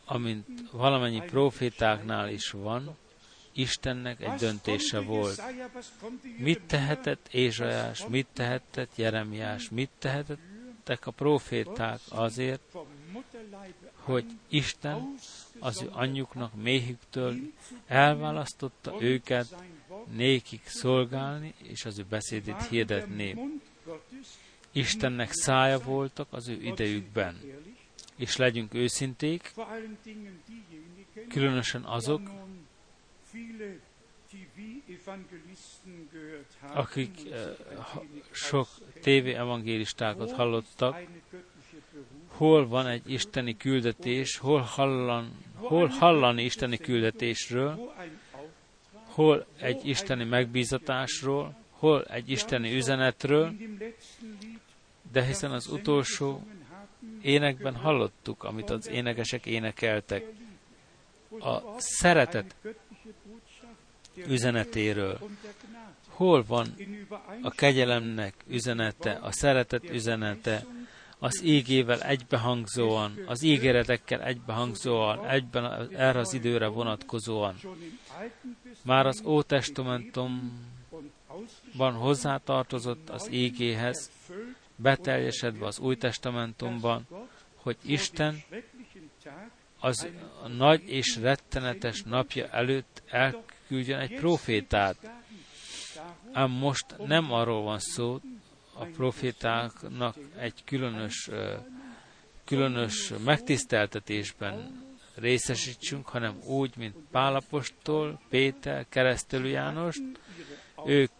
amint 0.05 0.47
valamennyi 0.71 1.21
profétáknál 1.21 2.29
is 2.29 2.51
van, 2.51 2.97
Istennek 3.55 4.21
egy 4.21 4.39
döntése 4.39 5.01
volt. 5.01 5.43
Mit 6.39 6.63
tehetett 6.67 7.29
Ézsajás, 7.31 8.07
mit 8.07 8.27
tehetett 8.33 8.97
Jeremiás, 8.97 9.71
mit 9.71 9.91
tehettek 10.83 11.07
a 11.07 11.11
proféták 11.11 12.01
azért, 12.09 12.77
hogy 13.95 14.25
Isten 14.49 15.15
az 15.59 15.83
ő 15.83 15.89
anyjuknak 15.93 16.55
méhüktől 16.55 17.35
elválasztotta 17.87 18.97
őket, 19.01 19.57
nékik 20.11 20.67
szolgálni, 20.67 21.55
és 21.63 21.85
az 21.85 21.99
ő 21.99 22.05
beszédét 22.09 22.67
hirdetni. 22.67 23.37
Istennek 24.73 25.33
szája 25.33 25.79
voltak 25.79 26.27
az 26.31 26.49
ő 26.49 26.63
idejükben. 26.63 27.41
És 28.17 28.37
legyünk 28.37 28.75
őszinték, 28.75 29.55
különösen 31.29 31.85
azok, 31.85 32.21
akik 36.73 37.11
uh, 37.25 37.57
sok 38.31 38.69
tévé 39.01 39.35
evangélistákat 39.35 40.33
hallottak, 40.33 41.03
hol 42.27 42.69
van 42.69 42.87
egy 42.87 43.11
isteni 43.11 43.57
küldetés, 43.57 44.37
hol, 44.37 44.61
hallan, 44.61 45.31
hol 45.55 45.87
hallani 45.87 46.45
isteni 46.45 46.77
küldetésről, 46.77 47.93
hol 48.93 49.47
egy 49.61 49.87
isteni 49.87 50.25
megbízatásról, 50.25 51.55
hol 51.71 52.05
egy 52.05 52.31
isteni 52.31 52.75
üzenetről, 52.75 53.53
de 55.13 55.25
hiszen 55.25 55.51
az 55.51 55.69
utolsó 55.69 56.43
énekben 57.23 57.77
hallottuk, 57.77 58.45
amit 58.45 58.71
az 58.71 58.89
énekesek 58.89 59.47
énekeltek, 59.47 60.25
a 61.41 61.81
szeretet 61.81 62.55
üzenetéről. 64.15 65.19
Hol 66.09 66.45
van 66.47 66.75
a 67.43 67.51
kegyelemnek 67.51 68.35
üzenete, 68.49 69.19
a 69.23 69.33
szeretet 69.33 69.91
üzenete, 69.91 70.65
az 71.19 71.43
ígével 71.45 72.01
egybehangzóan, 72.01 73.19
az 73.27 73.43
ígéretekkel 73.43 74.23
egybehangzóan, 74.23 75.29
egyben 75.29 75.89
erre 75.97 76.19
az 76.19 76.35
időre 76.35 76.67
vonatkozóan. 76.67 77.55
Már 78.83 79.07
az 79.07 79.23
Ótestamentumban 79.25 81.95
hozzátartozott 81.95 83.11
az 83.11 83.29
ígéhez, 83.31 84.11
beteljesedve 84.77 85.67
az 85.67 85.79
Új 85.79 85.97
Testamentumban, 85.97 87.07
hogy 87.55 87.77
Isten 87.87 88.43
az 89.81 90.09
nagy 90.57 90.89
és 90.89 91.17
rettenetes 91.17 92.03
napja 92.03 92.49
előtt 92.49 93.03
elküldjön 93.73 93.99
egy 93.99 94.15
profétát. 94.15 94.97
Ám 96.33 96.51
most 96.51 96.87
nem 97.07 97.33
arról 97.33 97.63
van 97.63 97.79
szó, 97.79 98.21
a 98.75 98.85
profétáknak 98.85 100.17
egy 100.37 100.65
különös, 100.65 101.31
különös 102.45 103.13
megtiszteltetésben 103.25 104.85
részesítsünk, 105.15 106.09
hanem 106.09 106.39
úgy, 106.47 106.77
mint 106.77 106.97
Pálapostól, 107.11 108.21
Péter, 108.29 108.87
Keresztelő 108.89 109.49
János, 109.49 109.97
ők 110.87 111.13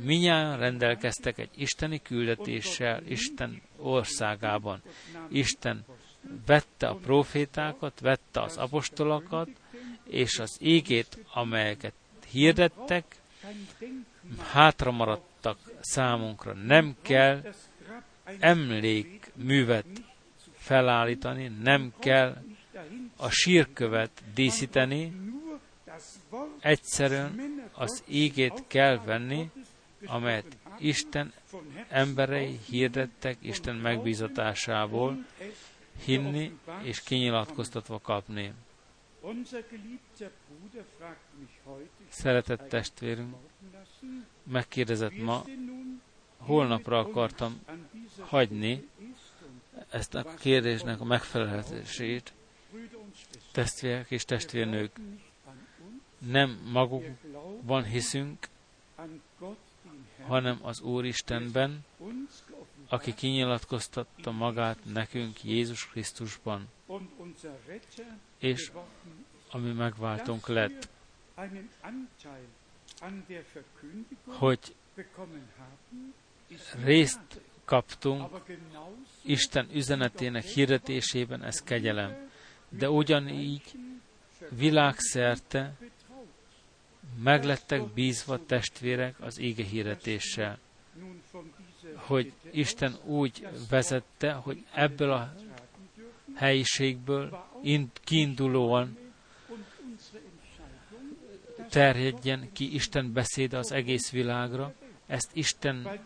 minnyáján 0.00 0.58
rendelkeztek 0.58 1.38
egy 1.38 1.50
isteni 1.56 2.02
küldetéssel 2.02 3.02
Isten 3.06 3.62
országában. 3.76 4.82
Isten 5.28 5.84
vette 6.46 6.88
a 6.88 6.94
profétákat, 6.94 8.00
vette 8.00 8.40
az 8.42 8.56
apostolokat, 8.56 9.48
és 10.12 10.38
az 10.38 10.56
ígét, 10.60 11.18
amelyeket 11.34 11.92
hirdettek, 12.30 13.16
hátra 14.52 14.90
maradtak 14.90 15.58
számunkra. 15.80 16.52
Nem 16.52 16.96
kell 17.02 17.42
emlékművet 18.38 19.86
felállítani, 20.56 21.48
nem 21.62 21.92
kell 21.98 22.42
a 23.16 23.28
sírkövet 23.30 24.22
díszíteni, 24.34 25.12
egyszerűen 26.60 27.62
az 27.72 28.02
ígét 28.08 28.64
kell 28.66 28.98
venni, 29.04 29.50
amelyet 30.06 30.56
Isten 30.78 31.32
emberei 31.88 32.58
hirdettek 32.68 33.36
Isten 33.40 33.76
megbízatásából, 33.76 35.24
hinni 36.04 36.58
és 36.82 37.02
kinyilatkoztatva 37.02 38.00
kapni. 38.00 38.52
Szeretett 42.08 42.68
testvérünk 42.68 43.34
megkérdezett 44.42 45.22
ma, 45.22 45.44
holnapra 46.36 46.98
akartam 46.98 47.60
hagyni 48.20 48.88
ezt 49.90 50.14
a 50.14 50.34
kérdésnek 50.34 51.00
a 51.00 51.04
megfelelését. 51.04 52.32
Testvérek 53.52 54.10
és 54.10 54.24
testvérnők, 54.24 54.96
nem 56.18 56.60
magukban 56.72 57.84
hiszünk, 57.84 58.48
hanem 60.26 60.58
az 60.62 60.80
Úristenben, 60.80 61.84
aki 62.88 63.14
kinyilatkoztatta 63.14 64.30
magát 64.30 64.78
nekünk 64.84 65.44
Jézus 65.44 65.88
Krisztusban, 65.88 66.68
és 68.38 68.70
ami 69.50 69.72
megváltunk 69.72 70.48
lett, 70.48 70.88
hogy 74.26 74.74
részt 76.84 77.40
kaptunk 77.64 78.30
Isten 79.22 79.68
üzenetének 79.72 80.44
hirdetésében, 80.44 81.42
ez 81.42 81.62
kegyelem. 81.62 82.30
De 82.68 82.90
ugyanígy 82.90 83.72
világszerte 84.48 85.74
meglettek 87.22 87.82
bízva 87.88 88.46
testvérek 88.46 89.20
az 89.20 89.38
ége 89.38 89.64
hirdetéssel, 89.64 90.58
hogy 91.94 92.32
Isten 92.50 92.96
úgy 93.04 93.48
vezette, 93.70 94.32
hogy 94.32 94.64
ebből 94.74 95.12
a 95.12 95.34
helyiségből 96.34 97.46
kiindulóan 98.04 98.98
terjedjen 101.68 102.52
ki 102.52 102.74
Isten 102.74 103.12
beszéde 103.12 103.58
az 103.58 103.72
egész 103.72 104.10
világra. 104.10 104.74
Ezt 105.06 105.30
Isten 105.32 106.00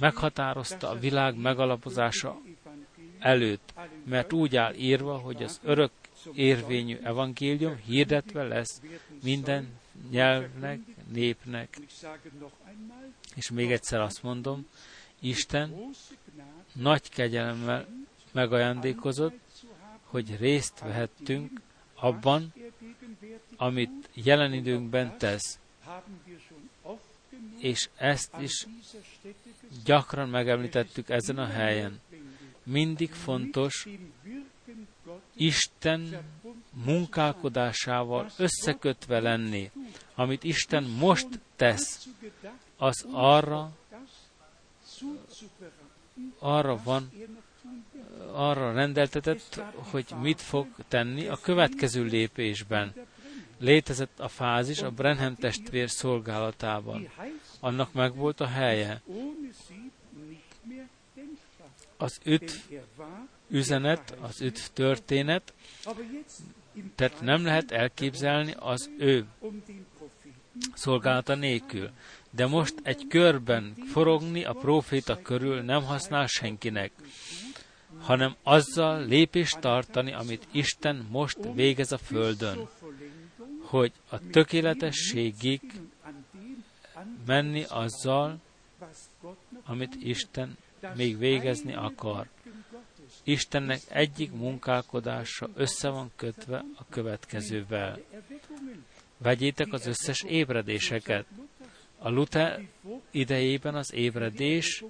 meghatározta 0.00 0.88
a 0.88 0.98
világ 0.98 1.36
megalapozása 1.36 2.40
előtt, 3.18 3.74
mert 4.04 4.32
úgy 4.32 4.56
áll 4.56 4.74
írva, 4.74 5.16
hogy 5.16 5.42
az 5.42 5.60
örök 5.62 5.90
érvényű 6.32 6.98
evangélium 7.02 7.76
hirdetve 7.76 8.42
lesz 8.42 8.80
minden 9.22 9.68
nyelvnek, 10.10 10.78
népnek. 11.12 11.78
És 13.34 13.50
még 13.50 13.72
egyszer 13.72 14.00
azt 14.00 14.22
mondom, 14.22 14.66
Isten 15.20 15.90
nagy 16.72 17.08
kegyelemmel 17.08 17.86
megajándékozott, 18.32 19.43
hogy 20.14 20.36
részt 20.36 20.78
vehettünk 20.78 21.60
abban, 21.94 22.52
amit 23.56 24.08
jelen 24.12 24.52
időnkben 24.52 25.18
tesz. 25.18 25.58
És 27.58 27.88
ezt 27.96 28.34
is 28.40 28.66
gyakran 29.84 30.28
megemlítettük 30.28 31.08
ezen 31.08 31.38
a 31.38 31.46
helyen. 31.46 32.00
Mindig 32.62 33.12
fontos 33.12 33.86
Isten 35.36 36.24
munkálkodásával 36.70 38.30
összekötve 38.36 39.20
lenni. 39.20 39.70
Amit 40.14 40.44
Isten 40.44 40.84
most 40.84 41.28
tesz, 41.56 42.08
az 42.76 43.06
arra, 43.10 43.72
arra 46.38 46.82
van, 46.82 47.10
arra 48.34 48.72
rendeltetett, 48.72 49.62
hogy 49.74 50.06
mit 50.20 50.40
fog 50.40 50.66
tenni 50.88 51.26
a 51.26 51.38
következő 51.42 52.04
lépésben. 52.04 52.92
Létezett 53.58 54.20
a 54.20 54.28
fázis 54.28 54.82
a 54.82 54.90
Brenham 54.90 55.34
testvér 55.34 55.90
szolgálatában. 55.90 57.08
Annak 57.60 57.92
megvolt 57.92 58.40
a 58.40 58.46
helye. 58.46 59.00
Az 61.96 62.20
üt 62.24 62.60
üzenet, 63.48 64.16
az 64.20 64.40
üt 64.40 64.70
történet, 64.72 65.52
tehát 66.94 67.20
nem 67.20 67.44
lehet 67.44 67.70
elképzelni 67.70 68.54
az 68.58 68.90
ő 68.98 69.26
szolgálata 70.74 71.34
nélkül. 71.34 71.90
De 72.30 72.46
most 72.46 72.74
egy 72.82 73.06
körben 73.08 73.74
forogni 73.92 74.44
a 74.44 74.52
proféta 74.52 75.22
körül 75.22 75.60
nem 75.60 75.84
használ 75.84 76.26
senkinek 76.26 76.92
hanem 78.04 78.36
azzal 78.42 79.04
lépést 79.04 79.58
tartani, 79.58 80.12
amit 80.12 80.46
Isten 80.50 81.06
most 81.10 81.38
végez 81.54 81.92
a 81.92 81.98
földön, 81.98 82.68
hogy 83.60 83.92
a 84.08 84.28
tökéletességig 84.30 85.60
menni 87.26 87.64
azzal, 87.68 88.38
amit 89.64 89.94
Isten 89.94 90.56
még 90.94 91.18
végezni 91.18 91.74
akar. 91.74 92.28
Istennek 93.22 93.80
egyik 93.88 94.32
munkálkodása 94.32 95.48
össze 95.54 95.88
van 95.88 96.10
kötve 96.16 96.64
a 96.76 96.84
következővel. 96.88 98.00
Vegyétek 99.18 99.72
az 99.72 99.86
összes 99.86 100.22
ébredéseket. 100.22 101.26
A 101.98 102.08
Luther 102.08 102.60
idejében 103.10 103.74
az 103.74 103.92
ébredés 103.92 104.84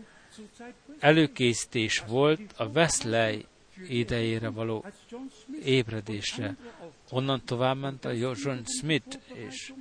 előkészítés 1.04 2.02
volt 2.06 2.40
a 2.56 2.64
Wesley 2.64 3.40
idejére 3.88 4.48
való 4.48 4.84
ébredésre. 5.64 6.56
Onnan 7.10 7.42
tovább 7.44 7.78
ment 7.78 8.04
a 8.04 8.12
John 8.12 8.58
Smith, 8.80 9.18
és 9.32 9.72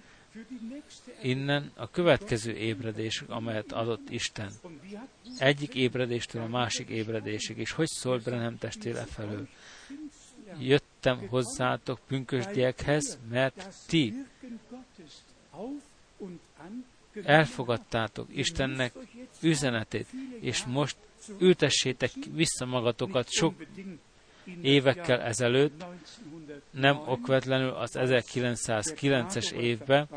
innen 1.22 1.72
a 1.76 1.90
következő 1.90 2.56
ébredés, 2.56 3.24
amelyet 3.28 3.72
adott 3.72 4.10
Isten. 4.10 4.52
Egyik 5.38 5.76
ébredéstől 5.76 6.42
a 6.42 6.48
másik 6.48 6.90
ébredésig. 6.90 7.58
És 7.58 7.72
hogy 7.72 7.88
szól 7.88 8.20
Brenham 8.24 8.58
testvére 8.58 9.06
felől? 9.06 9.48
Jöttem 10.60 11.28
hozzátok 11.28 12.00
pünkösdiekhez, 12.08 13.20
mert 13.30 13.76
ti 13.88 14.14
elfogadtátok 17.24 18.28
Istennek 18.38 18.94
üzenetét, 19.42 20.08
és 20.40 20.64
most 20.66 20.96
ültessétek 21.40 22.12
vissza 22.34 22.66
magatokat 22.66 23.32
sok 23.32 23.54
évekkel 24.62 25.22
ezelőtt, 25.22 25.86
nem 26.72 26.98
okvetlenül 27.08 27.70
az 27.70 27.92
1909-es 27.94 29.52
évben, 29.52 30.08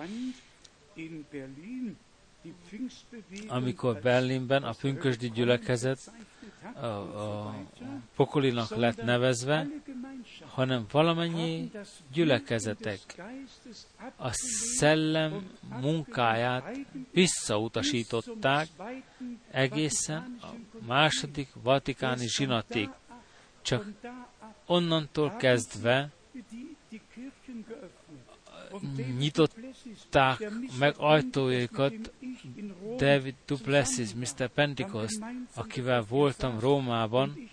amikor 3.47 4.01
Berlinben 4.01 4.63
a 4.63 4.73
pünkösdi 4.73 5.31
gyülekezet 5.31 6.11
a, 6.75 6.87
a 6.87 7.55
pokolinak 8.17 8.77
lett 8.77 9.03
nevezve, 9.03 9.67
hanem 10.47 10.87
valamennyi 10.91 11.71
gyülekezetek 12.13 13.01
a 14.17 14.31
szellem 14.77 15.51
munkáját 15.81 16.79
visszautasították 17.13 18.69
egészen 19.51 20.39
a 20.41 20.47
második 20.87 21.49
vatikáni 21.63 22.27
zsinatig. 22.29 22.91
Csak 23.63 23.85
onnantól 24.67 25.37
kezdve 25.37 26.11
nyitották 29.19 30.51
meg 30.79 30.95
ajtójaikat 30.99 31.95
David 32.97 33.35
Duplessis, 33.47 34.15
Mr. 34.15 34.49
Pentecost, 34.49 35.19
akivel 35.55 36.05
voltam 36.09 36.61
Rómában, 36.61 37.49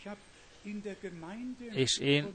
és 1.71 1.97
én 1.97 2.25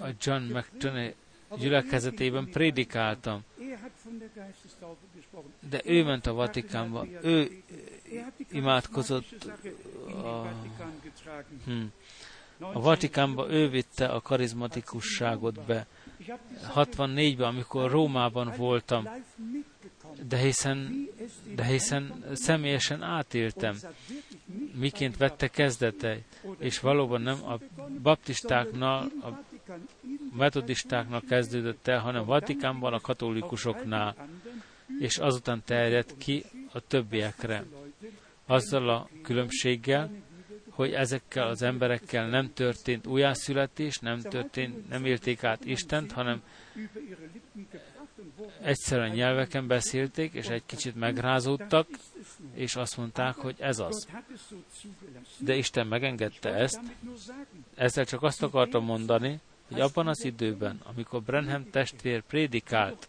a 0.00 0.08
John 0.20 0.42
McTurney 0.42 1.14
gyülekezetében 1.56 2.50
prédikáltam. 2.50 3.44
De 5.68 5.80
ő 5.84 6.04
ment 6.04 6.26
a 6.26 6.32
Vatikánba, 6.32 7.06
ő 7.22 7.62
imádkozott 8.50 9.50
a, 10.22 10.46
hm, 11.64 11.84
a 12.58 12.80
Vatikánba, 12.80 13.50
ő 13.50 13.68
vitte 13.68 14.06
a 14.06 14.20
karizmatikusságot 14.20 15.60
be. 15.66 15.86
64-ben, 16.74 17.46
amikor 17.46 17.90
Rómában 17.90 18.52
voltam, 18.56 19.08
de 20.28 20.36
hiszen, 20.36 21.08
de 21.54 21.64
hiszen 21.64 22.24
személyesen 22.32 23.02
átéltem, 23.02 23.76
miként 24.74 25.16
vette 25.16 25.48
kezdete, 25.48 26.18
és 26.58 26.80
valóban 26.80 27.20
nem 27.20 27.44
a 27.44 27.58
baptistáknál, 28.02 29.10
a 29.22 29.44
metodistáknak 30.36 31.24
kezdődött 31.24 31.88
el, 31.88 31.98
hanem 31.98 32.24
Vatikánban 32.24 32.92
a 32.92 33.00
katolikusoknál, 33.00 34.28
és 34.98 35.18
azután 35.18 35.62
terjedt 35.64 36.14
ki 36.18 36.44
a 36.72 36.80
többiekre. 36.80 37.64
Azzal 38.46 38.88
a 38.88 39.08
különbséggel, 39.22 40.10
hogy 40.78 40.92
ezekkel 40.92 41.46
az 41.48 41.62
emberekkel 41.62 42.28
nem 42.28 42.52
történt 42.52 43.06
újjászületés, 43.06 43.98
nem 43.98 44.20
történt, 44.20 44.88
nem 44.88 45.04
élték 45.04 45.44
át 45.44 45.64
Istent, 45.64 46.12
hanem 46.12 46.42
egyszerűen 48.62 49.10
nyelveken 49.10 49.66
beszélték, 49.66 50.32
és 50.32 50.46
egy 50.46 50.62
kicsit 50.66 50.94
megrázódtak, 50.94 51.88
és 52.54 52.76
azt 52.76 52.96
mondták, 52.96 53.34
hogy 53.34 53.56
ez 53.58 53.78
az. 53.78 54.08
De 55.38 55.56
Isten 55.56 55.86
megengedte 55.86 56.54
ezt. 56.54 56.80
Ezzel 57.74 58.04
csak 58.04 58.22
azt 58.22 58.42
akartam 58.42 58.84
mondani, 58.84 59.40
hogy 59.68 59.80
abban 59.80 60.06
az 60.06 60.24
időben, 60.24 60.80
amikor 60.84 61.22
Brenham 61.22 61.70
testvér 61.70 62.22
prédikált, 62.22 63.08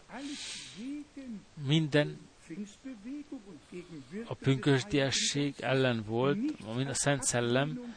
minden 1.66 2.29
pünkösdiesség 4.40 5.54
ellen 5.60 6.04
volt, 6.06 6.38
mind 6.76 6.88
a 6.88 6.94
Szent 6.94 7.22
Szellem 7.22 7.94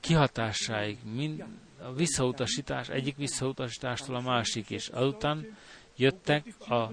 kihatásáig, 0.00 0.98
mind 1.14 1.44
a 1.82 1.92
visszautasítás, 1.92 2.88
egyik 2.88 3.16
visszautasítástól 3.16 4.14
a 4.14 4.20
másik, 4.20 4.70
és 4.70 4.88
azután 4.88 5.56
jöttek 5.96 6.44
a 6.68 6.90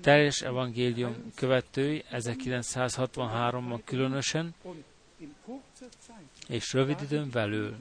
teljes 0.00 0.40
evangélium 0.42 1.32
követői 1.34 2.04
1963-ban 2.12 3.80
különösen, 3.84 4.54
és 6.48 6.72
rövid 6.72 7.02
időn 7.02 7.30
belül 7.30 7.76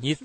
nyit, 0.00 0.20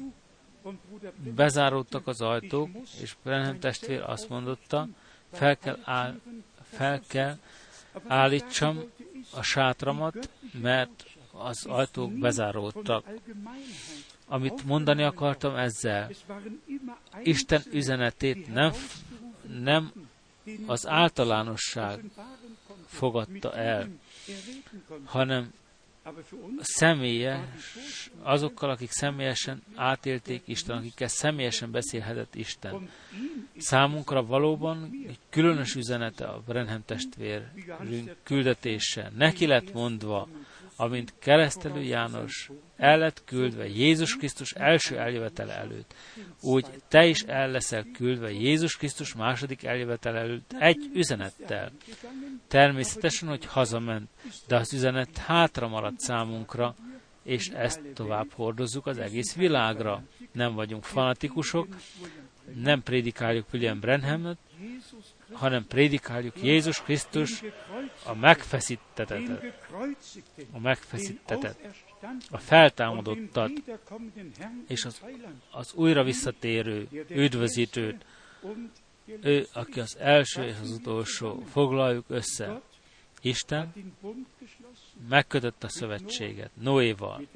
bezáródtak 1.35 2.07
az 2.07 2.21
ajtók, 2.21 2.69
és 3.01 3.15
Brenham 3.23 3.59
testvér 3.59 4.01
azt 4.01 4.29
mondotta, 4.29 4.87
fel 5.31 5.57
kell, 5.57 5.77
áll, 5.83 6.19
fel 6.61 7.01
kell 7.07 7.37
állítsam 8.07 8.83
a 9.33 9.41
sátramat, 9.41 10.29
mert 10.61 11.05
az 11.31 11.65
ajtók 11.65 12.11
bezáródtak. 12.11 13.05
Amit 14.27 14.65
mondani 14.65 15.03
akartam 15.03 15.55
ezzel, 15.55 16.11
Isten 17.23 17.61
üzenetét 17.71 18.53
nem, 18.53 18.71
nem 19.59 19.91
az 20.65 20.87
általánosság 20.87 22.03
fogadta 22.85 23.53
el, 23.53 23.89
hanem 25.05 25.53
személyes, 26.59 28.09
azokkal, 28.21 28.69
akik 28.69 28.91
személyesen 28.91 29.61
átélték 29.75 30.41
Isten, 30.45 30.77
akikkel 30.77 31.07
személyesen 31.07 31.71
beszélhetett 31.71 32.35
Isten. 32.35 32.89
Számunkra 33.57 34.25
valóban 34.25 34.89
egy 35.07 35.19
különös 35.29 35.75
üzenete 35.75 36.25
a 36.25 36.41
Brenham 36.45 36.85
testvér 36.85 37.51
küldetése. 38.23 39.11
Neki 39.15 39.47
lett 39.47 39.73
mondva, 39.73 40.27
amint 40.79 41.13
keresztelő 41.19 41.81
János 41.81 42.49
el 42.77 42.97
lett 42.97 43.23
küldve 43.25 43.67
Jézus 43.67 44.17
Krisztus 44.17 44.51
első 44.51 44.97
eljövetele 44.97 45.53
előtt, 45.53 45.93
úgy 46.41 46.65
te 46.87 47.05
is 47.05 47.21
el 47.21 47.49
leszel 47.49 47.85
küldve 47.93 48.31
Jézus 48.31 48.77
Krisztus 48.77 49.15
második 49.15 49.63
eljövetele 49.63 50.19
előtt 50.19 50.55
egy 50.59 50.89
üzenettel. 50.93 51.71
Természetesen, 52.47 53.29
hogy 53.29 53.45
hazament, 53.45 54.09
de 54.47 54.55
az 54.55 54.73
üzenet 54.73 55.17
hátra 55.17 55.67
maradt 55.67 55.99
számunkra, 55.99 56.75
és 57.23 57.47
ezt 57.47 57.81
tovább 57.93 58.31
hordozzuk 58.33 58.85
az 58.85 58.97
egész 58.97 59.35
világra. 59.35 60.03
Nem 60.31 60.53
vagyunk 60.53 60.83
fanatikusok, 60.83 61.67
nem 62.55 62.83
prédikáljuk 62.83 63.45
William 63.53 63.79
Branhamet, 63.79 64.37
hanem 65.31 65.67
prédikáljuk 65.67 66.43
Jézus 66.43 66.81
Krisztus 66.81 67.43
a 68.05 68.15
megfeszítetetet, 68.15 69.55
a 70.51 70.59
megfeszítetet, 70.59 71.57
a 72.29 72.37
feltámadottat, 72.37 73.51
és 74.67 74.85
az, 74.85 75.01
az 75.51 75.73
újra 75.73 76.03
visszatérő, 76.03 76.87
üdvözítőt, 77.09 78.05
ő, 79.21 79.47
aki 79.53 79.79
az 79.79 79.97
első 79.99 80.43
és 80.43 80.55
az 80.61 80.71
utolsó, 80.71 81.43
foglaljuk 81.51 82.05
össze. 82.07 82.61
Isten 83.21 83.73
megkötött 85.09 85.63
a 85.63 85.69
szövetséget 85.69 86.51
Noéval, 86.53 87.27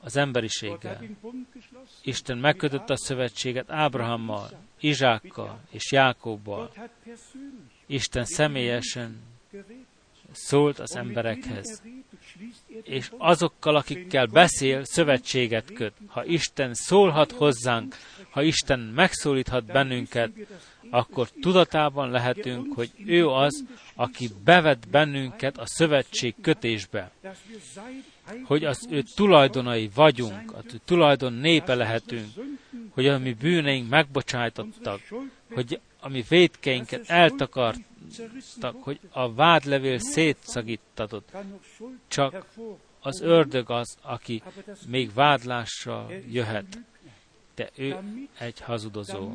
az 0.00 0.16
emberiséggel. 0.16 1.04
Isten 2.02 2.38
megkötött 2.38 2.90
a 2.90 2.96
szövetséget 2.96 3.70
Ábrahammal, 3.70 4.50
Izsákkal 4.84 5.60
és 5.70 5.92
Jákobbal. 5.92 6.72
Isten 7.86 8.24
személyesen 8.24 9.22
szólt 10.32 10.78
az 10.78 10.96
emberekhez. 10.96 11.82
És 12.82 13.10
azokkal, 13.18 13.76
akikkel 13.76 14.26
beszél, 14.26 14.84
szövetséget 14.84 15.72
köt. 15.72 15.92
Ha 16.06 16.24
Isten 16.24 16.74
szólhat 16.74 17.32
hozzánk, 17.32 17.96
ha 18.30 18.42
Isten 18.42 18.78
megszólíthat 18.78 19.64
bennünket, 19.64 20.30
akkor 20.90 21.28
tudatában 21.40 22.10
lehetünk, 22.10 22.74
hogy 22.74 22.90
ő 23.06 23.28
az, 23.28 23.64
aki 23.94 24.28
bevet 24.44 24.88
bennünket 24.88 25.58
a 25.58 25.66
szövetség 25.66 26.34
kötésbe. 26.40 27.10
Hogy 28.44 28.64
az 28.64 28.86
ő 28.90 29.02
tulajdonai 29.14 29.90
vagyunk, 29.94 30.52
a 30.52 30.62
tulajdon 30.84 31.32
népe 31.32 31.74
lehetünk, 31.74 32.28
hogy 32.90 33.06
a 33.06 33.18
mi 33.18 33.32
bűneink 33.32 33.88
megbocsájtottak, 33.88 35.00
hogy 35.54 35.80
a 36.00 36.08
mi 36.08 36.24
védkeinket 36.28 37.08
eltakart, 37.08 37.78
szakítottak, 38.64 38.82
hogy 38.82 39.00
a 39.10 39.32
vádlevél 39.32 39.98
szétszakítatott. 39.98 41.36
Csak 42.08 42.46
az 43.00 43.20
ördög 43.20 43.70
az, 43.70 43.96
aki 44.02 44.42
még 44.88 45.14
vádlással 45.14 46.12
jöhet, 46.30 46.78
de 47.54 47.70
ő 47.76 47.96
egy 48.38 48.60
hazudozó 48.60 49.32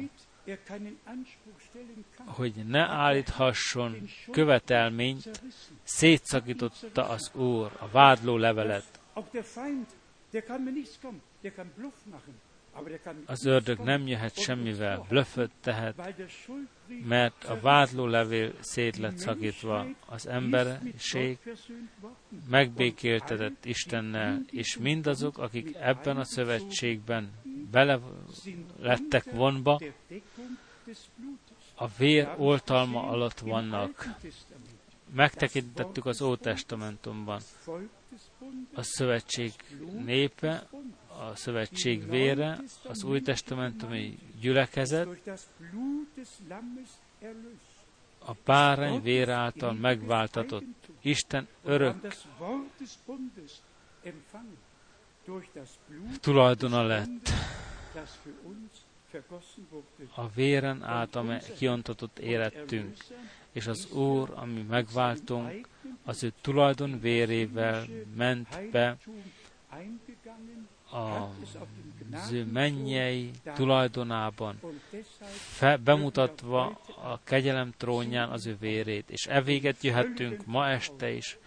hogy 2.26 2.54
ne 2.68 2.88
állíthasson 2.88 4.10
követelményt, 4.32 5.42
szétszakította 5.84 7.10
az 7.10 7.32
Úr 7.34 7.72
a 7.80 7.88
vádló 7.92 8.38
levelet. 8.38 9.00
Az 13.26 13.46
ördög 13.46 13.80
nem 13.80 14.08
jöhet 14.08 14.38
semmivel, 14.38 15.06
blöföt 15.10 15.52
tehet, 15.62 16.16
mert 17.08 17.44
a 17.44 17.60
vádló 17.60 18.06
levél 18.06 18.54
szét 18.60 18.98
lett 18.98 19.18
szakítva. 19.18 19.86
Az 20.06 20.28
emberiség 20.28 21.38
megbékéltetett 22.50 23.66
Istennel, 23.66 24.42
és 24.52 24.78
mindazok, 24.78 25.38
akik 25.38 25.76
ebben 25.76 26.18
a 26.18 26.24
szövetségben 26.24 27.32
bele 27.72 28.00
lettek 28.80 29.32
vonva, 29.32 29.80
a 31.76 31.88
vér 31.88 32.30
oltalma 32.38 33.04
alatt 33.04 33.40
vannak. 33.40 34.08
Megtekintettük 35.14 36.06
az 36.06 36.22
Ótestamentumban. 36.22 37.42
A 38.74 38.82
szövetség 38.84 39.54
népe, 40.04 40.68
a 41.08 41.36
szövetség 41.36 42.10
vére, 42.10 42.60
az 42.84 43.04
új 43.04 43.22
testamentumi 43.22 44.20
gyülekezet, 44.40 45.08
a 48.26 48.32
bárány 48.46 49.02
vér 49.02 49.30
által 49.30 49.74
megváltatott 49.74 50.90
Isten 51.02 51.48
örök 51.64 51.96
tulajdona 56.20 56.84
lett. 56.84 57.30
A 60.16 60.30
véren 60.30 60.84
át, 60.84 61.16
amely 61.16 61.42
kiontatott 61.58 62.20
életünk, 62.20 62.98
és 63.52 63.68
az 63.68 63.92
Úr, 63.92 64.32
ami 64.36 64.62
megváltunk, 64.62 65.68
az 66.04 66.24
ő 66.24 66.34
tulajdon 66.42 67.00
vérével 67.00 67.86
ment 68.16 68.72
be 68.72 68.98
az 70.90 72.32
ő 72.32 72.46
mennyei 72.46 73.32
tulajdonában, 73.56 74.60
fe, 75.30 75.78
bemutatva 75.78 76.82
a 77.04 77.20
kegyelem 77.24 77.74
trónján 77.78 78.30
az 78.30 78.46
ő 78.46 78.58
vérét, 78.60 79.10
és 79.10 79.28
e 79.28 79.42
véget 79.42 79.84
jöhetünk 79.84 80.46
ma 80.46 80.70
este 80.70 81.12
is, 81.12 81.38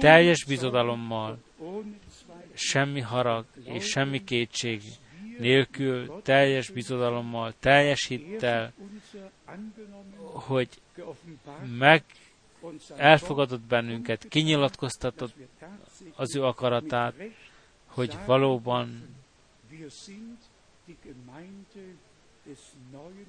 teljes 0.00 0.44
bizodalommal, 0.44 1.38
semmi 2.54 3.00
harag 3.00 3.44
és 3.64 3.84
semmi 3.84 4.24
kétség 4.24 4.82
nélkül, 5.38 6.22
teljes 6.22 6.70
bizodalommal, 6.70 7.54
teljes 7.60 8.06
hittel, 8.06 8.72
hogy 10.22 10.68
meg 11.78 12.04
elfogadott 12.96 13.60
bennünket, 13.60 14.28
kinyilatkoztatott 14.28 15.34
az 16.16 16.36
ő 16.36 16.42
akaratát, 16.42 17.14
hogy 17.86 18.16
valóban 18.26 19.16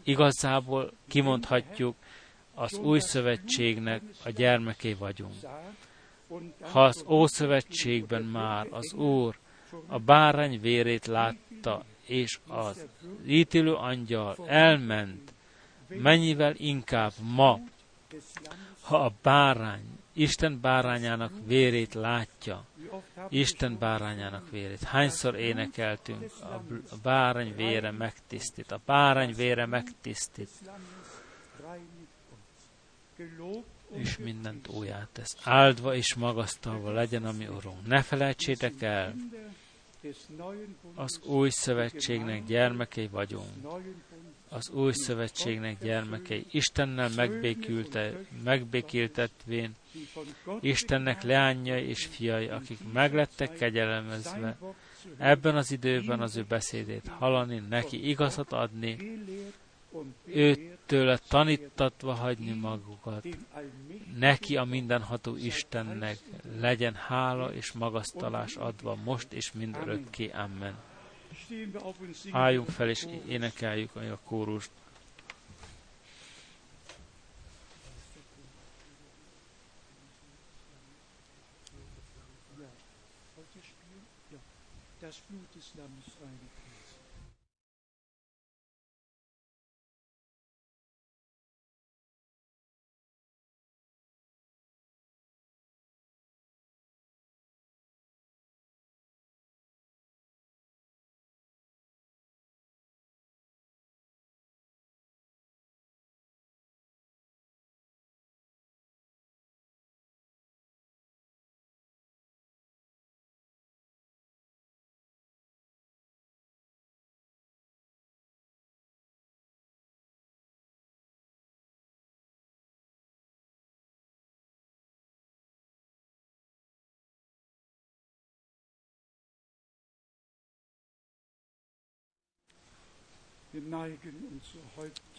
igazából 0.03 0.93
kimondhatjuk, 1.07 1.95
az 2.53 2.73
új 2.73 2.99
szövetségnek 2.99 4.01
a 4.23 4.29
gyermeké 4.29 4.93
vagyunk. 4.93 5.33
Ha 6.61 6.83
az 6.83 7.03
Ószövetségben 7.07 8.23
már 8.23 8.67
az 8.69 8.93
Úr 8.93 9.37
a 9.87 9.99
bárány 9.99 10.59
vérét 10.61 11.05
látta, 11.05 11.83
és 12.05 12.39
az 12.47 12.85
ítélő 13.25 13.73
angyal 13.73 14.35
elment, 14.47 15.33
mennyivel 15.87 16.53
inkább 16.55 17.11
ma, 17.21 17.59
ha 18.81 19.05
a 19.05 19.11
bárány, 19.21 19.99
Isten 20.13 20.59
bárányának 20.61 21.31
vérét 21.45 21.93
látja, 21.93 22.65
Isten 23.29 23.77
bárányának 23.79 24.49
vérét. 24.49 24.83
Hányszor 24.83 25.35
énekeltünk, 25.35 26.31
a 26.91 26.95
bárány 27.03 27.55
vére 27.55 27.91
megtisztít, 27.91 28.71
a 28.71 28.79
bárány 28.85 29.33
vére 29.35 29.65
megtisztít, 29.65 30.49
és 33.93 34.17
mindent 34.17 34.67
újjá 34.67 35.07
tesz. 35.11 35.37
Áldva 35.43 35.95
és 35.95 36.13
magasztalva 36.13 36.91
legyen 36.91 37.25
a 37.25 37.31
mi 37.31 37.47
Urunk. 37.47 37.87
Ne 37.87 38.01
felejtsétek 38.01 38.81
el, 38.81 39.15
az 40.95 41.19
új 41.25 41.49
szövetségnek 41.49 42.45
gyermekei 42.45 43.07
vagyunk. 43.07 43.47
Az 44.49 44.69
új 44.69 44.91
szövetségnek 44.91 45.83
gyermekei. 45.83 46.45
Istennel 46.51 47.09
megbékülte, 47.15 48.13
megbékültetvén, 48.43 49.75
Istennek 50.59 51.23
leányai 51.23 51.87
és 51.87 52.05
fiai, 52.05 52.47
akik 52.47 52.79
meglettek 52.93 53.53
kegyelemezve, 53.53 54.57
ebben 55.17 55.55
az 55.55 55.71
időben 55.71 56.21
az 56.21 56.37
ő 56.37 56.45
beszédét 56.47 57.07
hallani, 57.07 57.63
neki 57.69 58.09
igazat 58.09 58.51
adni, 58.51 58.97
őtőle 60.25 61.17
tanítatva 61.17 62.13
hagyni 62.13 62.51
magukat. 62.51 63.27
Neki 64.17 64.57
a 64.57 64.63
mindenható 64.63 65.35
Istennek 65.35 66.17
legyen 66.59 66.93
hála 66.93 67.53
és 67.53 67.71
magasztalás 67.71 68.55
adva 68.55 68.95
most 68.95 69.33
és 69.33 69.51
mindörökké. 69.51 70.29
Amen. 70.29 70.77
Álljunk 72.31 72.69
fel 72.69 72.89
és 72.89 73.07
énekeljük 73.27 73.95
a 73.95 74.19
kórust. 74.23 74.69
Das 84.99 85.21
Blut 85.27 85.47
des 85.53 85.71
Lammes 85.75 86.05
reinigt. 86.19 86.72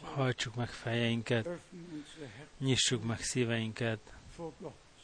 Hajtsuk 0.01 0.55
meg 0.55 0.69
fejeinket, 0.69 1.49
nyissuk 2.59 3.05
meg 3.05 3.21
szíveinket. 3.21 4.15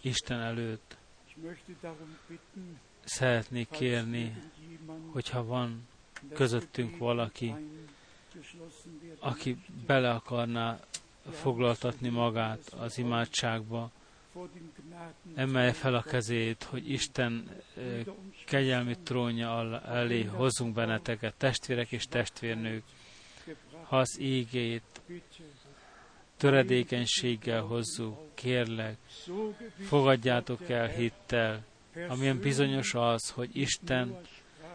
Isten 0.00 0.40
előtt. 0.40 0.96
Szeretnék 3.04 3.68
kérni, 3.68 4.42
hogyha 5.10 5.44
van 5.44 5.88
közöttünk 6.34 6.98
valaki, 6.98 7.54
aki 9.18 9.62
bele 9.86 10.10
akarná 10.10 10.80
foglaltatni 11.30 12.08
magát 12.08 12.68
az 12.68 12.98
imádságba, 12.98 13.90
emelje 15.34 15.72
fel 15.72 15.94
a 15.94 16.02
kezét, 16.02 16.62
hogy 16.62 16.90
Isten 16.90 17.62
kegyelmi 18.46 18.98
trónja 18.98 19.80
elé 19.80 20.24
hozzunk 20.24 20.74
benneteket, 20.74 21.34
testvérek 21.34 21.92
és 21.92 22.04
testvérnők, 22.04 22.84
ha 23.82 23.98
az 23.98 24.20
ígét 24.20 25.00
töredékenységgel 26.36 27.62
hozzuk, 27.62 28.34
kérlek, 28.34 28.96
fogadjátok 29.86 30.68
el 30.68 30.88
hittel, 30.88 31.64
amilyen 32.08 32.38
bizonyos 32.38 32.94
az, 32.94 33.30
hogy 33.30 33.50
Isten 33.52 34.20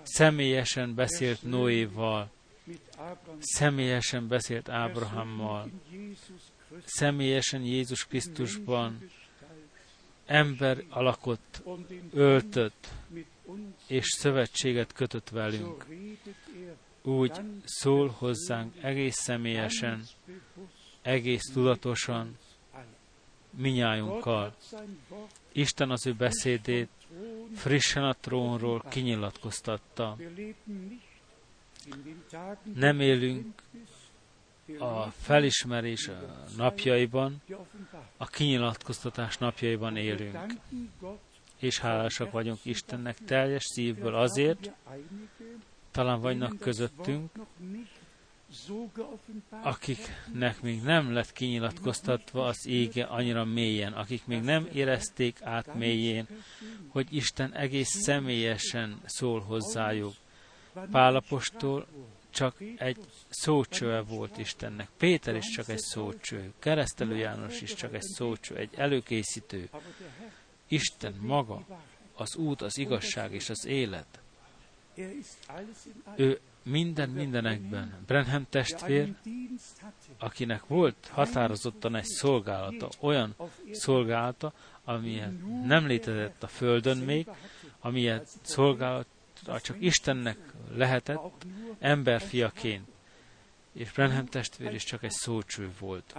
személyesen 0.04 0.96
beszélt 0.96 1.44
Noéval, 1.44 2.30
személyesen 3.40 4.28
beszélt 4.28 4.70
Ábrahammal, 4.70 5.70
személyesen 6.86 7.62
Jézus 7.62 8.06
Krisztusban 8.06 9.10
ember 10.26 10.84
alakot 10.90 11.64
öltött, 12.14 12.88
és 13.88 14.06
szövetséget 14.06 14.94
kötött 14.94 15.30
velünk. 15.30 15.86
Úgy 17.06 17.32
szól 17.64 18.08
hozzánk 18.18 18.84
egész 18.84 19.16
személyesen, 19.16 20.04
egész 21.02 21.52
tudatosan, 21.54 22.38
minnyájunkkal. 23.50 24.56
Isten 25.52 25.90
az 25.90 26.08
ő 26.08 26.14
beszédét 26.14 26.90
frissen 27.56 28.04
a 28.04 28.14
trónról 28.14 28.84
kinyilatkoztatta. 28.90 30.18
Nem 32.74 33.00
élünk 33.00 33.62
a 34.80 35.04
felismerés 35.04 36.10
napjaiban, 36.58 37.42
a 38.18 38.28
kinyilatkoztatás 38.28 39.38
napjaiban 39.38 39.98
élünk. 39.98 40.38
És 41.60 41.80
hálásak 41.80 42.32
vagyunk 42.32 42.60
Istennek 42.66 43.18
teljes 43.18 43.64
szívből 43.64 44.16
azért, 44.16 44.72
talán 45.96 46.22
vannak 46.22 46.60
közöttünk, 46.60 47.32
akiknek 49.50 50.62
még 50.62 50.82
nem 50.82 51.14
lett 51.14 51.32
kinyilatkoztatva 51.32 52.46
az 52.46 52.68
ége 52.68 53.04
annyira 53.04 53.46
mélyen, 53.46 53.94
akik 53.94 54.26
még 54.26 54.42
nem 54.42 54.68
érezték 54.74 55.42
át 55.42 55.76
mélyén, 55.76 56.28
hogy 56.88 57.16
Isten 57.16 57.54
egész 57.54 57.90
személyesen 57.90 59.02
szól 59.06 59.40
hozzájuk. 59.40 60.14
Pálapostól 60.92 61.88
csak 62.30 62.56
egy 62.78 62.98
szócsöve 63.30 64.02
volt 64.02 64.38
Istennek. 64.38 64.90
Péter 64.98 65.36
is 65.36 65.46
csak 65.46 65.70
egy 65.70 65.80
szócső. 65.80 66.54
Keresztelő 66.60 67.16
János 67.16 67.62
is 67.62 67.74
csak 67.74 67.94
egy 67.94 68.02
szócső, 68.02 68.56
egy 68.56 68.70
előkészítő. 68.76 69.70
Isten 70.68 71.16
maga, 71.22 71.66
az 72.16 72.36
út, 72.36 72.62
az 72.62 72.78
igazság 72.78 73.34
és 73.34 73.50
az 73.50 73.66
élet. 73.66 74.20
Ő 76.16 76.40
minden 76.64 77.10
mindenekben. 77.10 77.94
Brenham 78.08 78.46
testvér, 78.50 79.14
akinek 80.18 80.68
volt 80.68 81.10
határozottan 81.12 81.96
egy 81.96 82.06
szolgálata, 82.06 82.90
olyan 83.00 83.36
szolgálata, 83.72 84.54
amilyen 84.84 85.64
nem 85.66 85.86
létezett 85.86 86.44
a 86.44 86.48
Földön 86.48 86.98
még, 86.98 87.28
amilyen 87.80 88.24
szolgálata 88.42 89.60
csak 89.62 89.76
Istennek 89.80 90.38
lehetett 90.74 91.46
emberfiaként. 91.80 92.88
És 93.72 93.92
Brenham 93.92 94.26
testvér 94.26 94.74
is 94.74 94.84
csak 94.84 95.04
egy 95.04 95.12
szócső 95.12 95.72
volt. 95.80 96.16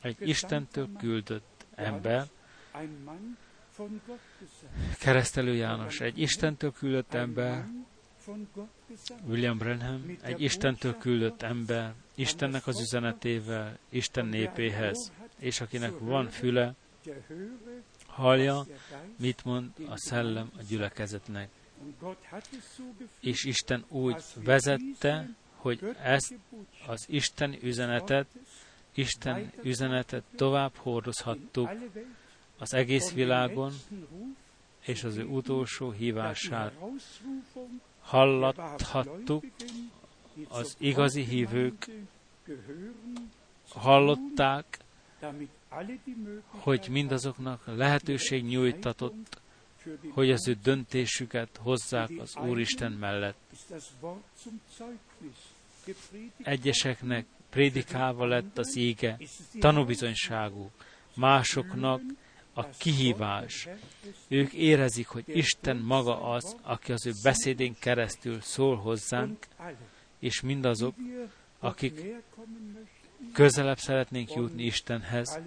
Egy 0.00 0.16
Istentől 0.28 0.88
küldött 0.98 1.66
ember, 1.74 2.26
Keresztelő 4.98 5.54
János, 5.54 6.00
egy 6.00 6.18
Istentől 6.18 6.72
küldött 6.72 7.14
ember, 7.14 7.68
William 9.26 9.58
Branham, 9.58 10.16
egy 10.22 10.40
Istentől 10.42 10.96
küldött 10.98 11.42
ember, 11.42 11.94
Istennek 12.14 12.66
az 12.66 12.80
üzenetével, 12.80 13.78
Isten 13.88 14.26
népéhez, 14.26 15.12
és 15.38 15.60
akinek 15.60 15.92
van 15.98 16.28
füle, 16.28 16.74
hallja, 18.06 18.66
mit 19.16 19.44
mond 19.44 19.70
a 19.88 19.96
szellem 19.96 20.50
a 20.58 20.62
gyülekezetnek. 20.68 21.48
És 23.20 23.44
Isten 23.44 23.84
úgy 23.88 24.22
vezette, 24.34 25.28
hogy 25.56 25.96
ezt 26.02 26.34
az 26.86 27.04
Isten 27.08 27.56
üzenetet, 27.62 28.26
Isten 28.94 29.52
üzenetet 29.62 30.24
tovább 30.36 30.72
hordozhattuk 30.76 31.70
az 32.62 32.74
egész 32.74 33.12
világon, 33.12 33.72
és 34.80 35.04
az 35.04 35.16
ő 35.16 35.24
utolsó 35.24 35.90
hívását 35.90 36.72
hallathattuk, 38.00 39.44
az 40.48 40.76
igazi 40.78 41.24
hívők 41.24 41.90
hallották, 43.68 44.78
hogy 46.46 46.86
mindazoknak 46.90 47.62
lehetőség 47.64 48.44
nyújtatott, 48.44 49.40
hogy 50.10 50.30
az 50.30 50.48
ő 50.48 50.56
döntésüket 50.62 51.56
hozzák 51.56 52.10
az 52.18 52.36
Úristen 52.36 52.92
mellett. 52.92 53.38
Egyeseknek 56.42 57.26
prédikálva 57.50 58.26
lett 58.26 58.58
az 58.58 58.76
ége, 58.76 59.18
tanúbizonyságú, 59.60 60.70
másoknak 61.14 62.00
a 62.52 62.68
kihívás. 62.68 63.68
Ők 64.28 64.52
érezik, 64.52 65.06
hogy 65.06 65.24
Isten 65.26 65.76
maga 65.76 66.22
az, 66.22 66.56
aki 66.62 66.92
az 66.92 67.06
ő 67.06 67.12
beszédén 67.22 67.76
keresztül 67.78 68.40
szól 68.40 68.76
hozzánk, 68.76 69.46
és 70.18 70.40
mindazok, 70.40 70.94
akik 71.58 72.14
közelebb 73.32 73.78
szeretnénk 73.78 74.34
jutni 74.34 74.64
Istenhez, 74.64 75.40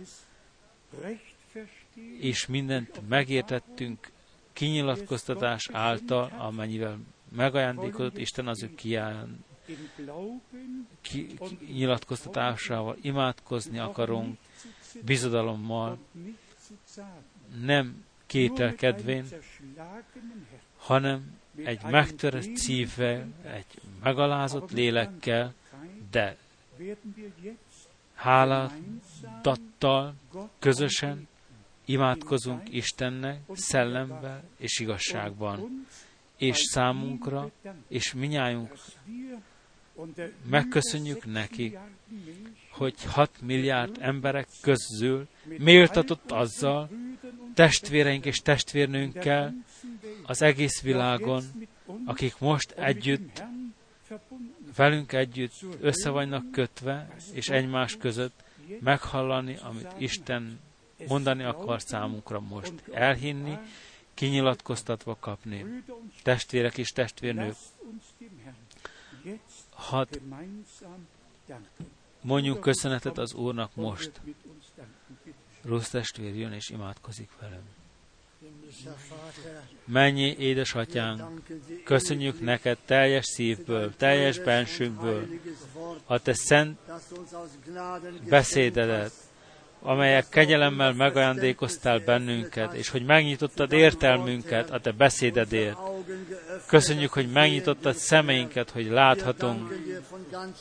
és 2.19 2.45
mindent 2.45 3.07
megértettünk 3.07 4.11
kinyilatkoztatás 4.53 5.69
által, 5.71 6.31
amennyivel 6.37 6.99
megajándékozott 7.35 8.17
Isten 8.17 8.47
az 8.47 8.63
ő 8.63 8.73
kinyilatkoztatásával 11.01 12.97
imádkozni 13.01 13.79
akarunk, 13.79 14.37
bizodalommal, 15.01 15.97
nem 17.61 18.05
kételkedvén, 18.25 19.25
hanem 20.77 21.39
egy 21.63 21.83
megtörött 21.83 22.55
szívvel, 22.55 23.27
egy 23.43 23.81
megalázott 24.03 24.71
lélekkel, 24.71 25.53
de 26.11 26.37
háládattal, 28.13 30.13
közösen 30.59 31.27
imádkozunk 31.85 32.73
Istennek 32.73 33.39
szellemben 33.53 34.43
és 34.57 34.79
igazságban, 34.79 35.85
és 36.37 36.57
számunkra, 36.57 37.51
és 37.87 38.13
minnyájunk 38.13 38.73
megköszönjük 40.49 41.25
neki, 41.25 41.77
hogy 42.77 43.03
6 43.05 43.29
milliárd 43.41 43.97
emberek 43.99 44.47
közül 44.61 45.27
méltatott 45.57 46.31
azzal, 46.31 46.89
testvéreink 47.53 48.25
és 48.25 48.37
testvérnőnkkel 48.37 49.55
az 50.25 50.41
egész 50.41 50.81
világon, 50.81 51.43
akik 52.05 52.39
most 52.39 52.71
együtt, 52.71 53.43
velünk 54.75 55.13
együtt 55.13 55.53
össze 55.79 56.09
vannak 56.09 56.51
kötve, 56.51 57.15
és 57.33 57.49
egymás 57.49 57.97
között 57.97 58.43
meghallani, 58.79 59.57
amit 59.61 59.93
Isten 59.97 60.59
mondani 61.07 61.43
akar 61.43 61.81
számunkra 61.81 62.39
most. 62.39 62.73
Elhinni, 62.91 63.57
kinyilatkoztatva 64.13 65.17
kapni. 65.19 65.65
Testvérek 66.23 66.77
és 66.77 66.91
testvérnők, 66.91 67.55
hadd 69.69 70.07
mondjunk 72.25 72.59
köszönetet 72.59 73.17
az 73.17 73.33
Úrnak 73.33 73.75
most. 73.75 74.11
Rossz 75.63 75.89
testvér 75.89 76.35
jön 76.35 76.51
és 76.51 76.69
imádkozik 76.69 77.29
velem. 77.39 77.63
Mennyi 79.85 80.35
édesatyánk, 80.37 81.41
köszönjük 81.83 82.39
neked 82.39 82.77
teljes 82.85 83.25
szívből, 83.25 83.95
teljes 83.95 84.39
bensőnkből 84.39 85.27
a 86.05 86.19
te 86.19 86.33
szent 86.33 86.79
beszédedet, 88.29 89.13
amelyek 89.85 90.29
kegyelemmel 90.29 90.93
megajándékoztál 90.93 91.99
bennünket, 92.05 92.73
és 92.73 92.89
hogy 92.89 93.05
megnyitottad 93.05 93.71
értelmünket 93.71 94.71
a 94.71 94.79
te 94.79 94.91
beszédedért. 94.91 95.77
Köszönjük, 96.67 97.13
hogy 97.13 97.27
megnyitottad 97.31 97.95
szemeinket, 97.95 98.69
hogy 98.69 98.85
láthatunk. 98.85 99.75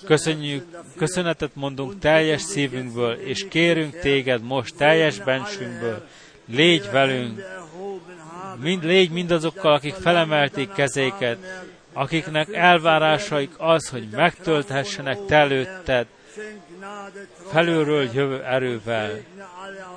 Köszönjük, 0.05 0.65
köszönetet 0.97 1.51
mondunk 1.55 1.99
teljes 1.99 2.43
szívünkből, 2.43 3.13
és 3.13 3.49
kérünk 3.49 3.99
téged 3.99 4.43
most 4.43 4.77
teljes 4.77 5.19
bensünkből. 5.19 6.07
Légy 6.47 6.91
velünk, 6.91 7.43
mind, 8.61 8.85
légy 8.85 9.11
mindazokkal, 9.11 9.73
akik 9.73 9.95
felemelték 9.95 10.73
kezéket, 10.73 11.39
akiknek 11.93 12.53
elvárásaik 12.53 13.51
az, 13.57 13.89
hogy 13.89 14.09
megtölthessenek 14.11 15.19
te 15.27 15.37
előtted, 15.37 16.07
felülről 17.51 18.09
jövő 18.12 18.43
erővel. 18.44 19.11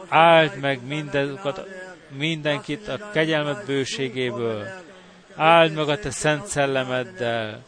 Áld 0.08 0.60
meg 0.60 0.80
mindezukat, 0.88 1.68
mindenkit 2.18 2.88
a 2.88 3.10
kegyelmet 3.12 3.66
bőségéből. 3.66 4.68
Áld 5.36 5.74
meg 5.74 5.90
a 5.90 6.00
te 6.00 6.10
szent 6.10 6.46
szellemeddel. 6.46 7.64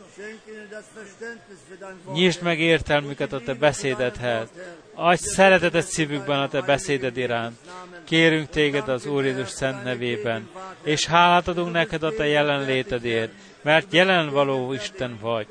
Nyisd 2.13 2.41
meg 2.41 2.59
értelmüket 2.59 3.33
a 3.33 3.39
Te 3.39 3.53
beszédedhez. 3.53 4.47
Adj 4.93 5.23
szeretetet 5.23 5.85
szívükben 5.85 6.39
a 6.39 6.47
Te 6.47 6.61
beszéded 6.61 7.17
iránt. 7.17 7.57
Kérünk 8.03 8.49
Téged 8.49 8.89
az 8.89 9.05
Úr 9.05 9.25
Jézus 9.25 9.49
szent 9.49 9.83
nevében, 9.83 10.49
és 10.83 11.05
hálát 11.05 11.47
adunk 11.47 11.71
neked 11.71 12.03
a 12.03 12.13
Te 12.13 12.27
jelenlétedért, 12.27 13.31
mert 13.61 13.93
jelen 13.93 14.29
való 14.29 14.73
Isten 14.73 15.17
vagy. 15.21 15.47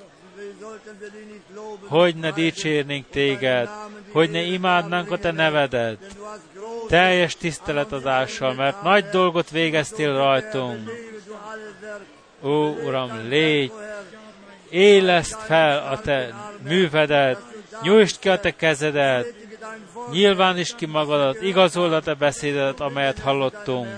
Hogy 1.87 2.17
ne 2.17 2.31
dicsérnénk 2.31 3.07
Téged, 3.11 3.69
hogy 4.13 4.31
ne 4.31 4.41
imádnánk 4.41 5.11
a 5.11 5.19
Te 5.19 5.31
nevedet, 5.31 5.99
teljes 6.89 7.37
tiszteletadással, 7.37 8.55
mert 8.55 8.83
nagy 8.83 9.05
dolgot 9.05 9.51
végeztél 9.51 10.17
rajtunk. 10.17 10.91
Ó, 12.43 12.69
Uram, 12.69 13.29
légy, 13.29 13.73
éleszt 14.71 15.43
fel 15.43 15.89
a 15.93 16.01
Te 16.01 16.35
művedet, 16.63 17.43
nyújtsd 17.83 18.19
ki 18.19 18.29
a 18.29 18.41
Te 18.41 18.57
kezedet, 18.57 19.35
nyilvánítsd 20.11 20.75
ki 20.77 20.87
magadat, 20.87 21.43
igazold 21.43 21.93
a 21.93 22.01
Te 22.01 22.15
beszédedet, 22.15 22.81
amelyet 22.81 23.19
hallottunk. 23.19 23.89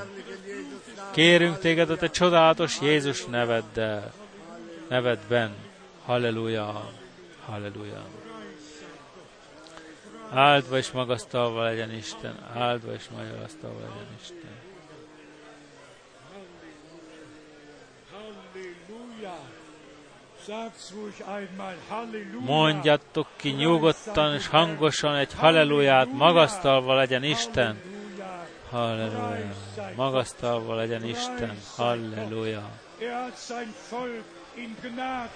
Kérünk 1.11 1.59
Téged 1.59 1.91
a 1.91 1.97
Te 1.97 2.09
csodálatos 2.11 2.81
Jézus 2.81 3.25
neveddel, 3.25 4.13
nevedben. 4.89 5.70
Halleluja, 6.11 6.91
halleluja. 7.47 8.05
Áldva 10.31 10.77
és 10.77 10.91
magasztalva 10.91 11.63
legyen 11.63 11.93
Isten, 11.95 12.39
áldva 12.55 12.93
és 12.93 13.09
magasztalva 13.09 13.79
legyen 13.79 14.19
Isten. 14.21 14.51
Mondjatok 22.39 23.27
ki 23.37 23.51
nyugodtan 23.51 24.35
és 24.35 24.47
hangosan 24.47 25.17
egy 25.17 25.35
halleluját, 25.35 26.13
magasztalva 26.13 26.95
legyen 26.95 27.25
Isten. 27.25 27.81
Halleluja. 28.71 29.55
Magasztalva 29.97 30.75
legyen 30.75 31.05
Isten. 31.05 31.59
Halleluja. 31.77 32.71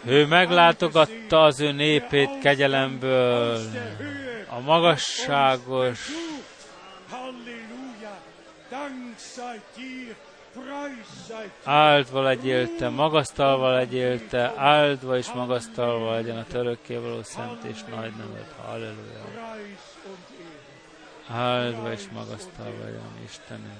Ő 0.04 0.26
meglátogatta 0.26 1.42
az 1.42 1.60
ő 1.60 1.72
népét 1.72 2.38
kegyelemből, 2.38 3.60
a 4.48 4.60
magasságos 4.60 6.10
áldva 11.64 12.22
legyél 12.22 12.76
te, 12.76 12.88
magasztalva 12.88 13.70
legyél 13.70 14.26
te, 14.28 14.52
áldva 14.56 15.16
és 15.16 15.32
magasztalva 15.32 16.14
legyen 16.14 16.36
a 16.36 16.44
való 16.88 17.22
szent 17.22 17.64
és 17.64 17.82
nagy 17.82 18.12
nevet. 18.16 18.54
Halleluja. 18.66 19.24
Áldva 21.28 21.92
és 21.92 22.02
magasztalva 22.12 22.84
legyen 22.84 23.00
Istenem. 23.24 23.78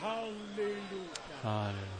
Halleluja. 0.00 0.84
Halleluja, 1.42 1.95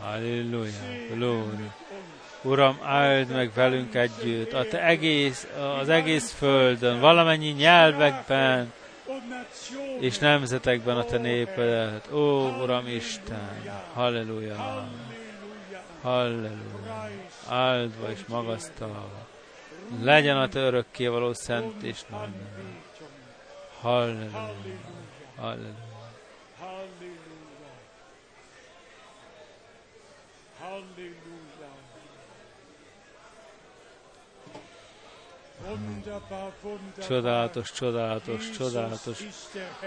halleluja, 0.00 0.74
glory. 1.14 1.70
Uram, 2.42 2.78
áld 2.82 3.28
meg 3.28 3.50
velünk 3.54 3.94
együtt, 3.94 4.52
a 4.52 4.68
te 4.68 4.84
egész, 4.84 5.46
az 5.80 5.88
egész 5.88 6.32
földön, 6.32 7.00
valamennyi 7.00 7.50
nyelvekben, 7.50 8.72
és 10.00 10.18
nemzetekben 10.18 10.96
a 10.96 11.04
te 11.04 11.18
népedet. 11.18 12.12
Ó, 12.12 12.48
Uram 12.62 12.86
Isten, 12.86 13.72
halleluja, 13.94 14.88
halleluja, 16.02 17.10
áldva 17.48 18.10
és 18.10 18.20
magasztalva. 18.28 19.26
Legyen 20.00 20.36
a 20.36 20.48
te 20.48 20.60
örökkévaló 20.60 21.32
szent 21.32 21.82
és 21.82 21.98
nagy 22.10 22.28
Halleluja, 23.82 24.30
halleluja. 25.36 25.90
Csodálatos, 37.06 37.72
csodálatos, 37.72 38.50
csodálatos. 38.50 39.24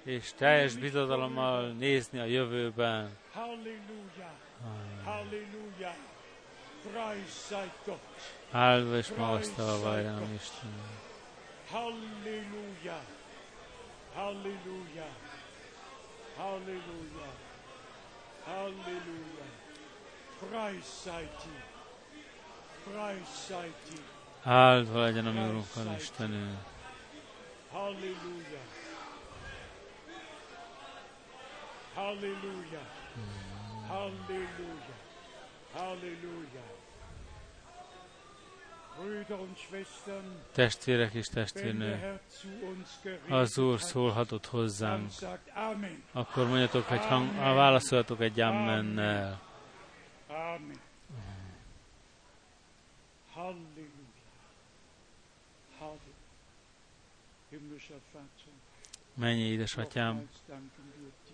és 0.03 0.33
teljes 0.37 0.75
bizodalommal 0.75 1.71
nézni 1.71 2.19
a 2.19 2.23
jövőben. 2.23 3.17
Halleluja. 8.51 8.97
És 8.97 9.09
magasztalva 9.17 9.93
legyen 9.93 10.33
Isten. 10.33 10.73
Halleluja. 11.71 13.01
Halleluja. 14.13 15.07
Halleluja. 16.37 17.31
Halleluja. 18.45 19.48
Áldva 24.43 25.01
legyen 25.01 25.25
a 25.25 25.31
mi 25.31 25.39
Urunkkal 25.39 25.95
Istenünk. 25.97 26.57
Halleluja. 27.71 28.59
Halleluja. 31.93 32.81
Halleluja. 33.87 34.95
Halleluja. 35.73 36.77
Testvérek 40.53 41.13
és 41.13 41.27
testvérnők, 41.27 42.19
az 43.29 43.57
Úr 43.57 43.79
szólhatott 43.79 44.45
hozzánk, 44.45 45.11
akkor 46.11 46.47
mondjatok 46.47 46.91
egy 46.91 47.05
hang, 47.05 47.35
válaszoljatok 47.35 48.21
egy 48.21 48.39
ammennel. 48.39 49.39
Amen. 50.29 50.79
Mennyi 59.13 59.41
édesatyám, 59.41 60.29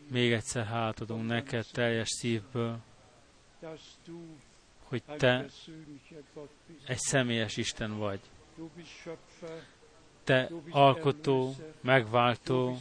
még 0.08 0.32
egyszer 0.32 0.66
hálát 0.66 1.00
adunk 1.00 1.28
neked 1.28 1.66
teljes 1.72 2.10
szívből, 2.10 2.80
hogy 4.84 5.04
te 5.04 5.46
egy 6.88 6.98
személyes 6.98 7.58
Isten 7.58 7.98
vagy. 7.98 8.20
Te 10.24 10.50
alkotó, 10.70 11.56
megváltó, 11.82 12.78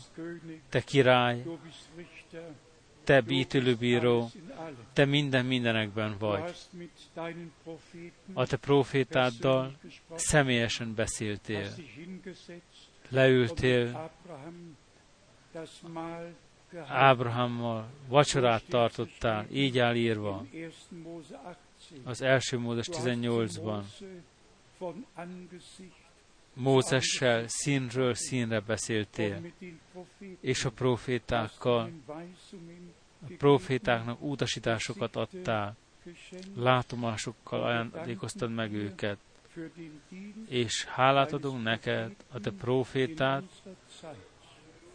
te 0.68 0.80
király, 0.80 1.42
te 3.04 3.20
bítélőbíró, 3.20 4.30
te 4.92 5.04
minden 5.04 5.46
mindenekben 5.46 6.16
vagy. 6.18 6.54
A 8.32 8.46
te 8.46 8.56
profétáddal 8.56 9.72
személyesen 10.14 10.94
beszéltél. 10.94 11.68
Leültél 13.08 14.10
Ábrahammal, 16.86 17.86
vacsorát 18.08 18.62
tartottál, 18.68 19.46
így 19.52 19.78
áll 19.78 19.94
írva. 19.94 20.46
Az 22.04 22.22
első 22.22 22.58
Mózes 22.58 22.88
18-ban 22.92 23.82
Mózessel 26.54 27.44
színről 27.46 28.14
színre 28.14 28.60
beszéltél, 28.60 29.40
és 30.40 30.64
a 30.64 30.70
profétákkal, 30.70 31.90
a 33.22 33.32
profétáknak 33.38 34.22
utasításokat 34.22 35.16
adtál, 35.16 35.76
látomásokkal 36.56 37.62
ajándékoztad 37.62 38.50
meg 38.50 38.72
őket, 38.72 39.18
és 40.48 40.84
hálát 40.84 41.32
adunk 41.32 41.62
neked 41.62 42.14
a 42.32 42.40
te 42.40 42.50
profétát 42.50 43.42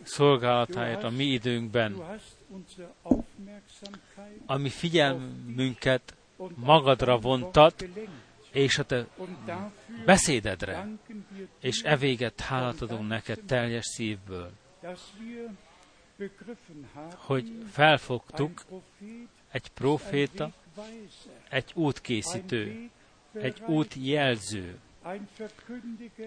szolgálatáért 0.02 1.04
a 1.04 1.10
mi 1.10 1.24
időnkben, 1.24 1.96
ami 4.46 4.70
figyelmünket 4.70 6.14
magadra 6.56 7.18
vontat, 7.18 7.86
és 8.52 8.78
a 8.78 8.84
te 8.84 9.08
beszédedre, 10.06 10.88
és 11.60 11.82
evéget 11.82 12.40
hálát 12.40 12.82
adunk 12.82 13.08
neked 13.08 13.40
teljes 13.46 13.86
szívből, 13.86 14.52
hogy 17.16 17.52
felfogtuk 17.72 18.62
egy 19.52 19.68
proféta, 19.70 20.52
egy 21.50 21.72
útkészítő, 21.74 22.90
egy 23.34 23.62
útjelző, 23.68 24.80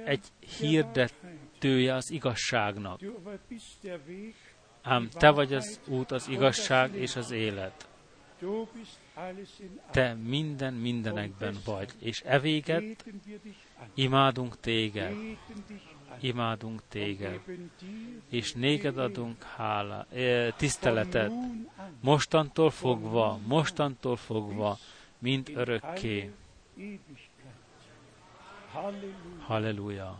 egy 0.05 0.25
hirdetője 0.59 1.95
az 1.95 2.11
igazságnak. 2.11 3.01
Ám 4.83 5.09
te 5.09 5.31
vagy 5.31 5.55
az 5.55 5.81
út, 5.89 6.11
az 6.11 6.29
igazság 6.29 6.95
és 6.95 7.17
az 7.17 7.31
élet. 7.31 7.89
Te 9.91 10.15
minden 10.15 10.75
mindenekben 10.75 11.57
vagy, 11.65 11.93
és 11.99 12.21
evéget 12.21 13.05
imádunk 13.95 14.61
téged, 14.61 15.17
imádunk 16.21 16.83
téged, 16.89 17.41
és 18.29 18.53
néked 18.53 18.99
adunk 18.99 19.43
hála, 19.43 20.07
tiszteletet, 20.57 21.33
mostantól 22.01 22.71
fogva, 22.71 23.39
mostantól 23.47 24.17
fogva, 24.17 24.79
mint 25.19 25.49
örökké. 25.49 26.33
Halleluja. 28.73 29.39
Halleluja. 29.47 30.19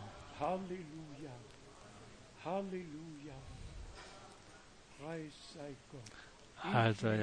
Halleluja. 2.43 3.33
Áldva 6.71 7.13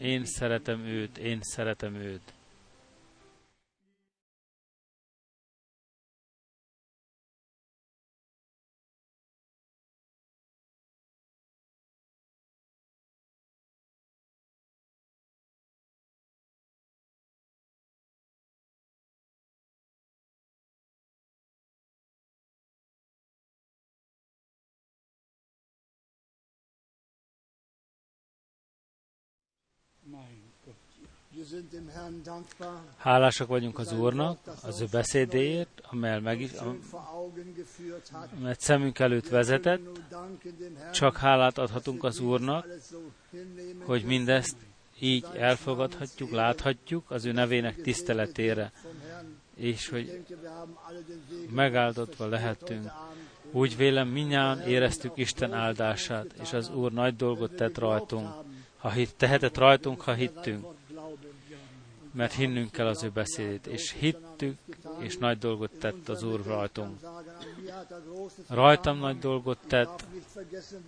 Én 0.00 0.24
szeretem 0.24 0.84
őt, 0.84 1.18
én 1.18 1.38
szeretem 1.42 1.94
őt. 1.94 2.34
Hálásak 32.96 33.48
vagyunk 33.48 33.78
az 33.78 33.92
Úrnak 33.92 34.38
az 34.62 34.80
ő 34.80 34.86
beszédéért, 34.90 35.82
amely 35.90 36.20
meg 36.20 36.50
amelyet 38.38 38.60
szemünk 38.60 38.98
előtt 38.98 39.28
vezetett. 39.28 39.80
Csak 40.92 41.16
hálát 41.16 41.58
adhatunk 41.58 42.04
az 42.04 42.20
Úrnak, 42.20 42.66
hogy 43.84 44.04
mindezt 44.04 44.56
így 45.00 45.26
elfogadhatjuk, 45.34 46.30
láthatjuk 46.30 47.10
az 47.10 47.24
ő 47.24 47.32
nevének 47.32 47.82
tiszteletére, 47.82 48.72
és 49.54 49.88
hogy 49.88 50.24
megáldotva 51.50 52.26
lehetünk. 52.26 52.90
Úgy 53.50 53.76
vélem, 53.76 54.08
minnyáján 54.08 54.60
éreztük 54.60 55.12
Isten 55.14 55.52
áldását, 55.52 56.34
és 56.42 56.52
az 56.52 56.70
Úr 56.70 56.92
nagy 56.92 57.16
dolgot 57.16 57.52
tett 57.56 57.78
rajtunk. 57.78 58.28
Ha 58.78 58.90
hit, 58.90 59.14
tehetett 59.16 59.56
rajtunk, 59.56 60.00
ha 60.00 60.12
hittünk 60.12 60.73
mert 62.14 62.32
hinnünk 62.32 62.70
kell 62.70 62.86
az 62.86 63.02
ő 63.02 63.10
beszédét, 63.10 63.66
és 63.66 63.92
hittük, 63.92 64.58
és 64.98 65.16
nagy 65.16 65.38
dolgot 65.38 65.70
tett 65.70 66.08
az 66.08 66.22
Úr 66.22 66.46
rajtunk. 66.46 67.00
Rajtam 68.48 68.98
nagy 68.98 69.18
dolgot 69.18 69.58
tett, 69.66 70.06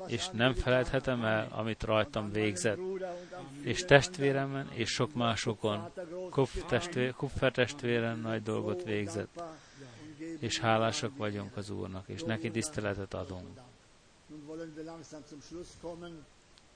és 0.07 0.29
nem 0.29 0.55
felejthetem 0.55 1.25
el, 1.25 1.49
amit 1.51 1.83
rajtam 1.83 2.33
végzett. 2.33 2.79
És 3.61 3.85
testvéremen, 3.85 4.71
és 4.73 4.91
sok 4.91 5.15
másokon, 5.15 5.93
Kupfer 7.17 7.53
testvéren 7.53 8.19
nagy 8.19 8.43
dolgot 8.43 8.83
végzett. 8.83 9.43
És 10.39 10.59
hálásak 10.59 11.17
vagyunk 11.17 11.57
az 11.57 11.71
Úrnak, 11.71 12.09
és 12.09 12.23
neki 12.23 12.51
tiszteletet 12.51 13.15
adunk. 13.15 13.47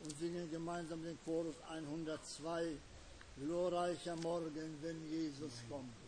und 0.03 0.15
singen 0.19 0.49
gemeinsam 0.51 1.03
den 1.03 1.19
Chorus 1.25 1.55
102. 1.69 2.81
Glorreicher 3.41 4.17
Morgen, 4.17 4.77
wenn 4.83 5.09
Jesus 5.09 5.63
kommt. 5.69 6.00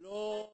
לא, 0.00 0.52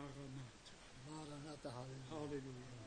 Maranatha. 0.00 0.72
Maranatha, 1.06 1.68
hallelujah. 1.70 2.08
Hallelujah. 2.08 2.79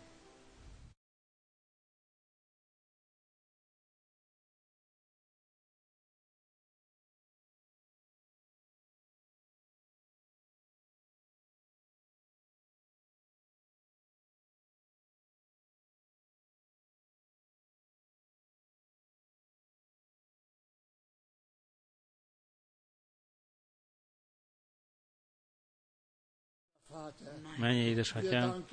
Menj, 27.57 27.77
édesatyám, 27.77 28.65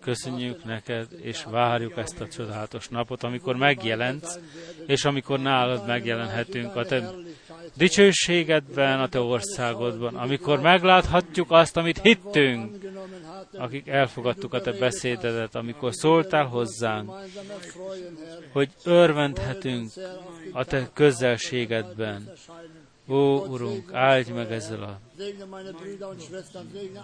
köszönjük 0.00 0.64
neked, 0.64 1.08
és 1.22 1.44
várjuk 1.44 1.96
ezt 1.96 2.20
a 2.20 2.28
csodálatos 2.28 2.88
napot, 2.88 3.22
amikor 3.22 3.56
megjelensz, 3.56 4.38
és 4.86 5.04
amikor 5.04 5.40
nálad 5.40 5.86
megjelenhetünk 5.86 6.76
a 6.76 6.84
te 6.84 7.10
dicsőségedben, 7.76 9.00
a 9.00 9.08
te 9.08 9.20
országodban, 9.20 10.16
amikor 10.16 10.60
megláthatjuk 10.60 11.50
azt, 11.50 11.76
amit 11.76 12.00
hittünk, 12.00 12.76
akik 13.52 13.88
elfogadtuk 13.88 14.54
a 14.54 14.60
te 14.60 14.72
beszédedet, 14.72 15.54
amikor 15.54 15.94
szóltál 15.94 16.44
hozzánk, 16.44 17.10
hogy 18.52 18.70
örvendhetünk 18.84 19.90
a 20.52 20.64
te 20.64 20.90
közelségedben. 20.92 22.32
Ó, 23.08 23.46
Urunk, 23.46 23.92
áldj 23.92 24.32
meg 24.32 24.52
ezzel 24.52 24.82
a 24.82 25.05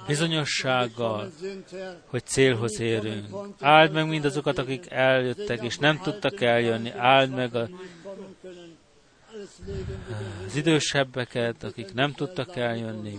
bizonyossággal, 0.06 1.30
hogy 2.06 2.24
célhoz 2.24 2.80
érünk. 2.80 3.26
Áld 3.60 3.92
meg 3.92 4.08
mindazokat, 4.08 4.58
akik 4.58 4.90
eljöttek, 4.90 5.62
és 5.62 5.78
nem 5.78 5.98
tudtak 5.98 6.40
eljönni. 6.40 6.90
Áld 6.90 7.30
meg 7.30 7.54
a, 7.54 7.68
az 10.46 10.56
idősebbeket, 10.56 11.64
akik 11.64 11.92
nem 11.94 12.12
tudtak 12.12 12.56
eljönni. 12.56 13.18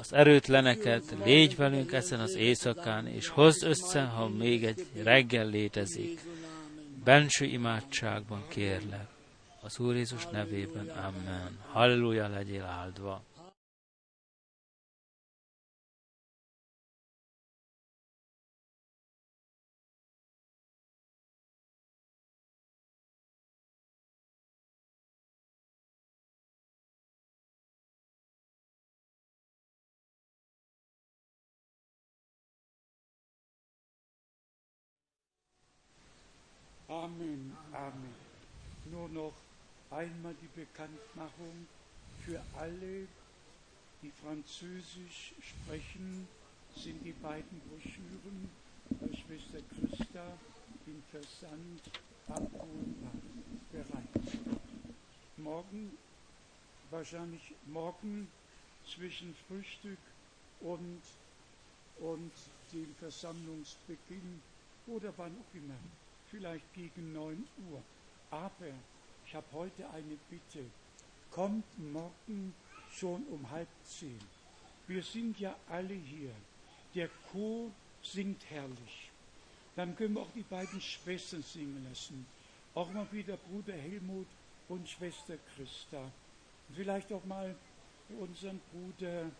Az 0.00 0.12
erőtleneket, 0.12 1.16
légy 1.24 1.56
velünk 1.56 1.92
ezen 1.92 2.20
az 2.20 2.34
éjszakán, 2.34 3.06
és 3.06 3.28
hozz 3.28 3.62
össze, 3.62 4.02
ha 4.02 4.28
még 4.28 4.64
egy 4.64 4.86
reggel 5.02 5.46
létezik. 5.46 6.20
Benső 7.04 7.44
imádságban 7.44 8.44
kérlek. 8.48 9.06
Az 9.64 9.78
Úr 9.78 9.94
Jézus 9.94 10.26
nevében, 10.26 10.88
Amen. 10.88 11.58
Halleluja, 11.72 12.28
legyél 12.28 12.64
áldva. 12.64 13.22
Amen, 37.02 37.50
Amen. 37.72 38.14
Nur 38.92 39.08
noch 39.08 39.32
einmal 39.90 40.36
die 40.40 40.60
Bekanntmachung 40.60 41.66
für 42.24 42.40
alle, 42.56 43.08
die 44.02 44.12
Französisch 44.22 45.34
sprechen, 45.40 46.28
sind 46.76 47.04
die 47.04 47.10
beiden 47.14 47.60
Broschüren 47.62 48.48
bei 49.00 49.08
Schwester 49.16 49.58
Christa 49.74 50.38
im 50.86 51.02
Versand 51.10 51.80
abholbar 52.28 53.18
bereit. 53.72 54.38
Morgen, 55.38 55.90
wahrscheinlich 56.92 57.52
morgen 57.66 58.28
zwischen 58.86 59.34
Frühstück 59.48 59.98
und, 60.60 61.02
und 61.98 62.32
dem 62.72 62.94
Versammlungsbeginn 63.00 64.40
oder 64.86 65.12
wann 65.16 65.32
auch 65.32 65.54
immer, 65.56 65.74
vielleicht 66.32 66.72
gegen 66.74 67.12
9 67.12 67.44
Uhr. 67.70 67.82
Aber 68.30 68.72
ich 69.26 69.34
habe 69.34 69.46
heute 69.52 69.88
eine 69.90 70.16
Bitte. 70.28 70.64
Kommt 71.30 71.64
morgen 71.92 72.54
schon 72.90 73.22
um 73.26 73.48
halb 73.50 73.68
zehn. 73.84 74.18
Wir 74.88 75.02
sind 75.02 75.38
ja 75.38 75.54
alle 75.68 75.94
hier. 75.94 76.32
Der 76.94 77.08
Chor 77.30 77.70
singt 78.02 78.44
herrlich. 78.50 79.10
Dann 79.76 79.94
können 79.96 80.14
wir 80.14 80.22
auch 80.22 80.32
die 80.34 80.42
beiden 80.42 80.80
Schwestern 80.80 81.42
singen 81.42 81.86
lassen. 81.88 82.26
Auch 82.74 82.90
mal 82.92 83.06
wieder 83.12 83.36
Bruder 83.36 83.74
Helmut 83.74 84.26
und 84.68 84.88
Schwester 84.88 85.36
Christa. 85.54 86.10
Vielleicht 86.74 87.12
auch 87.12 87.24
mal 87.24 87.54
unseren 88.18 88.60
Bruder, 88.70 89.30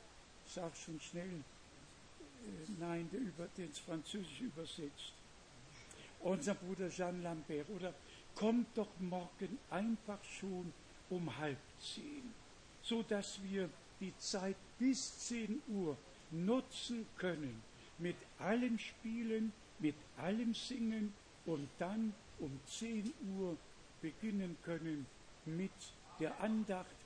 sag 0.47 0.75
schon 0.77 1.01
schnell, 1.01 1.29
äh, 1.29 2.71
nein, 2.79 3.09
der 3.13 3.21
über, 3.21 3.49
ins 3.57 3.79
Französisch 3.79 4.41
übersetzt. 4.41 5.13
Unser 6.23 6.55
Bruder 6.55 6.89
Jean 6.89 7.23
Lambert 7.23 7.69
oder 7.71 7.93
kommt 8.35 8.67
doch 8.77 8.89
morgen 9.01 9.59
einfach 9.71 10.23
schon 10.25 10.73
um 11.11 11.37
halb 11.39 11.59
zehn, 11.81 12.33
so 12.83 13.03
dass 13.03 13.43
wir 13.43 13.69
die 14.01 14.17
Zeit 14.19 14.57
bis 14.79 15.19
zehn 15.19 15.61
Uhr 15.69 15.97
nutzen 16.31 17.07
können, 17.19 17.63
mit 17.99 18.17
allem 18.39 18.79
Spielen, 18.79 19.53
mit 19.79 19.97
allem 20.17 20.55
Singen 20.55 21.13
und 21.45 21.69
dann 21.79 22.15
um 22.39 22.59
zehn 22.67 23.13
Uhr 23.37 23.57
beginnen 24.01 24.57
können 24.65 25.07
mit 25.45 25.71
der 26.19 26.41
Andacht. 26.41 26.97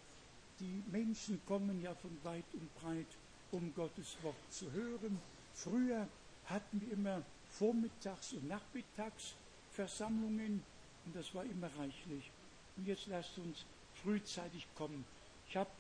Die 0.61 0.83
Menschen 0.91 1.41
kommen 1.47 1.83
ja 1.83 1.95
von 1.95 2.17
weit 2.23 2.45
und 2.53 2.75
breit, 2.77 3.07
um 3.51 3.75
Gottes 3.75 4.17
Wort 4.23 4.37
zu 4.51 4.71
hören. 4.73 5.21
Früher 5.55 6.07
hatten 6.47 6.81
wir 6.81 6.93
immer 6.93 7.23
Vormittags- 7.59 8.35
und 8.35 8.47
Nachmittagsversammlungen 8.49 10.63
und 11.07 11.17
das 11.17 11.35
war 11.35 11.45
immer 11.45 11.71
reichlich. 11.79 12.31
Und 12.77 12.87
jetzt 12.87 13.07
lasst 13.07 13.39
uns 13.39 13.65
frühzeitig 14.03 14.67
kommen. 14.75 15.07
Ich 15.49 15.57
habe 15.57 15.71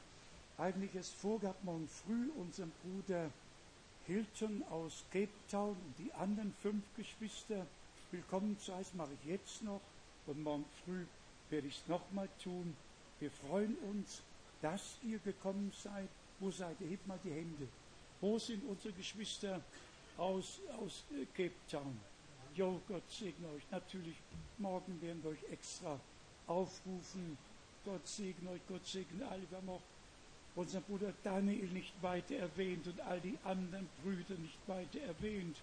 eigentlich 0.58 0.94
es 0.94 1.10
vorgehabt, 1.10 1.62
morgen 1.64 1.88
früh 1.88 2.30
unseren 2.36 2.72
Bruder 2.82 3.30
Hilton 4.06 4.62
aus 4.70 5.04
Cape 5.10 5.28
Town 5.50 5.76
und 5.76 5.94
die 5.98 6.12
anderen 6.14 6.54
fünf 6.62 6.82
Geschwister 6.96 7.66
willkommen 8.10 8.58
zu 8.60 8.74
heißen, 8.74 8.96
mache 8.96 9.10
ich 9.20 9.30
jetzt 9.30 9.62
noch 9.62 9.80
und 10.26 10.42
morgen 10.42 10.64
früh 10.84 11.04
werde 11.50 11.66
ich 11.66 11.76
es 11.76 11.88
nochmal 11.88 12.28
tun. 12.42 12.74
Wir 13.18 13.30
freuen 13.30 13.76
uns, 13.90 14.22
dass 14.62 14.96
ihr 15.02 15.18
gekommen 15.18 15.72
seid. 15.82 16.08
Wo 16.38 16.50
seid 16.50 16.76
ihr? 16.80 16.88
Hebt 16.88 17.06
mal 17.06 17.18
die 17.24 17.30
Hände. 17.30 17.68
Wo 18.20 18.38
sind 18.38 18.62
unsere 18.68 18.92
Geschwister 18.94 19.60
aus, 20.18 20.60
aus 20.80 21.04
äh, 21.12 21.26
Cape 21.34 21.56
Town? 21.70 21.98
Jo, 22.54 22.80
Gott 22.88 23.02
segne 23.10 23.48
euch. 23.48 23.62
Natürlich, 23.70 24.16
morgen 24.58 25.00
werden 25.02 25.22
wir 25.22 25.32
euch 25.32 25.52
extra 25.52 26.00
aufrufen. 26.46 27.36
Gott 27.84 28.06
segne 28.06 28.50
euch, 28.50 28.60
Gott 28.68 28.86
segne 28.86 29.28
alle. 29.28 29.42
Wir 29.50 29.58
haben 29.58 29.68
auch 29.68 29.82
unseren 30.54 30.82
Bruder 30.84 31.12
Daniel 31.22 31.66
nicht 31.68 31.92
weiter 32.02 32.36
erwähnt 32.36 32.86
und 32.86 33.00
all 33.02 33.20
die 33.20 33.38
anderen 33.44 33.88
Brüder 34.02 34.34
nicht 34.40 34.58
weiter 34.66 35.00
erwähnt. 35.00 35.56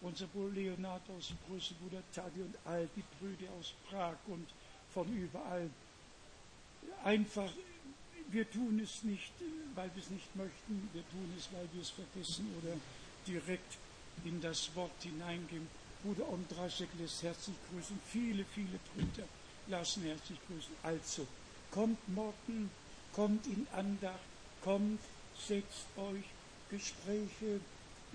Unser 0.00 0.26
Bruder 0.26 0.54
Leonard 0.54 1.02
aus 1.16 1.32
Brüssel, 1.48 1.76
Bruder 1.80 2.02
Tadi 2.12 2.40
und 2.42 2.54
all 2.64 2.88
die 2.96 3.04
Brüder 3.18 3.52
aus 3.58 3.74
Prag 3.88 4.16
und 4.26 4.46
von 4.90 5.08
überall. 5.12 5.70
Einfach, 7.04 7.50
wir 8.30 8.50
tun 8.50 8.80
es 8.80 9.02
nicht, 9.04 9.32
weil 9.74 9.90
wir 9.94 10.02
es 10.02 10.10
nicht 10.10 10.34
möchten, 10.36 10.88
wir 10.92 11.02
tun 11.10 11.32
es, 11.36 11.48
weil 11.52 11.68
wir 11.72 11.82
es 11.82 11.90
vergessen 11.90 12.46
oder 12.60 12.76
direkt 13.28 13.76
in 14.24 14.40
das 14.40 14.74
Wort 14.74 15.02
hineingehen. 15.02 15.68
Bruder 16.02 16.28
Ondraschek 16.28 16.88
lässt 16.98 17.22
herzlich 17.22 17.56
grüßen. 17.70 17.98
Viele, 18.10 18.44
viele 18.54 18.78
Brüder 18.94 19.28
lassen 19.68 20.02
herzlich 20.02 20.38
grüßen. 20.46 20.74
Also, 20.82 21.26
kommt 21.70 21.98
morgen, 22.08 22.70
kommt 23.12 23.46
in 23.46 23.66
Andacht, 23.72 24.18
kommt, 24.62 25.00
setzt 25.46 25.86
euch. 25.96 26.24
Gespräche 26.70 27.60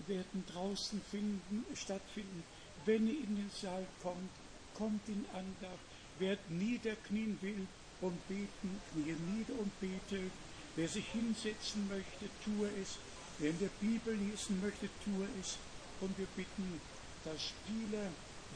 werden 0.08 0.44
draußen 0.52 1.02
finden, 1.10 1.66
stattfinden. 1.76 2.44
Wenn 2.86 3.08
ihr 3.08 3.20
in 3.20 3.36
den 3.36 3.52
Saal 3.62 3.86
kommt, 4.02 4.30
kommt 4.76 5.08
in 5.08 5.26
Andacht. 5.34 5.80
Wer 6.20 6.38
niederknien 6.50 7.38
will 7.42 7.68
und 8.02 8.28
beten, 8.28 8.82
knie 8.92 9.16
nieder 9.36 9.54
und 9.60 9.80
bete. 9.80 10.30
Wer 10.76 10.88
sich 10.88 11.06
hinsetzen 11.08 11.88
möchte, 11.88 12.30
tue 12.44 12.70
es. 12.82 12.98
In 13.40 13.60
der 13.60 13.70
Bibel 13.82 14.14
lesen 14.14 14.62
möchte, 14.62 14.90
tue 15.04 15.28
es. 15.42 15.58
Und 16.02 16.18
wir 16.18 16.28
bitten 16.36 16.82
dass 17.24 17.42
Spieler 17.42 18.10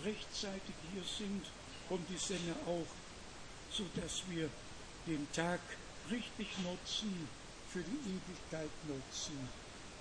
rechtzeitig 0.04 0.76
hier 0.92 1.04
sind 1.04 1.46
und 1.90 2.06
die 2.10 2.18
Sänger 2.18 2.56
auch, 2.66 2.88
so 3.72 3.86
dass 3.96 4.24
wir 4.30 4.50
den 5.06 5.26
Tag 5.32 5.60
richtig 6.12 6.48
nutzen, 6.64 7.28
für 7.72 7.80
die 7.80 8.00
Ewigkeit 8.10 8.70
nutzen. 8.88 9.38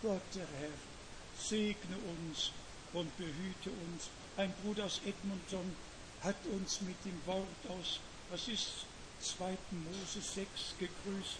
Gott, 0.02 0.22
der 0.34 0.46
Herr, 0.58 0.76
segne 1.36 1.96
uns 2.18 2.52
und 2.92 3.16
behüte 3.16 3.70
uns. 3.70 4.08
Ein 4.36 4.52
Bruder 4.62 4.84
aus 4.84 5.00
Edmonton 5.04 5.74
hat 6.22 6.36
uns 6.52 6.80
mit 6.82 6.96
dem 7.04 7.20
Wort 7.26 7.46
aus, 7.68 7.98
was 8.30 8.48
ist 8.48 8.86
2. 9.20 9.56
Mose 9.70 10.20
6 10.20 10.46
gegrüßt, 10.78 11.38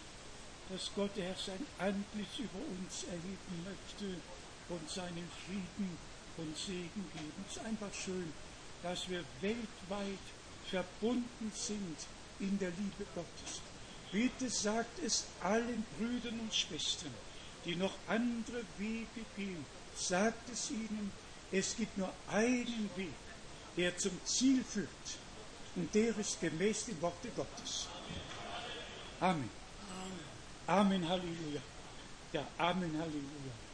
dass 0.68 0.90
Gott, 0.94 1.10
der 1.16 1.26
Herr, 1.26 1.36
sein 1.36 1.66
Antlitz 1.78 2.38
über 2.38 2.58
uns 2.58 3.04
erheben 3.04 3.64
möchte 3.64 4.16
und 4.68 4.90
seinen 4.90 5.28
Frieden 5.46 5.96
und 6.36 6.56
Segen 6.56 7.04
geben. 7.14 7.44
Es 7.48 7.56
ist 7.56 7.64
einfach 7.64 7.92
schön, 7.94 8.32
dass 8.82 9.08
wir 9.08 9.24
weltweit 9.40 10.26
verbunden 10.68 11.52
sind 11.54 11.96
in 12.40 12.58
der 12.58 12.70
Liebe 12.70 13.06
Gottes. 13.14 13.60
Bitte 14.12 14.50
sagt 14.50 14.98
es 15.04 15.24
allen 15.42 15.84
Brüdern 15.98 16.40
und 16.40 16.54
Schwestern, 16.54 17.14
die 17.64 17.76
noch 17.76 17.94
andere 18.08 18.62
Wege 18.78 19.24
gehen, 19.36 19.64
sagt 19.94 20.50
es 20.50 20.70
ihnen, 20.70 21.10
es 21.52 21.76
gibt 21.76 21.96
nur 21.96 22.12
einen 22.28 22.90
Weg, 22.96 23.14
der 23.76 23.96
zum 23.96 24.18
Ziel 24.24 24.64
führt. 24.64 24.88
Und 25.74 25.94
der 25.94 26.16
ist 26.16 26.40
gemäß 26.40 26.86
dem 26.86 27.00
Worte 27.02 27.28
Gottes. 27.36 27.86
Amen. 29.20 29.50
Amen, 30.66 31.08
Halleluja. 31.08 31.60
Ja, 32.32 32.44
Amen, 32.58 32.98
Halleluja. 32.98 33.65